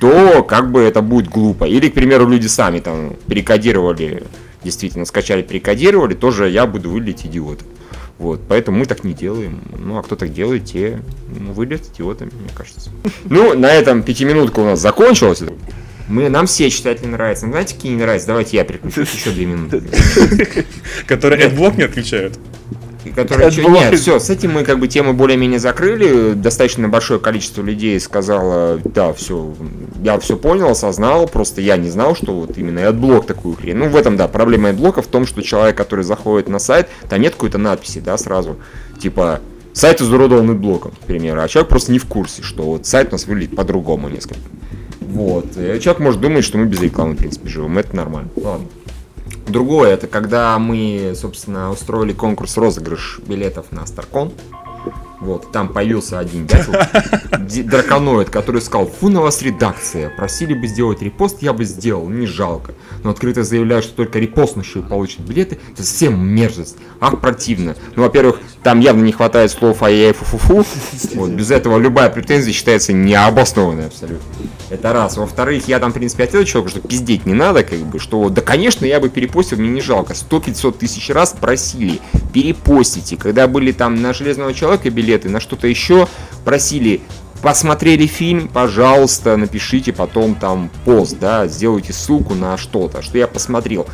то 0.00 0.42
как 0.42 0.72
бы 0.72 0.80
это 0.80 1.02
будет 1.02 1.28
глупо. 1.28 1.64
Или, 1.64 1.88
к 1.88 1.94
примеру, 1.94 2.28
люди 2.28 2.48
сами 2.48 2.80
там 2.80 3.14
перекодировали, 3.28 4.24
действительно 4.64 5.04
скачали, 5.04 5.42
перекодировали, 5.42 6.14
тоже 6.14 6.50
я 6.50 6.66
буду 6.66 6.90
выглядеть 6.90 7.26
идиотом. 7.26 7.66
Вот, 8.18 8.40
поэтому 8.48 8.78
мы 8.78 8.86
так 8.86 9.04
не 9.04 9.12
делаем. 9.12 9.60
Ну, 9.78 9.98
а 9.98 10.02
кто 10.02 10.16
так 10.16 10.32
делает, 10.32 10.64
те 10.64 11.02
ну, 11.28 11.52
выглядят 11.52 11.88
идиотами, 11.94 12.30
мне 12.40 12.50
кажется. 12.54 12.90
Ну, 13.24 13.58
на 13.58 13.72
этом 13.72 14.02
пятиминутка 14.02 14.60
у 14.60 14.64
нас 14.64 14.80
закончилась. 14.80 15.42
Мы, 16.08 16.28
нам 16.28 16.46
все 16.46 16.70
читатели 16.70 17.06
нравятся. 17.06 17.46
Ну, 17.46 17.52
знаете, 17.52 17.74
какие 17.74 17.92
не 17.92 18.00
нравятся? 18.00 18.28
Давайте 18.28 18.56
я 18.56 18.64
переключу 18.64 19.02
еще 19.02 19.30
две 19.30 19.44
минуты. 19.44 19.82
Которые 21.06 21.48
AdBlock 21.48 21.76
не 21.76 21.82
отключают 21.82 22.38
которые... 23.14 23.50
Чё, 23.50 23.68
нет, 23.68 23.98
все, 23.98 24.18
с 24.18 24.30
этим 24.30 24.52
мы 24.52 24.64
как 24.64 24.78
бы 24.78 24.88
тему 24.88 25.12
более-менее 25.12 25.58
закрыли. 25.58 26.32
Достаточно 26.32 26.88
большое 26.88 27.20
количество 27.20 27.62
людей 27.62 27.98
сказало, 28.00 28.80
да, 28.84 29.12
все, 29.12 29.54
я 30.02 30.18
все 30.18 30.36
понял, 30.36 30.68
осознал, 30.68 31.26
просто 31.26 31.60
я 31.60 31.76
не 31.76 31.90
знал, 31.90 32.16
что 32.16 32.32
вот 32.40 32.58
именно 32.58 32.80
AdBlock 32.80 33.26
такую 33.26 33.56
хрень. 33.56 33.76
Ну, 33.76 33.88
в 33.88 33.96
этом, 33.96 34.16
да, 34.16 34.28
проблема 34.28 34.70
AdBlock 34.70 35.02
в 35.02 35.06
том, 35.06 35.26
что 35.26 35.42
человек, 35.42 35.76
который 35.76 36.04
заходит 36.04 36.48
на 36.48 36.58
сайт, 36.58 36.88
там 37.08 37.20
нет 37.20 37.34
какой-то 37.34 37.58
надписи, 37.58 38.00
да, 38.00 38.16
сразу, 38.18 38.56
типа, 39.00 39.40
сайт 39.72 40.00
изуродован 40.00 40.58
блоком, 40.58 40.92
к 40.92 41.06
примеру, 41.06 41.40
а 41.40 41.48
человек 41.48 41.68
просто 41.68 41.92
не 41.92 41.98
в 41.98 42.06
курсе, 42.06 42.42
что 42.42 42.62
вот 42.62 42.86
сайт 42.86 43.08
у 43.08 43.12
нас 43.12 43.26
выглядит 43.26 43.54
по-другому 43.54 44.08
несколько. 44.08 44.40
Вот. 45.00 45.56
И 45.56 45.80
человек 45.80 46.00
может 46.00 46.20
думать, 46.20 46.44
что 46.44 46.58
мы 46.58 46.66
без 46.66 46.80
рекламы, 46.80 47.14
в 47.14 47.18
принципе, 47.18 47.48
живем. 47.48 47.78
Это 47.78 47.94
нормально. 47.94 48.28
Ладно. 48.36 48.66
Другое, 49.46 49.94
это 49.94 50.08
когда 50.08 50.58
мы, 50.58 51.12
собственно, 51.14 51.70
устроили 51.70 52.12
конкурс 52.12 52.56
розыгрыш 52.56 53.20
билетов 53.26 53.70
на 53.70 53.86
Старкон. 53.86 54.32
Вот, 55.18 55.50
там 55.50 55.68
появился 55.68 56.18
один 56.18 56.46
дятел, 56.46 56.74
драконоид, 57.64 58.28
который 58.28 58.60
сказал, 58.60 58.86
фу 58.86 59.08
на 59.08 59.22
вас 59.22 59.40
редакция, 59.40 60.10
просили 60.10 60.52
бы 60.52 60.66
сделать 60.66 61.00
репост, 61.00 61.38
я 61.40 61.54
бы 61.54 61.64
сделал, 61.64 62.06
не 62.10 62.26
жалко. 62.26 62.74
Но 63.02 63.10
открыто 63.10 63.42
заявляю, 63.42 63.82
что 63.82 63.94
только 63.94 64.18
репостнувшие 64.18 64.82
получат 64.82 65.20
билеты, 65.20 65.58
это 65.72 65.82
совсем 65.82 66.18
мерзость, 66.18 66.76
ах, 67.00 67.18
противно. 67.20 67.76
Ну, 67.94 68.02
во-первых, 68.02 68.40
там 68.62 68.80
явно 68.80 69.04
не 69.04 69.12
хватает 69.12 69.50
слов 69.50 69.82
ай-яй 69.82 70.12
фу-фу-фу, 70.12 70.66
вот, 71.14 71.30
без 71.30 71.50
этого 71.50 71.78
любая 71.78 72.10
претензия 72.10 72.52
считается 72.52 72.92
необоснованной 72.92 73.86
абсолютно. 73.86 74.22
Это 74.68 74.92
раз. 74.92 75.16
Во-вторых, 75.16 75.66
я 75.66 75.78
там, 75.78 75.92
в 75.92 75.94
принципе, 75.94 76.24
ответил 76.24 76.44
человеку, 76.44 76.70
что 76.70 76.86
пиздеть 76.86 77.24
не 77.24 77.34
надо, 77.34 77.62
как 77.62 77.78
бы, 77.78 77.98
что, 78.00 78.28
да, 78.28 78.42
конечно, 78.42 78.84
я 78.84 79.00
бы 79.00 79.08
перепостил, 79.08 79.56
мне 79.56 79.70
не 79.70 79.80
жалко. 79.80 80.12
100-500 80.12 80.76
тысяч 80.76 81.08
раз 81.08 81.34
просили, 81.40 82.00
перепостите. 82.34 83.16
Когда 83.16 83.46
были 83.46 83.72
там 83.72 83.94
на 84.02 84.12
Железного 84.12 84.52
Человека 84.52 84.90
билеты, 84.90 85.05
на 85.28 85.40
что-то 85.40 85.66
еще, 85.66 86.08
просили, 86.44 87.00
посмотрели 87.42 88.06
фильм, 88.06 88.48
пожалуйста, 88.48 89.36
напишите 89.36 89.92
потом 89.92 90.34
там 90.34 90.70
пост, 90.84 91.18
да, 91.18 91.46
сделайте 91.46 91.92
ссылку 91.92 92.34
на 92.34 92.56
что-то, 92.56 93.02
что 93.02 93.18
я 93.18 93.26
посмотрел 93.26 93.86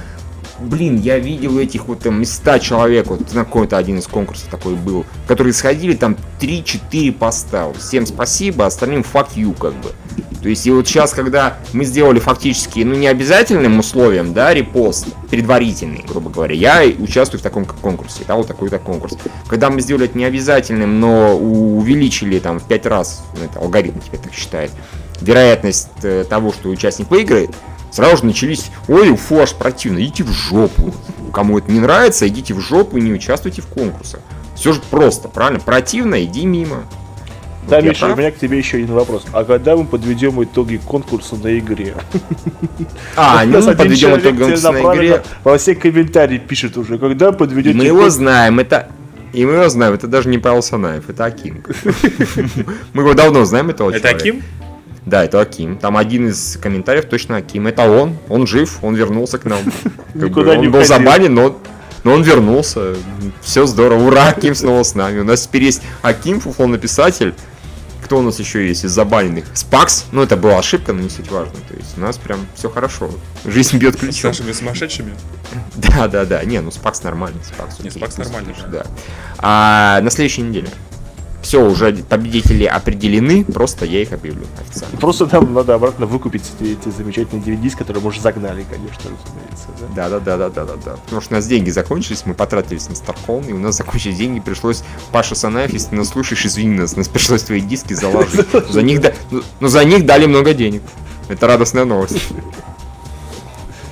блин, 0.63 0.97
я 1.01 1.19
видел 1.19 1.59
этих 1.59 1.87
вот 1.87 2.01
там 2.01 2.21
места 2.21 2.59
человек, 2.59 3.09
вот 3.09 3.33
на 3.35 3.45
какой-то 3.45 3.77
один 3.77 3.99
из 3.99 4.07
конкурсов 4.07 4.49
такой 4.51 4.75
был, 4.75 5.05
которые 5.27 5.53
сходили 5.53 5.95
там 5.95 6.17
3-4 6.41 7.13
поста. 7.13 7.73
Всем 7.73 8.07
спасибо, 8.07 8.67
остальным 8.67 9.03
fuck 9.03 9.29
you, 9.35 9.57
как 9.59 9.75
бы. 9.75 9.93
То 10.43 10.49
есть, 10.49 10.67
и 10.67 10.73
вот 10.73 10.89
сейчас, 10.89 11.13
когда 11.13 11.59
мы 11.73 11.85
сделали 11.85 12.19
фактически, 12.19 12.81
ну, 12.81 12.95
не 12.95 13.07
обязательным 13.07 13.79
условием, 13.79 14.35
да, 14.35 14.53
репост, 14.53 15.07
предварительный, 15.31 16.05
грубо 16.07 16.31
говоря, 16.31 16.55
я 16.55 16.83
участвую 16.99 17.39
в 17.39 17.43
таком 17.45 17.65
конкурсе, 17.65 18.25
да, 18.27 18.35
вот 18.35 18.49
такой-то 18.49 18.81
конкурс. 18.81 19.17
Когда 19.49 19.71
мы 19.71 19.81
сделали 19.81 20.07
это 20.07 20.19
необязательным, 20.19 20.99
но 20.99 21.39
увеличили 21.39 22.41
там 22.41 22.59
в 22.59 22.65
5 22.65 22.87
раз, 22.87 23.25
ну, 23.39 23.45
это 23.45 23.61
алгоритм 23.61 24.01
теперь 24.01 24.19
так 24.19 24.33
считает, 24.33 24.73
вероятность 25.21 25.91
э, 26.03 26.25
того, 26.29 26.53
что 26.53 26.71
участник 26.71 27.09
выиграет, 27.09 27.55
сразу 27.93 28.19
же 28.19 28.27
начались, 28.27 28.71
ой, 28.89 29.15
фу, 29.17 29.39
аж 29.39 29.55
противно, 29.55 30.03
идите 30.03 30.25
в 30.25 30.33
жопу. 30.33 30.93
Кому 31.33 31.59
это 31.59 31.71
не 31.71 31.79
нравится, 31.79 32.27
идите 32.27 32.53
в 32.53 32.61
жопу 32.61 32.97
и 32.97 33.01
не 33.01 33.13
участвуйте 33.13 33.63
в 33.63 33.67
конкурсах. 33.67 34.21
Все 34.57 34.73
же 34.73 34.81
просто, 34.91 35.29
правильно? 35.29 35.61
Противно, 35.61 36.23
иди 36.25 36.45
мимо. 36.45 36.85
Да, 37.69 37.77
вот 37.77 37.85
Миша, 37.85 38.13
у 38.13 38.17
меня 38.17 38.31
к 38.31 38.39
тебе 38.39 38.59
еще 38.59 38.79
один 38.79 38.93
вопрос. 38.95 39.25
А 39.33 39.45
когда 39.45 39.77
мы 39.77 39.85
подведем 39.85 40.43
итоги 40.43 40.81
конкурса 40.85 41.37
на 41.37 41.59
игре? 41.59 41.95
А, 43.17 43.45
ну 43.47 43.63
мы 43.63 43.75
подведем 43.75 44.17
итоги 44.17 44.39
конкурса 44.39 44.73
на 44.73 44.95
игре. 44.95 45.23
Во 45.45 45.57
все 45.59 45.75
комментарии 45.75 46.39
пишет 46.39 46.77
уже, 46.77 46.99
когда 46.99 47.33
подведете... 47.33 47.77
Мы 47.77 47.85
его 47.85 48.09
знаем, 48.11 48.59
это... 48.59 48.89
И 49.33 49.47
мы 49.47 49.53
его 49.53 49.69
знаем, 49.71 49.95
это 49.95 50.09
даже 50.09 50.29
не 50.29 50.37
Павел 50.37 50.63
Санаев, 50.63 51.09
это 51.09 51.25
Аким. 51.25 51.65
Мы 52.93 53.03
его 53.03 53.15
давно 53.15 53.47
знаем, 53.47 53.71
этого 53.71 53.91
человека. 53.91 54.09
Это 54.09 54.19
Аким? 54.19 54.43
Да, 55.07 55.25
это 55.25 55.41
Аким. 55.41 55.79
Там 55.79 55.97
один 55.97 56.29
из 56.29 56.59
комментариев 56.61 57.07
точно 57.07 57.39
Аким. 57.39 57.67
Это 57.67 57.89
он. 57.91 58.19
Он 58.29 58.47
жив, 58.47 58.81
он 58.83 58.95
вернулся 58.95 59.39
к 59.39 59.47
нам. 59.47 59.61
Никуда 60.15 60.57
не 60.57 60.67
Он 60.67 60.73
был 60.73 60.85
забанен, 60.85 61.33
но 61.33 61.59
но 62.05 62.13
он 62.13 62.23
вернулся. 62.23 62.97
Все 63.41 63.67
здорово. 63.67 64.07
Ура, 64.07 64.29
Аким 64.29 64.55
снова 64.55 64.83
с 64.83 64.95
нами. 64.95 65.21
У 65.21 65.25
нас 65.25 65.47
теперь 65.47 65.65
есть 65.65 65.83
Аким, 66.03 66.41
фуфло-написатель. 66.41 67.35
Кто 68.13 68.19
у 68.19 68.23
нас 68.23 68.39
еще 68.39 68.69
есть 68.69 68.85
из 68.85 68.91
забаненных? 68.91 69.47
Спакс. 69.55 70.05
Ну, 70.13 70.21
это 70.21 70.37
была 70.37 70.59
ошибка, 70.59 70.93
но 70.93 71.01
не 71.01 71.09
суть 71.09 71.31
важно. 71.31 71.55
То 71.67 71.75
есть 71.75 71.97
у 71.97 72.01
нас 72.03 72.19
прям 72.19 72.47
все 72.55 72.69
хорошо. 72.69 73.11
Жизнь 73.47 73.79
бьет 73.79 73.97
ключом. 73.97 74.35
С 74.35 74.39
нашими 74.39 74.53
сумасшедшими? 74.53 75.15
Да, 75.77 76.09
да, 76.09 76.27
да. 76.27 76.45
Не, 76.45 76.61
ну 76.61 76.71
Спакс 76.71 77.03
нормальный. 77.05 77.41
Спакс, 77.43 77.79
не, 77.79 77.89
Спакс 77.89 78.19
нормальный. 78.19 78.55
Да. 78.71 78.85
А 79.39 80.03
на 80.03 80.11
следующей 80.11 80.43
неделе 80.43 80.69
все, 81.43 81.65
уже 81.69 81.93
победители 82.09 82.65
определены, 82.65 83.45
просто 83.45 83.85
я 83.85 84.03
их 84.03 84.13
объявлю 84.13 84.45
официально. 84.61 84.97
Просто 84.99 85.29
нам 85.31 85.53
надо 85.53 85.75
обратно 85.75 86.07
выкупить 86.07 86.45
эти, 86.59 86.73
эти 86.73 86.89
замечательные 86.89 87.45
DVDs, 87.45 87.77
которые 87.77 88.03
мы 88.03 88.09
уже 88.09 88.21
загнали, 88.21 88.65
конечно, 88.71 89.11
разумеется. 89.11 89.69
Да, 89.95 90.09
да, 90.09 90.21
да, 90.21 90.37
да, 90.37 90.49
да, 90.49 90.65
да, 90.65 90.75
да. 90.85 90.93
Потому 91.05 91.21
что 91.21 91.35
у 91.35 91.37
нас 91.37 91.47
деньги 91.47 91.71
закончились, 91.71 92.23
мы 92.25 92.35
потратились 92.35 92.89
на 92.89 92.95
Старкон, 92.95 93.45
и 93.45 93.53
у 93.53 93.59
нас 93.59 93.77
закончились 93.77 94.17
деньги, 94.17 94.41
пришлось 94.41 94.85
Паша 95.11 95.35
Санаев, 95.35 95.73
если 95.73 95.91
ты 95.91 95.97
нас 95.97 96.09
слушаешь, 96.09 96.47
извини 96.47 96.79
нас, 96.79 96.97
нас 96.97 97.09
пришлось 97.09 97.43
твои 97.43 97.61
диски 97.61 97.95
заложить. 97.95 98.47
За 98.71 98.83
них, 98.83 99.01
да, 99.01 99.13
но 99.31 99.43
ну, 99.61 99.69
за 99.69 99.85
них 99.85 100.07
дали 100.07 100.27
много 100.27 100.55
денег. 100.55 100.83
Это 101.29 101.47
радостная 101.47 101.85
новость. 101.85 102.19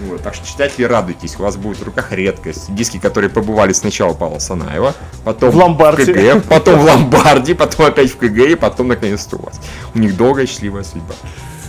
Вот, 0.09 0.23
так 0.23 0.35
что 0.35 0.47
читатели 0.47 0.85
радуйтесь, 0.85 1.37
у 1.39 1.43
вас 1.43 1.57
будет 1.57 1.79
в 1.79 1.85
руках 1.85 2.13
редкость. 2.13 2.75
Диски, 2.75 2.99
которые 2.99 3.29
побывали 3.29 3.73
сначала 3.73 4.15
Павла 4.15 4.39
Санаева, 4.39 4.95
потом 5.25 5.51
в, 5.51 5.57
ломбарде. 5.57 6.13
в 6.13 6.17
КГ, 6.17 6.43
потом 6.49 6.81
в 6.81 6.85
ломбарде, 6.85 7.55
потом 7.55 7.87
опять 7.87 8.11
в 8.11 8.17
КГ, 8.17 8.51
и 8.51 8.55
потом 8.55 8.89
наконец-то 8.89 9.37
у 9.37 9.43
вас. 9.43 9.61
У 9.95 9.99
них 9.99 10.17
долгая 10.17 10.47
счастливая 10.47 10.85
судьба. 10.85 11.15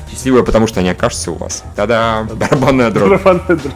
Счастливая, 0.10 0.44
потому 0.44 0.68
что 0.68 0.80
они 0.80 0.90
окажутся 0.90 1.32
у 1.32 1.36
вас. 1.36 1.64
Тогда 1.76 2.26
барабанная 2.34 2.90
дробь. 2.90 3.10
Барабанная 3.10 3.58
дробь. 3.58 3.74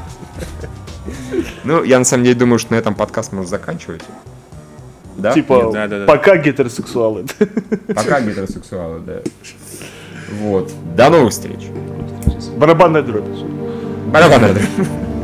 Ну, 1.63 1.83
я 1.83 1.99
на 1.99 2.05
самом 2.05 2.23
деле 2.23 2.35
думаю, 2.35 2.59
что 2.59 2.73
на 2.73 2.77
этом 2.77 2.95
подкаст 2.95 3.33
можно 3.33 3.49
заканчивать. 3.49 4.01
Да? 5.17 5.33
Типа, 5.33 5.71
да, 5.73 5.87
да, 5.87 5.99
да. 5.99 6.05
пока 6.05 6.37
гетеросексуалы. 6.37 7.25
Пока 7.93 8.21
гетеросексуалы, 8.21 8.99
да. 8.99 9.21
Вот. 10.39 10.71
До 10.95 11.09
новых 11.09 11.31
встреч. 11.31 11.67
Барабанная 12.57 13.01
дробь. 13.01 13.25
Van 14.11 14.23
a 14.23 14.39
perder. 14.39 15.14